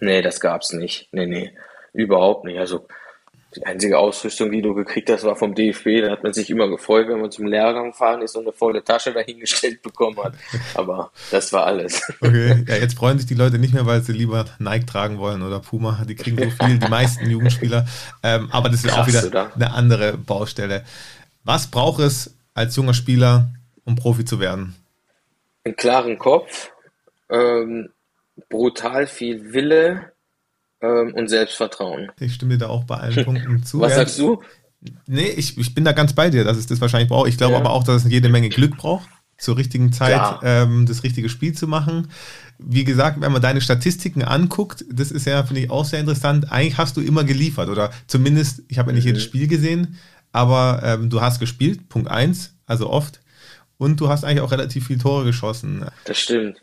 Nee, 0.00 0.22
das 0.22 0.40
gab 0.40 0.62
es 0.62 0.72
nicht. 0.72 1.08
Nee, 1.12 1.26
nee, 1.26 1.52
überhaupt 1.92 2.44
nicht. 2.44 2.58
Also 2.58 2.86
die 3.56 3.66
einzige 3.66 3.98
Ausrüstung, 3.98 4.52
die 4.52 4.62
du 4.62 4.74
gekriegt 4.74 5.10
hast, 5.10 5.24
war 5.24 5.34
vom 5.34 5.54
DFB. 5.54 6.02
Da 6.02 6.10
hat 6.12 6.22
man 6.22 6.32
sich 6.32 6.50
immer 6.50 6.68
gefreut, 6.68 7.08
wenn 7.08 7.20
man 7.20 7.32
zum 7.32 7.46
Lehrgang 7.46 7.90
gefahren 7.90 8.22
ist 8.22 8.36
und 8.36 8.44
eine 8.44 8.52
volle 8.52 8.84
Tasche 8.84 9.12
dahingestellt 9.12 9.82
bekommen 9.82 10.16
hat. 10.22 10.34
Aber 10.74 11.10
das 11.32 11.52
war 11.52 11.66
alles. 11.66 12.00
Okay, 12.20 12.64
ja, 12.68 12.76
jetzt 12.76 12.96
freuen 12.96 13.18
sich 13.18 13.26
die 13.26 13.34
Leute 13.34 13.58
nicht 13.58 13.74
mehr, 13.74 13.86
weil 13.86 14.02
sie 14.02 14.12
lieber 14.12 14.44
Nike 14.60 14.86
tragen 14.86 15.18
wollen 15.18 15.42
oder 15.42 15.58
Puma. 15.58 16.04
Die 16.08 16.14
kriegen 16.14 16.38
so 16.38 16.64
viel, 16.64 16.78
die 16.78 16.88
meisten 16.88 17.28
Jugendspieler. 17.28 17.86
Ähm, 18.22 18.48
aber 18.52 18.68
das 18.68 18.84
ist 18.84 18.90
Krass, 18.90 18.98
auch 18.98 19.06
wieder 19.08 19.26
oder? 19.26 19.52
eine 19.54 19.72
andere 19.72 20.16
Baustelle. 20.16 20.84
Was 21.42 21.68
braucht 21.68 22.00
es 22.00 22.34
als 22.54 22.76
junger 22.76 22.94
Spieler, 22.94 23.48
um 23.84 23.96
Profi 23.96 24.24
zu 24.24 24.38
werden? 24.38 24.76
Einen 25.64 25.74
klaren 25.74 26.18
Kopf, 26.18 26.70
ähm, 27.28 27.90
brutal 28.48 29.06
viel 29.06 29.52
Wille, 29.52 30.12
ähm, 30.80 31.14
und 31.14 31.28
Selbstvertrauen. 31.28 32.10
Ich 32.18 32.34
stimme 32.34 32.54
dir 32.54 32.58
da 32.58 32.68
auch 32.68 32.84
bei 32.84 32.96
allen 32.96 33.24
Punkten 33.24 33.62
zu. 33.64 33.80
Was 33.80 33.94
sagst 33.94 34.18
du? 34.18 34.42
Nee, 35.06 35.28
ich, 35.28 35.58
ich 35.58 35.74
bin 35.74 35.84
da 35.84 35.92
ganz 35.92 36.14
bei 36.14 36.30
dir, 36.30 36.44
dass 36.44 36.56
es 36.56 36.66
das 36.66 36.80
wahrscheinlich 36.80 37.10
braucht. 37.10 37.28
Ich 37.28 37.36
glaube 37.36 37.52
ja. 37.54 37.58
aber 37.58 37.70
auch, 37.70 37.84
dass 37.84 38.04
es 38.04 38.10
jede 38.10 38.30
Menge 38.30 38.48
Glück 38.48 38.78
braucht, 38.78 39.08
zur 39.36 39.58
richtigen 39.58 39.92
Zeit 39.92 40.38
ähm, 40.42 40.86
das 40.86 41.02
richtige 41.02 41.28
Spiel 41.28 41.52
zu 41.52 41.66
machen. 41.66 42.10
Wie 42.58 42.84
gesagt, 42.84 43.20
wenn 43.20 43.32
man 43.32 43.42
deine 43.42 43.60
Statistiken 43.60 44.22
anguckt, 44.22 44.84
das 44.90 45.10
ist 45.10 45.26
ja, 45.26 45.42
finde 45.44 45.62
ich, 45.62 45.70
auch 45.70 45.84
sehr 45.84 46.00
interessant. 46.00 46.50
Eigentlich 46.50 46.78
hast 46.78 46.96
du 46.96 47.02
immer 47.02 47.24
geliefert 47.24 47.68
oder 47.68 47.90
zumindest, 48.06 48.62
ich 48.68 48.78
habe 48.78 48.90
ja 48.90 48.94
nicht 48.94 49.04
mhm. 49.04 49.08
jedes 49.08 49.22
Spiel 49.22 49.48
gesehen, 49.48 49.98
aber 50.32 50.80
ähm, 50.82 51.10
du 51.10 51.20
hast 51.20 51.40
gespielt, 51.40 51.88
Punkt 51.88 52.08
1, 52.08 52.54
also 52.66 52.88
oft. 52.88 53.20
Und 53.76 54.00
du 54.00 54.08
hast 54.08 54.24
eigentlich 54.24 54.40
auch 54.40 54.52
relativ 54.52 54.86
viele 54.86 54.98
Tore 54.98 55.24
geschossen. 55.24 55.84
Das 56.04 56.18
stimmt 56.18 56.62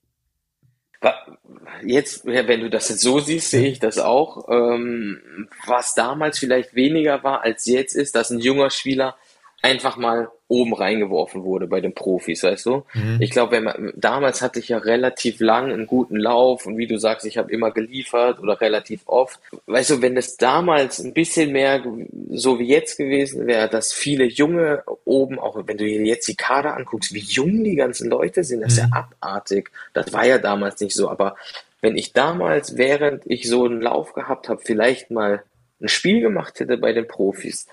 jetzt, 1.83 2.25
wenn 2.25 2.61
du 2.61 2.69
das 2.69 2.89
jetzt 2.89 3.01
so 3.01 3.19
siehst, 3.19 3.51
sehe 3.51 3.69
ich 3.69 3.79
das 3.79 3.97
auch. 3.97 4.47
Ähm, 4.49 5.47
was 5.65 5.95
damals 5.95 6.39
vielleicht 6.39 6.75
weniger 6.75 7.23
war 7.23 7.43
als 7.43 7.65
jetzt 7.65 7.95
ist, 7.95 8.15
dass 8.15 8.29
ein 8.29 8.39
junger 8.39 8.69
Spieler 8.69 9.15
einfach 9.61 9.97
mal 9.97 10.29
oben 10.47 10.73
reingeworfen 10.73 11.43
wurde 11.43 11.67
bei 11.67 11.81
den 11.81 11.93
Profis, 11.93 12.43
weißt 12.43 12.65
du? 12.67 12.83
Mhm. 12.93 13.17
Ich 13.19 13.31
glaube, 13.31 13.53
wenn 13.53 13.63
man, 13.65 13.91
damals 13.95 14.41
hatte 14.41 14.59
ich 14.59 14.69
ja 14.69 14.77
relativ 14.77 15.41
lang 15.41 15.71
einen 15.71 15.87
guten 15.87 16.15
Lauf 16.15 16.65
und 16.65 16.77
wie 16.77 16.87
du 16.87 16.97
sagst, 16.97 17.25
ich 17.25 17.37
habe 17.37 17.51
immer 17.51 17.71
geliefert 17.71 18.39
oder 18.39 18.61
relativ 18.61 19.01
oft. 19.07 19.39
Weißt 19.65 19.89
du, 19.89 20.01
wenn 20.01 20.15
es 20.15 20.37
damals 20.37 20.99
ein 20.99 21.13
bisschen 21.13 21.51
mehr 21.51 21.83
so 22.29 22.59
wie 22.59 22.67
jetzt 22.67 22.97
gewesen 22.97 23.45
wäre, 23.45 23.67
dass 23.67 23.91
viele 23.91 24.25
Junge 24.25 24.83
oben, 25.03 25.37
auch 25.37 25.57
wenn 25.67 25.77
du 25.77 25.85
dir 25.85 26.05
jetzt 26.05 26.27
die 26.27 26.35
Kader 26.35 26.77
anguckst, 26.77 27.13
wie 27.13 27.19
jung 27.19 27.63
die 27.63 27.75
ganzen 27.75 28.09
Leute 28.09 28.43
sind, 28.43 28.61
das 28.61 28.73
ist 28.73 28.83
mhm. 28.83 28.91
ja 28.93 29.07
abartig. 29.19 29.71
Das 29.93 30.13
war 30.13 30.25
ja 30.25 30.37
damals 30.37 30.79
nicht 30.79 30.95
so, 30.95 31.09
aber 31.09 31.35
wenn 31.81 31.97
ich 31.97 32.13
damals, 32.13 32.77
während 32.77 33.23
ich 33.25 33.47
so 33.47 33.65
einen 33.65 33.81
Lauf 33.81 34.13
gehabt 34.13 34.49
habe, 34.49 34.61
vielleicht 34.63 35.11
mal 35.11 35.43
ein 35.81 35.87
Spiel 35.87 36.21
gemacht 36.21 36.59
hätte 36.59 36.77
bei 36.77 36.93
den 36.93 37.07
Profis, 37.07 37.67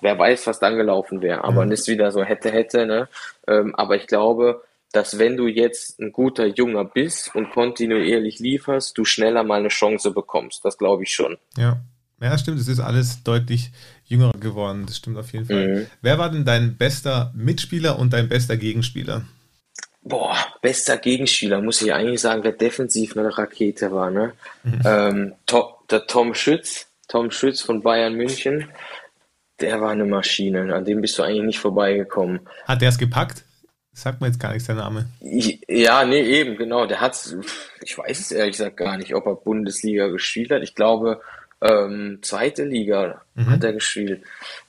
wer 0.00 0.18
weiß, 0.18 0.46
was 0.46 0.58
dann 0.58 0.76
gelaufen 0.76 1.22
wäre. 1.22 1.44
Aber 1.44 1.64
mhm. 1.64 1.72
ist 1.72 1.88
wieder 1.88 2.10
so 2.10 2.24
hätte, 2.24 2.50
hätte, 2.50 2.86
ne? 2.86 3.08
Ähm, 3.46 3.74
aber 3.74 3.96
ich 3.96 4.06
glaube, 4.06 4.62
dass 4.92 5.18
wenn 5.18 5.36
du 5.36 5.48
jetzt 5.48 6.00
ein 6.00 6.12
guter 6.12 6.46
Junger 6.46 6.84
bist 6.84 7.34
und 7.34 7.50
kontinuierlich 7.50 8.38
lieferst, 8.38 8.96
du 8.96 9.04
schneller 9.04 9.42
mal 9.42 9.58
eine 9.58 9.68
Chance 9.68 10.12
bekommst. 10.12 10.64
Das 10.64 10.78
glaube 10.78 11.02
ich 11.02 11.12
schon. 11.12 11.36
Ja. 11.56 11.80
Ja, 12.20 12.38
stimmt. 12.38 12.60
Es 12.60 12.68
ist 12.68 12.80
alles 12.80 13.22
deutlich 13.22 13.70
jünger 14.04 14.30
geworden. 14.38 14.84
Das 14.86 14.96
stimmt 14.96 15.18
auf 15.18 15.32
jeden 15.32 15.46
Fall. 15.46 15.68
Mhm. 15.68 15.86
Wer 16.00 16.18
war 16.18 16.30
denn 16.30 16.44
dein 16.44 16.76
bester 16.76 17.32
Mitspieler 17.34 17.98
und 17.98 18.12
dein 18.12 18.28
bester 18.28 18.56
Gegenspieler? 18.56 19.24
Boah, 20.06 20.36
bester 20.60 20.98
Gegenspieler, 20.98 21.62
muss 21.62 21.80
ich 21.80 21.92
eigentlich 21.92 22.20
sagen, 22.20 22.44
wer 22.44 22.52
defensiv 22.52 23.16
eine 23.16 23.36
Rakete 23.36 23.90
war. 23.90 24.10
Ne? 24.10 24.34
Mhm. 24.62 24.82
Ähm, 24.84 25.32
der 25.90 26.06
Tom 26.06 26.34
Schütz, 26.34 26.86
Tom 27.08 27.30
Schütz 27.30 27.62
von 27.62 27.82
Bayern 27.82 28.14
München. 28.14 28.68
Der 29.60 29.80
war 29.80 29.90
eine 29.90 30.04
Maschine, 30.04 30.74
an 30.74 30.84
dem 30.84 31.00
bist 31.00 31.18
du 31.18 31.22
eigentlich 31.22 31.44
nicht 31.44 31.58
vorbeigekommen. 31.58 32.40
Hat 32.66 32.82
der 32.82 32.90
es 32.90 32.98
gepackt? 32.98 33.44
Sagt 33.94 34.20
mir 34.20 34.26
jetzt 34.26 34.40
gar 34.40 34.52
nichts 34.52 34.66
der 34.66 34.74
Name. 34.74 35.06
Ja, 35.20 36.04
nee, 36.04 36.20
eben, 36.20 36.56
genau. 36.56 36.84
Der 36.84 37.00
hat, 37.00 37.16
ich 37.80 37.96
weiß 37.96 38.18
es 38.18 38.32
ehrlich 38.32 38.56
gesagt 38.56 38.76
gar 38.76 38.98
nicht, 38.98 39.14
ob 39.14 39.24
er 39.26 39.36
Bundesliga 39.36 40.08
gespielt 40.08 40.50
hat. 40.50 40.62
Ich 40.64 40.74
glaube, 40.74 41.20
ähm, 41.62 42.18
zweite 42.20 42.64
Liga 42.64 43.22
mhm. 43.36 43.50
hat 43.50 43.62
er 43.62 43.72
gespielt. 43.72 44.24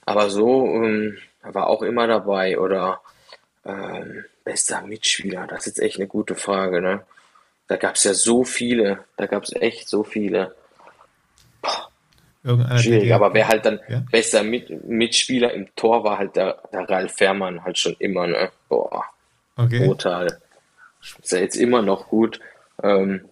Aber 0.06 0.30
so, 0.30 0.68
ähm, 0.68 1.18
er 1.42 1.56
war 1.56 1.68
auch 1.68 1.82
immer 1.82 2.06
dabei. 2.06 2.60
Oder 2.60 3.02
ähm, 3.66 4.26
bester 4.46 4.82
Mitspieler, 4.84 5.48
das 5.48 5.60
ist 5.62 5.66
jetzt 5.66 5.80
echt 5.80 5.98
eine 5.98 6.08
gute 6.08 6.36
Frage, 6.36 6.82
ne? 6.82 7.04
Da 7.68 7.76
gab 7.76 7.96
es 7.96 8.04
ja 8.04 8.14
so 8.14 8.46
viele, 8.46 9.04
da 9.18 9.26
gab 9.26 9.44
es 9.44 9.54
echt 9.54 9.90
so 9.90 10.04
viele. 10.04 10.56
Schwierig, 12.78 13.12
aber 13.12 13.34
wer 13.34 13.48
halt 13.48 13.66
dann 13.66 13.80
ja? 13.90 14.04
bester 14.12 14.44
Mit 14.44 14.88
Mitspieler 14.88 15.52
im 15.52 15.76
Tor 15.76 16.04
war 16.04 16.20
halt 16.20 16.36
der, 16.36 16.62
der 16.72 16.88
Ralf 16.88 17.16
Fährmann 17.16 17.64
halt 17.64 17.80
schon 17.80 17.96
immer, 17.98 18.28
ne? 18.28 18.52
Boah. 18.70 19.04
Okay. 19.58 19.86
Brutal. 19.86 20.40
Ist 21.02 21.32
ja 21.32 21.40
jetzt 21.40 21.56
immer 21.56 21.82
noch 21.82 22.08
gut. 22.08 22.40
Ähm, 22.84 23.28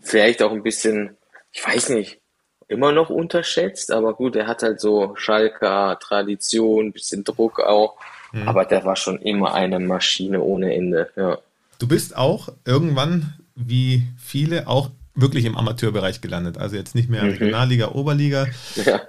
vielleicht 0.00 0.42
auch 0.42 0.52
ein 0.52 0.62
bisschen, 0.62 1.16
ich 1.52 1.66
weiß 1.66 1.90
nicht, 1.90 2.20
immer 2.68 2.92
noch 2.92 3.10
unterschätzt, 3.10 3.92
aber 3.92 4.14
gut, 4.14 4.34
er 4.34 4.46
hat 4.46 4.62
halt 4.62 4.80
so 4.80 5.14
Schalker, 5.16 5.98
Tradition, 6.00 6.92
bisschen 6.92 7.22
Druck 7.22 7.60
auch. 7.60 7.98
Mhm. 8.34 8.48
Aber 8.48 8.64
der 8.64 8.84
war 8.84 8.96
schon 8.96 9.18
immer 9.20 9.54
eine 9.54 9.78
Maschine 9.78 10.42
ohne 10.42 10.74
Ende, 10.74 11.10
ja. 11.16 11.38
Du 11.78 11.88
bist 11.88 12.16
auch 12.16 12.48
irgendwann, 12.64 13.34
wie 13.54 14.02
viele, 14.16 14.68
auch 14.68 14.90
wirklich 15.14 15.44
im 15.44 15.56
Amateurbereich 15.56 16.20
gelandet. 16.20 16.58
Also 16.58 16.76
jetzt 16.76 16.94
nicht 16.94 17.08
mehr 17.08 17.22
mhm. 17.22 17.30
Regionalliga, 17.30 17.92
Oberliga. 17.92 18.46
Ja. 18.84 19.00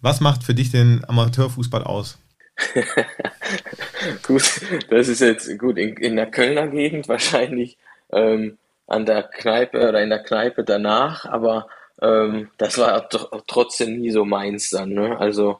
Was 0.00 0.20
macht 0.20 0.44
für 0.44 0.52
dich 0.52 0.70
den 0.70 1.02
Amateurfußball 1.08 1.82
aus? 1.82 2.18
gut, 4.26 4.60
das 4.90 5.08
ist 5.08 5.20
jetzt 5.20 5.58
gut 5.58 5.78
in, 5.78 5.96
in 5.96 6.16
der 6.16 6.30
Kölner 6.30 6.68
Gegend 6.68 7.08
wahrscheinlich 7.08 7.78
ähm, 8.12 8.58
an 8.86 9.06
der 9.06 9.22
Kneipe 9.22 9.88
oder 9.88 10.02
in 10.02 10.10
der 10.10 10.22
Kneipe 10.22 10.62
danach, 10.62 11.24
aber 11.24 11.68
ähm, 12.02 12.50
das 12.58 12.76
war 12.76 13.08
trotzdem 13.46 13.98
nie 13.98 14.10
so 14.10 14.26
meins 14.26 14.68
dann. 14.70 14.90
Ne? 14.90 15.18
Also 15.18 15.58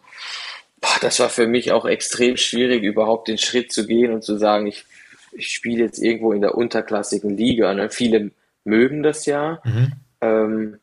boah, 0.85 0.99
das 1.01 1.18
war 1.18 1.31
für 1.31 1.47
mich 1.47 1.73
auch 1.73 1.87
extrem 1.87 2.37
schwierig, 2.37 2.83
überhaupt 2.83 3.29
den 3.29 3.38
Schritt 3.38 3.73
zu 3.73 3.87
gehen 3.87 4.12
und 4.12 4.23
zu 4.23 4.37
sagen, 4.37 4.66
ich, 4.66 4.85
ich 5.33 5.49
spiele 5.49 5.85
jetzt 5.85 5.99
irgendwo 5.99 6.33
in 6.33 6.42
der 6.42 6.55
unterklassigen 6.55 7.37
Liga. 7.37 7.73
Ne? 7.73 7.88
Viele 7.88 8.33
mögen 8.64 9.03
das 9.03 9.25
ja. 9.25 9.61
Mhm. 9.64 9.92
Ähm, 10.20 10.79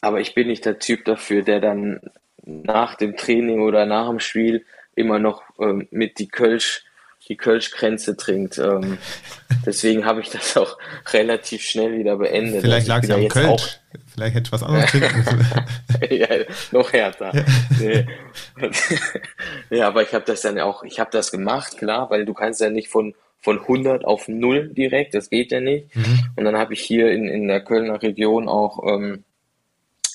aber 0.00 0.20
ich 0.20 0.34
bin 0.34 0.48
nicht 0.48 0.64
der 0.64 0.80
Typ 0.80 1.04
dafür, 1.04 1.42
der 1.42 1.60
dann 1.60 2.00
nach 2.44 2.96
dem 2.96 3.16
Training 3.16 3.60
oder 3.60 3.86
nach 3.86 4.08
dem 4.08 4.18
Spiel 4.18 4.64
immer 4.96 5.20
noch 5.20 5.42
ähm, 5.60 5.86
mit 5.90 6.18
die 6.18 6.28
Kölsch, 6.28 6.84
die 7.28 7.36
Kölsch-Grenze 7.36 8.16
trinkt. 8.16 8.58
Ähm, 8.58 8.98
deswegen 9.66 10.04
habe 10.04 10.20
ich 10.20 10.30
das 10.30 10.56
auch 10.56 10.78
relativ 11.12 11.62
schnell 11.62 11.98
wieder 11.98 12.16
beendet. 12.16 12.62
Vielleicht 12.62 12.90
also 12.90 12.92
lag 12.92 13.02
es 13.02 13.08
ja 13.08 13.14
am 13.16 13.28
Kölsch. 13.28 13.48
Auch, 13.48 13.68
Vielleicht 14.12 14.34
hätte 14.34 14.48
ich 14.48 14.52
was 14.52 14.62
anderes 14.62 14.90
trinken 14.90 15.16
müssen. 15.16 15.46
ja, 16.10 16.28
noch 16.72 16.92
härter. 16.92 17.34
Ja. 17.34 17.44
Nee. 17.78 18.06
ja, 19.70 19.88
aber 19.88 20.02
ich 20.02 20.12
habe 20.14 20.24
das 20.24 20.42
dann 20.42 20.58
auch, 20.58 20.82
ich 20.82 21.00
habe 21.00 21.10
das 21.12 21.30
gemacht, 21.30 21.78
klar, 21.78 22.10
weil 22.10 22.24
du 22.24 22.34
kannst 22.34 22.60
ja 22.60 22.70
nicht 22.70 22.88
von 22.88 23.14
von 23.40 23.58
100 23.58 24.04
auf 24.04 24.28
0 24.28 24.68
direkt, 24.74 25.14
das 25.14 25.30
geht 25.30 25.50
ja 25.50 25.60
nicht. 25.60 25.94
Mhm. 25.96 26.26
Und 26.36 26.44
dann 26.44 26.58
habe 26.58 26.74
ich 26.74 26.80
hier 26.82 27.10
in, 27.10 27.26
in 27.26 27.48
der 27.48 27.62
Kölner 27.62 28.02
Region 28.02 28.48
auch 28.48 28.86
ähm, 28.86 29.24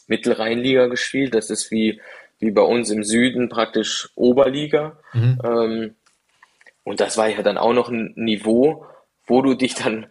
Mittelrheinliga 0.08 0.88
gespielt. 0.88 1.34
Das 1.34 1.50
ist 1.50 1.72
wie, 1.72 2.00
wie 2.40 2.52
bei 2.52 2.62
uns 2.62 2.92
im 2.92 3.04
Süden 3.04 3.50
praktisch 3.50 4.10
Oberliga. 4.16 4.98
Mhm. 5.14 5.42
Ähm, 5.44 5.96
und 6.86 7.02
das 7.02 7.18
war 7.18 7.28
ja 7.28 7.42
dann 7.42 7.58
auch 7.58 7.74
noch 7.74 7.90
ein 7.90 8.14
Niveau, 8.16 8.86
wo 9.26 9.42
du 9.42 9.56
dich 9.56 9.76
dann 9.76 10.06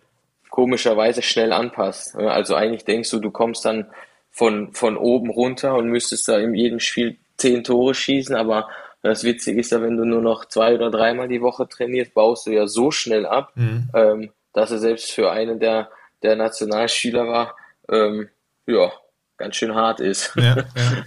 komischerweise 0.51 1.23
schnell 1.23 1.53
anpasst. 1.53 2.17
Also 2.17 2.55
eigentlich 2.55 2.85
denkst 2.85 3.11
du, 3.11 3.21
du 3.21 3.31
kommst 3.31 3.65
dann 3.65 3.87
von, 4.31 4.75
von 4.75 4.99
oben 4.99 5.31
runter 5.31 5.77
und 5.77 5.89
müsstest 5.89 6.29
da 6.29 6.39
in 6.39 6.55
jedem 6.55 6.81
Spiel 6.81 7.17
zehn 7.39 7.65
Tore 7.65 7.95
schießen, 7.95 8.37
aber 8.37 8.69
Das 9.03 9.23
Witzige 9.23 9.61
ist 9.61 9.71
ja, 9.71 9.83
wenn 9.83 9.99
du 9.99 10.07
nur 10.07 10.23
noch 10.23 10.47
zwei 10.47 10.75
oder 10.75 10.91
dreimal 10.91 11.29
die 11.29 11.43
Woche 11.43 11.69
trainierst, 11.69 12.15
baust 12.15 12.47
du 12.47 12.53
ja 12.53 12.67
so 12.67 12.91
schnell 12.91 13.27
ab, 13.27 13.53
mhm. 13.55 13.91
ähm, 13.95 14.31
dass 14.55 14.71
er 14.71 14.79
selbst 14.79 15.13
für 15.13 15.31
einen 15.31 15.61
der, 15.61 15.91
der 16.23 16.37
Nationalspieler 16.37 17.29
war, 17.29 17.55
ähm, 17.91 18.31
ja, 18.67 18.91
ganz 19.37 19.57
schön 19.57 19.75
hart 19.75 20.01
ist. 20.01 20.33
Ja, 20.37 20.57
ja. 20.57 21.05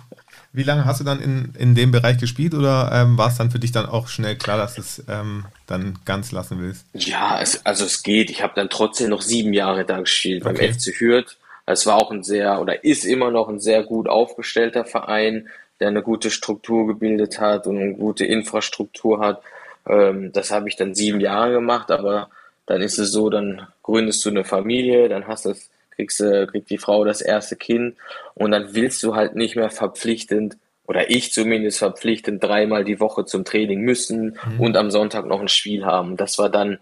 Wie 0.53 0.63
lange 0.63 0.85
hast 0.85 0.99
du 0.99 1.03
dann 1.03 1.19
in, 1.19 1.53
in 1.57 1.75
dem 1.75 1.91
Bereich 1.91 2.17
gespielt 2.17 2.53
oder 2.53 2.89
ähm, 2.93 3.17
war 3.17 3.29
es 3.29 3.37
dann 3.37 3.51
für 3.51 3.59
dich 3.59 3.71
dann 3.71 3.85
auch 3.85 4.07
schnell 4.07 4.35
klar, 4.35 4.57
dass 4.57 4.75
du 4.75 4.81
es 4.81 5.03
ähm, 5.09 5.45
dann 5.67 5.99
ganz 6.05 6.31
lassen 6.31 6.59
willst? 6.59 6.85
Ja, 6.93 7.39
es, 7.41 7.65
also 7.65 7.85
es 7.85 8.03
geht. 8.03 8.29
Ich 8.29 8.41
habe 8.41 8.53
dann 8.55 8.69
trotzdem 8.69 9.09
noch 9.09 9.21
sieben 9.21 9.53
Jahre 9.53 9.85
da 9.85 9.99
gespielt 9.99 10.45
okay. 10.45 10.67
beim 10.67 10.73
FC 10.73 10.99
Hürth. 10.99 11.37
Es 11.65 11.85
war 11.85 11.95
auch 11.95 12.11
ein 12.11 12.23
sehr 12.23 12.61
oder 12.61 12.83
ist 12.83 13.03
immer 13.03 13.29
noch 13.29 13.49
ein 13.49 13.59
sehr 13.59 13.83
gut 13.83 14.07
aufgestellter 14.07 14.85
Verein, 14.85 15.47
der 15.79 15.89
eine 15.89 16.01
gute 16.01 16.31
Struktur 16.31 16.87
gebildet 16.87 17.39
hat 17.39 17.67
und 17.67 17.77
eine 17.77 17.93
gute 17.93 18.25
Infrastruktur 18.25 19.19
hat. 19.19 19.41
Ähm, 19.87 20.31
das 20.31 20.51
habe 20.51 20.69
ich 20.69 20.75
dann 20.75 20.95
sieben 20.95 21.19
Jahre 21.19 21.51
gemacht, 21.51 21.91
aber 21.91 22.29
dann 22.65 22.81
ist 22.81 22.97
es 22.97 23.11
so, 23.11 23.29
dann 23.29 23.67
gründest 23.83 24.23
du 24.25 24.29
eine 24.29 24.43
Familie, 24.43 25.09
dann 25.09 25.27
hast 25.27 25.45
du 25.45 25.49
das 25.49 25.69
kriegst, 25.97 26.21
äh, 26.21 26.47
kriegt 26.47 26.69
die 26.69 26.77
Frau 26.77 27.03
das 27.03 27.19
erste 27.19 27.57
Kind 27.57 27.97
und 28.35 28.51
dann 28.51 28.73
willst 28.73 29.03
du 29.03 29.15
halt 29.15 29.35
nicht 29.35 29.57
mehr 29.57 29.69
verpflichtend 29.69 30.55
oder 30.85 31.09
ich 31.09 31.33
zumindest 31.33 31.79
verpflichtend 31.79 32.41
dreimal 32.41 32.85
die 32.85 33.01
Woche 33.01 33.25
zum 33.25 33.43
Training 33.43 33.81
müssen 33.81 34.37
mhm. 34.45 34.61
und 34.61 34.77
am 34.77 34.91
Sonntag 34.91 35.25
noch 35.25 35.41
ein 35.41 35.49
Spiel 35.49 35.85
haben. 35.85 36.15
Das 36.15 36.37
war 36.37 36.49
dann 36.49 36.79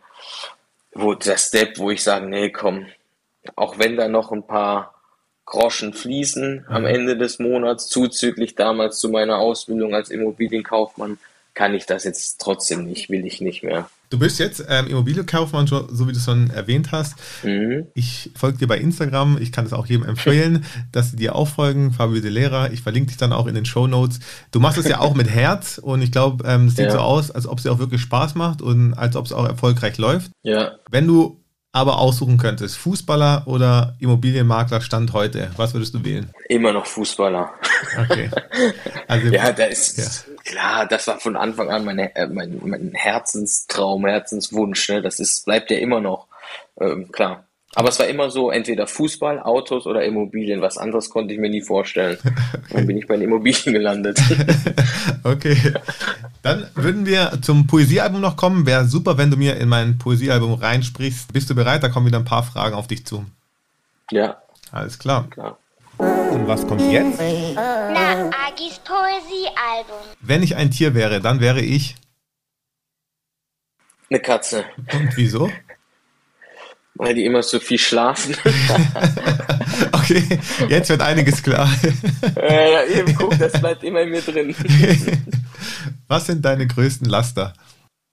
wo 0.96 1.14
der 1.14 1.38
Step, 1.38 1.78
wo 1.78 1.92
ich 1.92 2.02
sage, 2.02 2.26
nee, 2.26 2.50
komm, 2.50 2.88
auch 3.56 3.78
wenn 3.78 3.98
da 3.98 4.08
noch 4.08 4.32
ein 4.32 4.48
paar 4.48 4.96
Groschen 5.46 5.94
fließen 5.94 6.66
mhm. 6.68 6.74
am 6.74 6.86
Ende 6.86 7.18
des 7.18 7.38
Monats, 7.38 7.88
zuzüglich 7.88 8.56
damals 8.56 9.00
zu 9.00 9.10
meiner 9.10 9.38
Ausbildung 9.38 9.94
als 9.94 10.10
Immobilienkaufmann, 10.10 11.20
kann 11.54 11.74
ich 11.74 11.86
das 11.86 12.06
jetzt 12.06 12.42
trotzdem 12.42 12.86
nicht, 12.86 13.10
will 13.10 13.26
ich 13.26 13.42
nicht 13.42 13.62
mehr. 13.62 13.90
Du 14.10 14.20
bist 14.20 14.40
jetzt 14.40 14.64
ähm, 14.68 14.88
Immobilienkaufmann, 14.88 15.68
so 15.68 16.08
wie 16.08 16.12
du 16.12 16.18
es 16.18 16.26
schon 16.26 16.50
erwähnt 16.50 16.92
hast. 16.92 17.16
Mhm. 17.44 17.88
Ich 17.94 18.32
folge 18.36 18.58
dir 18.58 18.68
bei 18.68 18.78
Instagram. 18.78 19.38
Ich 19.42 19.52
kann 19.52 19.66
es 19.66 19.74
auch 19.74 19.88
jedem 19.88 20.06
empfehlen, 20.06 20.66
dass 20.92 21.12
sie 21.12 21.18
dir 21.18 21.36
auch 21.36 21.48
folgen. 21.48 21.92
Fabio 21.92 22.22
De 22.22 22.30
Lera. 22.30 22.72
Ich 22.72 22.82
verlinke 22.82 23.08
dich 23.08 23.18
dann 23.18 23.34
auch 23.34 23.48
in 23.48 23.56
den 23.56 23.66
Show 23.66 23.88
Notes. 23.88 24.20
Du 24.52 24.60
machst 24.60 24.78
es 24.78 24.88
ja 24.88 25.00
auch 25.00 25.16
mit 25.16 25.30
Herz 25.30 25.80
und 25.82 26.02
ich 26.02 26.12
glaube, 26.12 26.48
ähm, 26.48 26.68
es 26.68 26.76
sieht 26.76 26.86
ja. 26.86 26.92
so 26.92 27.00
aus, 27.00 27.32
als 27.32 27.48
ob 27.48 27.58
es 27.58 27.64
dir 27.64 27.72
auch 27.72 27.80
wirklich 27.80 28.02
Spaß 28.02 28.36
macht 28.36 28.62
und 28.62 28.94
als 28.94 29.16
ob 29.16 29.26
es 29.26 29.32
auch 29.32 29.46
erfolgreich 29.46 29.98
läuft. 29.98 30.32
Ja. 30.44 30.74
Wenn 30.90 31.08
du 31.08 31.45
aber 31.76 32.00
aussuchen 32.00 32.38
könntest, 32.38 32.78
Fußballer 32.78 33.44
oder 33.48 33.96
Immobilienmakler 34.00 34.80
Stand 34.80 35.12
heute, 35.12 35.52
was 35.58 35.74
würdest 35.74 35.94
du 35.94 36.06
wählen? 36.06 36.32
Immer 36.48 36.72
noch 36.72 36.86
Fußballer. 36.86 37.52
Okay. 38.00 38.30
Also, 39.08 39.28
ja, 39.28 39.52
da 39.52 39.66
ist 39.66 39.98
ja. 39.98 40.34
klar, 40.44 40.88
das 40.88 41.06
war 41.08 41.20
von 41.20 41.36
Anfang 41.36 41.70
an 41.70 41.86
mein, 41.86 42.00
äh, 42.00 42.28
mein, 42.28 42.60
mein 42.64 42.92
Herzenstraum, 42.94 44.06
Herzenswunsch. 44.06 44.90
Ne? 44.90 45.02
Das 45.02 45.20
ist, 45.20 45.46
bleibt 45.46 45.70
ja 45.70 45.78
immer 45.78 46.02
noch 46.02 46.28
ähm, 46.80 47.12
klar. 47.12 47.45
Aber 47.76 47.90
es 47.90 48.00
war 48.00 48.08
immer 48.08 48.30
so, 48.30 48.52
entweder 48.52 48.88
Fußball, 48.88 49.42
Autos 49.42 49.86
oder 49.86 50.04
Immobilien. 50.06 50.62
Was 50.62 50.78
anderes 50.78 51.10
konnte 51.10 51.34
ich 51.34 51.40
mir 51.40 51.50
nie 51.50 51.62
vorstellen. 51.62 52.18
Dann 52.72 52.88
bin 52.88 52.98
ich 52.98 53.06
bei 53.06 53.16
den 53.16 53.24
Immobilien 53.24 53.74
gelandet. 53.74 54.18
okay. 55.24 55.58
Dann 56.42 56.68
würden 56.76 57.06
wir 57.06 57.40
zum 57.42 57.68
Poesiealbum 57.68 58.22
noch 58.22 58.38
kommen. 58.38 58.66
Wäre 58.66 58.86
super, 58.86 59.18
wenn 59.18 59.30
du 59.30 59.36
mir 59.36 59.58
in 59.58 59.68
mein 59.68 59.98
Poesiealbum 59.98 60.54
reinsprichst. 60.54 61.34
Bist 61.34 61.50
du 61.50 61.56
bereit? 61.56 61.84
Da 61.84 61.90
kommen 61.90 62.06
wieder 62.06 62.18
ein 62.20 62.26
paar 62.26 62.44
Fragen 62.44 62.76
auf 62.76 62.88
dich 62.88 63.06
zu. 63.06 63.26
Ja. 64.10 64.42
Alles 64.72 64.98
klar. 64.98 65.28
klar. 65.30 65.58
Und 65.98 66.48
was 66.48 66.66
kommt 66.66 66.82
jetzt? 66.90 67.20
Na, 67.56 68.30
Agis 68.48 68.80
Poesiealbum. 68.86 69.98
Wenn 70.22 70.44
ich 70.44 70.56
ein 70.56 70.72
Tier 70.72 70.94
wäre, 70.94 71.20
dann 71.20 71.42
wäre 71.42 71.60
ich. 71.60 71.96
Eine 74.10 74.22
Katze. 74.22 74.64
Und 74.94 75.18
wieso? 75.18 75.50
Weil 76.96 77.14
die 77.14 77.26
immer 77.26 77.44
so 77.44 77.60
viel 77.60 77.78
schlafen. 77.78 78.36
okay, 79.92 80.24
jetzt 80.70 80.90
wird 80.90 81.02
einiges 81.02 81.44
klar. 81.44 81.70
äh, 82.36 82.74
ja, 82.74 82.84
eben, 82.86 83.16
guck, 83.16 83.38
das 83.38 83.60
bleibt 83.60 83.84
immer 83.84 84.02
in 84.02 84.10
mir 84.10 84.22
drin. 84.22 84.56
Was 86.08 86.28
sind 86.28 86.44
deine 86.46 86.68
größten 86.68 87.08
Laster? 87.08 87.54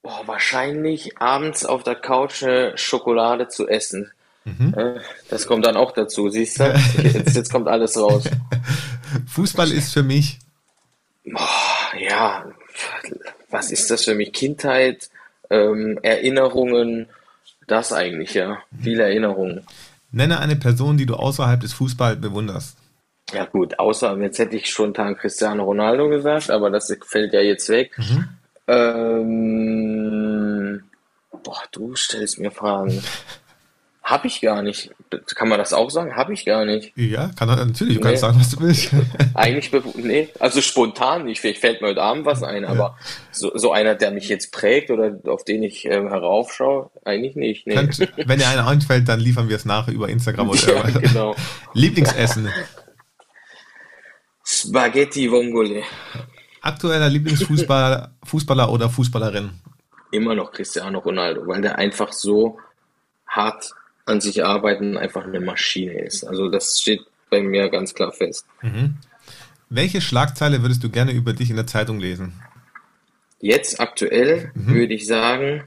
Boah, 0.02 0.22
wahrscheinlich 0.26 1.18
abends 1.18 1.64
auf 1.64 1.84
der 1.84 1.94
Couch 1.94 2.42
eine 2.42 2.76
Schokolade 2.76 3.48
zu 3.48 3.68
essen. 3.68 4.10
Mhm. 4.44 4.74
Äh, 4.76 5.00
das 5.30 5.46
kommt 5.46 5.64
dann 5.64 5.76
auch 5.76 5.92
dazu, 5.92 6.28
siehst 6.28 6.58
du? 6.58 6.74
Jetzt, 7.02 7.36
jetzt 7.36 7.52
kommt 7.52 7.68
alles 7.68 7.96
raus. 7.96 8.24
Fußball 9.32 9.70
ist 9.70 9.92
für 9.92 10.02
mich. 10.02 10.40
Boah, 11.24 11.92
ja, 12.00 12.46
was 13.50 13.70
ist 13.70 13.90
das 13.92 14.04
für 14.04 14.16
mich? 14.16 14.32
Kindheit, 14.32 15.08
ähm, 15.50 16.00
Erinnerungen, 16.02 17.08
das 17.72 17.92
eigentlich, 17.92 18.34
ja. 18.34 18.58
Viele 18.80 19.02
Erinnerungen. 19.04 19.66
Nenne 20.10 20.38
eine 20.38 20.56
Person, 20.56 20.96
die 20.98 21.06
du 21.06 21.14
außerhalb 21.14 21.60
des 21.60 21.72
Fußballs 21.72 22.20
bewunderst. 22.20 22.76
Ja 23.32 23.46
gut, 23.46 23.78
außer 23.78 24.16
jetzt 24.18 24.38
hätte 24.38 24.56
ich 24.56 24.70
spontan 24.70 25.16
Cristiano 25.16 25.64
Ronaldo 25.64 26.10
gesagt, 26.10 26.50
aber 26.50 26.68
das 26.70 26.94
fällt 27.06 27.32
ja 27.32 27.40
jetzt 27.40 27.70
weg. 27.70 27.96
Mhm. 27.96 28.28
Ähm, 28.68 29.42
boah, 31.42 31.62
du 31.72 31.96
stellst 31.96 32.38
mir 32.38 32.50
Fragen. 32.50 33.02
Hab 34.02 34.24
ich 34.24 34.40
gar 34.40 34.62
nicht. 34.62 34.90
Kann 35.36 35.48
man 35.48 35.58
das 35.58 35.72
auch 35.72 35.88
sagen? 35.88 36.16
Hab 36.16 36.28
ich 36.30 36.44
gar 36.44 36.64
nicht. 36.64 36.92
Ja, 36.96 37.30
kann 37.36 37.48
er 37.48 37.64
natürlich. 37.64 37.94
Du 37.94 38.00
nee. 38.00 38.06
kannst 38.06 38.22
sagen, 38.22 38.40
was 38.40 38.50
du 38.50 38.60
willst. 38.60 38.90
Eigentlich, 39.34 39.70
nee, 39.94 40.28
also 40.40 40.60
spontan 40.60 41.24
nicht. 41.24 41.40
Vielleicht 41.40 41.60
fällt 41.60 41.80
mir 41.80 41.88
heute 41.88 42.02
Abend 42.02 42.24
was 42.24 42.42
ein, 42.42 42.64
aber 42.64 42.98
so, 43.30 43.56
so 43.56 43.70
einer, 43.70 43.94
der 43.94 44.10
mich 44.10 44.28
jetzt 44.28 44.50
prägt 44.50 44.90
oder 44.90 45.16
auf 45.26 45.44
den 45.44 45.62
ich 45.62 45.84
ähm, 45.84 46.08
heraufschaue, 46.08 46.90
eigentlich 47.04 47.36
nicht. 47.36 47.66
Nee. 47.66 47.76
Könnt, 47.76 47.98
wenn 48.16 48.38
dir 48.38 48.48
einer 48.48 48.66
einfällt, 48.66 49.08
dann 49.08 49.20
liefern 49.20 49.48
wir 49.48 49.56
es 49.56 49.64
nachher 49.64 49.92
über 49.92 50.08
Instagram 50.08 50.50
oder 50.50 50.60
ja, 50.74 50.98
genau. 50.98 51.36
Lieblingsessen. 51.74 52.48
Spaghetti 54.44 55.30
Vongole. 55.30 55.84
Aktueller 56.60 57.08
Lieblingsfußballer 57.08 58.14
Fußballer 58.24 58.70
oder 58.70 58.90
Fußballerin? 58.90 59.50
Immer 60.10 60.34
noch 60.34 60.50
Cristiano 60.50 60.98
Ronaldo, 60.98 61.46
weil 61.46 61.62
der 61.62 61.78
einfach 61.78 62.12
so 62.12 62.58
hart 63.26 63.72
an 64.04 64.20
sich 64.20 64.44
arbeiten 64.44 64.96
einfach 64.96 65.24
eine 65.24 65.40
Maschine 65.40 66.00
ist. 66.00 66.24
Also 66.24 66.48
das 66.48 66.80
steht 66.80 67.02
bei 67.30 67.42
mir 67.42 67.68
ganz 67.68 67.94
klar 67.94 68.12
fest. 68.12 68.46
Mhm. 68.60 68.96
Welche 69.68 70.00
Schlagzeile 70.00 70.62
würdest 70.62 70.84
du 70.84 70.90
gerne 70.90 71.12
über 71.12 71.32
dich 71.32 71.50
in 71.50 71.56
der 71.56 71.66
Zeitung 71.66 71.98
lesen? 71.98 72.34
Jetzt 73.40 73.80
aktuell 73.80 74.52
mhm. 74.54 74.74
würde 74.74 74.94
ich 74.94 75.06
sagen, 75.06 75.64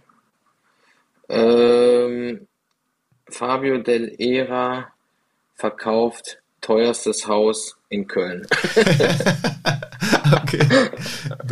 ähm, 1.28 2.48
Fabio 3.28 3.80
Del 3.80 4.16
Era 4.20 4.94
verkauft 5.56 6.40
teuerstes 6.66 7.28
Haus 7.28 7.78
in 7.90 8.08
Köln. 8.08 8.48
okay. 10.32 10.66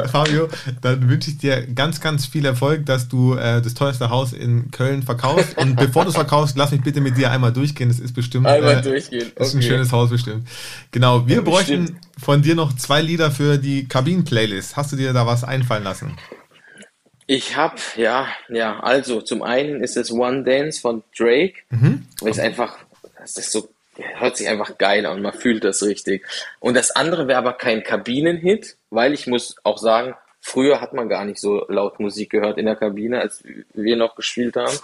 Fabio, 0.08 0.50
dann 0.82 1.08
wünsche 1.08 1.30
ich 1.30 1.38
dir 1.38 1.68
ganz, 1.68 2.02
ganz 2.02 2.26
viel 2.26 2.46
Erfolg, 2.46 2.88
dass 2.88 3.10
du 3.10 3.36
äh, 3.36 3.62
das 3.62 3.76
teuerste 3.76 4.10
Haus 4.10 4.34
in 4.34 4.72
Köln 4.72 5.04
verkaufst. 5.04 5.56
Und 5.58 5.76
bevor 5.78 6.04
du 6.04 6.10
es 6.10 6.16
verkaufst, 6.16 6.58
lass 6.58 6.72
mich 6.72 6.82
bitte 6.82 7.00
mit 7.00 7.16
dir 7.16 7.30
einmal 7.30 7.54
durchgehen. 7.54 7.90
Das 7.90 8.00
ist 8.00 8.14
bestimmt. 8.14 8.48
Einmal 8.48 8.80
äh, 8.80 8.82
durchgehen. 8.82 9.32
Okay. 9.36 9.44
ist 9.44 9.54
ein 9.54 9.62
schönes 9.62 9.92
Haus 9.92 10.10
bestimmt. 10.10 10.48
Genau. 10.92 11.28
Wir 11.28 11.38
ja, 11.38 11.42
bräuchten 11.42 11.82
bestimmt. 11.82 12.02
von 12.20 12.42
dir 12.42 12.56
noch 12.56 12.76
zwei 12.76 13.02
Lieder 13.02 13.30
für 13.30 13.58
die 13.58 13.88
Kabinen-Playlist. 13.88 14.76
Hast 14.76 14.92
du 14.92 14.96
dir 14.96 15.14
da 15.14 15.28
was 15.28 15.44
einfallen 15.44 15.84
lassen? 15.84 16.18
Ich 17.28 17.56
habe, 17.56 17.76
ja, 17.96 18.28
ja, 18.50 18.80
also 18.80 19.22
zum 19.22 19.44
einen 19.44 19.82
ist 19.82 19.96
es 19.96 20.12
One 20.12 20.44
Dance 20.44 20.82
von 20.82 21.04
Drake, 21.18 21.54
mhm. 21.70 22.06
weil 22.20 22.32
es 22.32 22.40
einfach, 22.40 22.78
das 23.18 23.38
ist 23.38 23.52
so 23.52 23.73
hört 23.98 24.38
sich 24.38 24.48
einfach 24.48 24.78
geil 24.78 25.06
an, 25.06 25.22
man 25.22 25.34
fühlt 25.34 25.64
das 25.64 25.84
richtig. 25.84 26.26
Und 26.60 26.76
das 26.76 26.92
andere 26.92 27.28
wäre 27.28 27.38
aber 27.40 27.54
kein 27.54 27.84
Kabinenhit, 27.84 28.78
weil 28.90 29.14
ich 29.14 29.28
muss 29.28 29.56
auch 29.64 29.78
sagen, 29.78 30.16
früher 30.42 30.82
hat 30.82 30.94
man 30.94 31.10
gar 31.10 31.26
nicht 31.26 31.40
so 31.40 31.66
laut 31.70 32.00
Musik 32.00 32.30
gehört 32.32 32.58
in 32.58 32.66
der 32.66 32.76
Kabine, 32.76 33.22
als 33.22 33.44
wir 33.74 33.96
noch 33.96 34.16
gespielt 34.16 34.56
haben. 34.56 34.78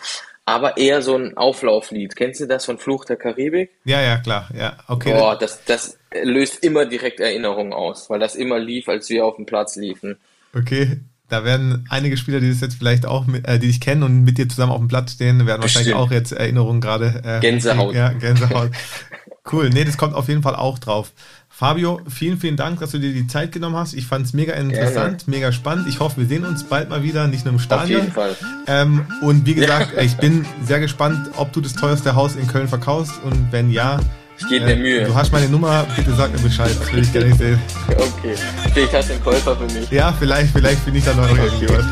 Aber 0.45 0.77
eher 0.77 1.03
so 1.03 1.15
ein 1.15 1.37
Auflauflied. 1.37 2.15
Kennst 2.15 2.39
du 2.39 2.47
das 2.47 2.65
von 2.65 2.79
Fluch 2.79 3.05
der 3.05 3.17
Karibik? 3.17 3.69
Ja, 3.83 4.01
ja, 4.01 4.17
klar. 4.17 4.49
Ja, 4.57 4.77
okay. 4.87 5.13
Boah, 5.13 5.37
das, 5.37 5.63
das 5.65 5.99
löst 6.11 6.63
immer 6.63 6.85
direkt 6.85 7.19
Erinnerungen 7.19 7.73
aus, 7.73 8.09
weil 8.09 8.19
das 8.19 8.35
immer 8.35 8.57
lief, 8.57 8.89
als 8.89 9.09
wir 9.09 9.25
auf 9.25 9.35
dem 9.35 9.45
Platz 9.45 9.75
liefen. 9.75 10.17
Okay, 10.55 11.01
da 11.29 11.43
werden 11.43 11.85
einige 11.89 12.17
Spieler, 12.17 12.39
die 12.39 12.49
das 12.49 12.59
jetzt 12.59 12.75
vielleicht 12.75 13.05
auch, 13.05 13.25
mit, 13.27 13.47
äh, 13.47 13.59
die 13.59 13.67
dich 13.67 13.79
kennen 13.79 14.03
und 14.03 14.23
mit 14.23 14.37
dir 14.37 14.49
zusammen 14.49 14.71
auf 14.71 14.79
dem 14.79 14.87
Platz 14.87 15.13
stehen, 15.13 15.45
werden 15.45 15.61
wahrscheinlich 15.61 15.93
auch 15.93 16.11
jetzt 16.11 16.31
Erinnerungen 16.31 16.81
gerade. 16.81 17.21
Äh, 17.23 17.39
Gänsehaut. 17.39 17.95
Ja, 17.95 18.09
Gänsehaut. 18.09 18.71
cool. 19.51 19.69
Nee, 19.69 19.85
das 19.85 19.97
kommt 19.97 20.15
auf 20.15 20.27
jeden 20.27 20.43
Fall 20.43 20.55
auch 20.55 20.79
drauf. 20.79 21.11
Fabio, 21.47 21.99
vielen, 22.07 22.39
vielen 22.39 22.55
Dank, 22.55 22.79
dass 22.79 22.91
du 22.91 22.99
dir 22.99 23.11
die 23.11 23.27
Zeit 23.27 23.51
genommen 23.51 23.75
hast. 23.75 23.93
Ich 23.93 24.05
fand 24.05 24.25
es 24.25 24.33
mega 24.33 24.53
interessant, 24.53 25.25
Gerne. 25.25 25.37
mega 25.37 25.51
spannend. 25.51 25.87
Ich 25.89 25.99
hoffe, 25.99 26.21
wir 26.21 26.25
sehen 26.25 26.45
uns 26.45 26.63
bald 26.63 26.89
mal 26.89 27.03
wieder, 27.03 27.27
nicht 27.27 27.43
nur 27.43 27.53
im 27.53 27.59
Stadion. 27.59 27.99
Auf 27.99 28.05
jeden 28.05 28.13
Fall. 28.13 28.35
Ähm, 28.67 29.05
und 29.21 29.45
wie 29.45 29.53
gesagt, 29.55 29.93
ja. 29.95 30.01
ich 30.01 30.15
bin 30.17 30.45
sehr 30.63 30.79
gespannt, 30.79 31.31
ob 31.35 31.51
du 31.51 31.59
das 31.59 31.73
teuerste 31.73 32.15
Haus 32.15 32.35
in 32.35 32.47
Köln 32.47 32.69
verkaufst 32.69 33.13
und 33.23 33.51
wenn 33.51 33.71
ja, 33.71 33.99
Ich 34.39 34.47
gebe 34.47 34.65
mir 34.65 34.75
Mühe. 34.77 35.05
Du 35.05 35.13
hast 35.15 35.31
meine 35.31 35.47
Nummer, 35.49 35.85
bitte 35.95 36.13
sag 36.15 36.31
mir 36.31 36.39
Bescheid, 36.39 36.71
das 36.79 36.91
will 36.93 37.03
ich 37.03 37.13
gar 37.13 37.23
nicht 37.23 37.37
sehen. 37.37 37.59
Okay. 37.89 38.35
Vielleicht 38.73 38.93
hast 38.93 39.09
du 39.09 39.13
einen 39.13 39.23
Käufer 39.23 39.55
für 39.57 39.73
mich. 39.73 39.89
Ja, 39.91 40.13
vielleicht, 40.17 40.51
vielleicht 40.53 40.83
bin 40.85 40.95
ich 40.95 41.03
da 41.03 41.13
noch 41.13 41.27
irgendjemand. 41.29 41.85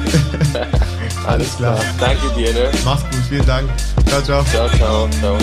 Alles 1.26 1.56
klar. 1.58 1.80
Danke 2.00 2.30
dir, 2.36 2.54
ne? 2.54 2.70
Mach's 2.86 3.04
gut, 3.04 3.20
vielen 3.30 3.46
Dank. 3.46 3.70
Ciao, 4.08 4.22
ciao. 4.22 4.44
Ciao, 4.46 4.70
ciao, 4.70 5.10
ciao. 5.20 5.38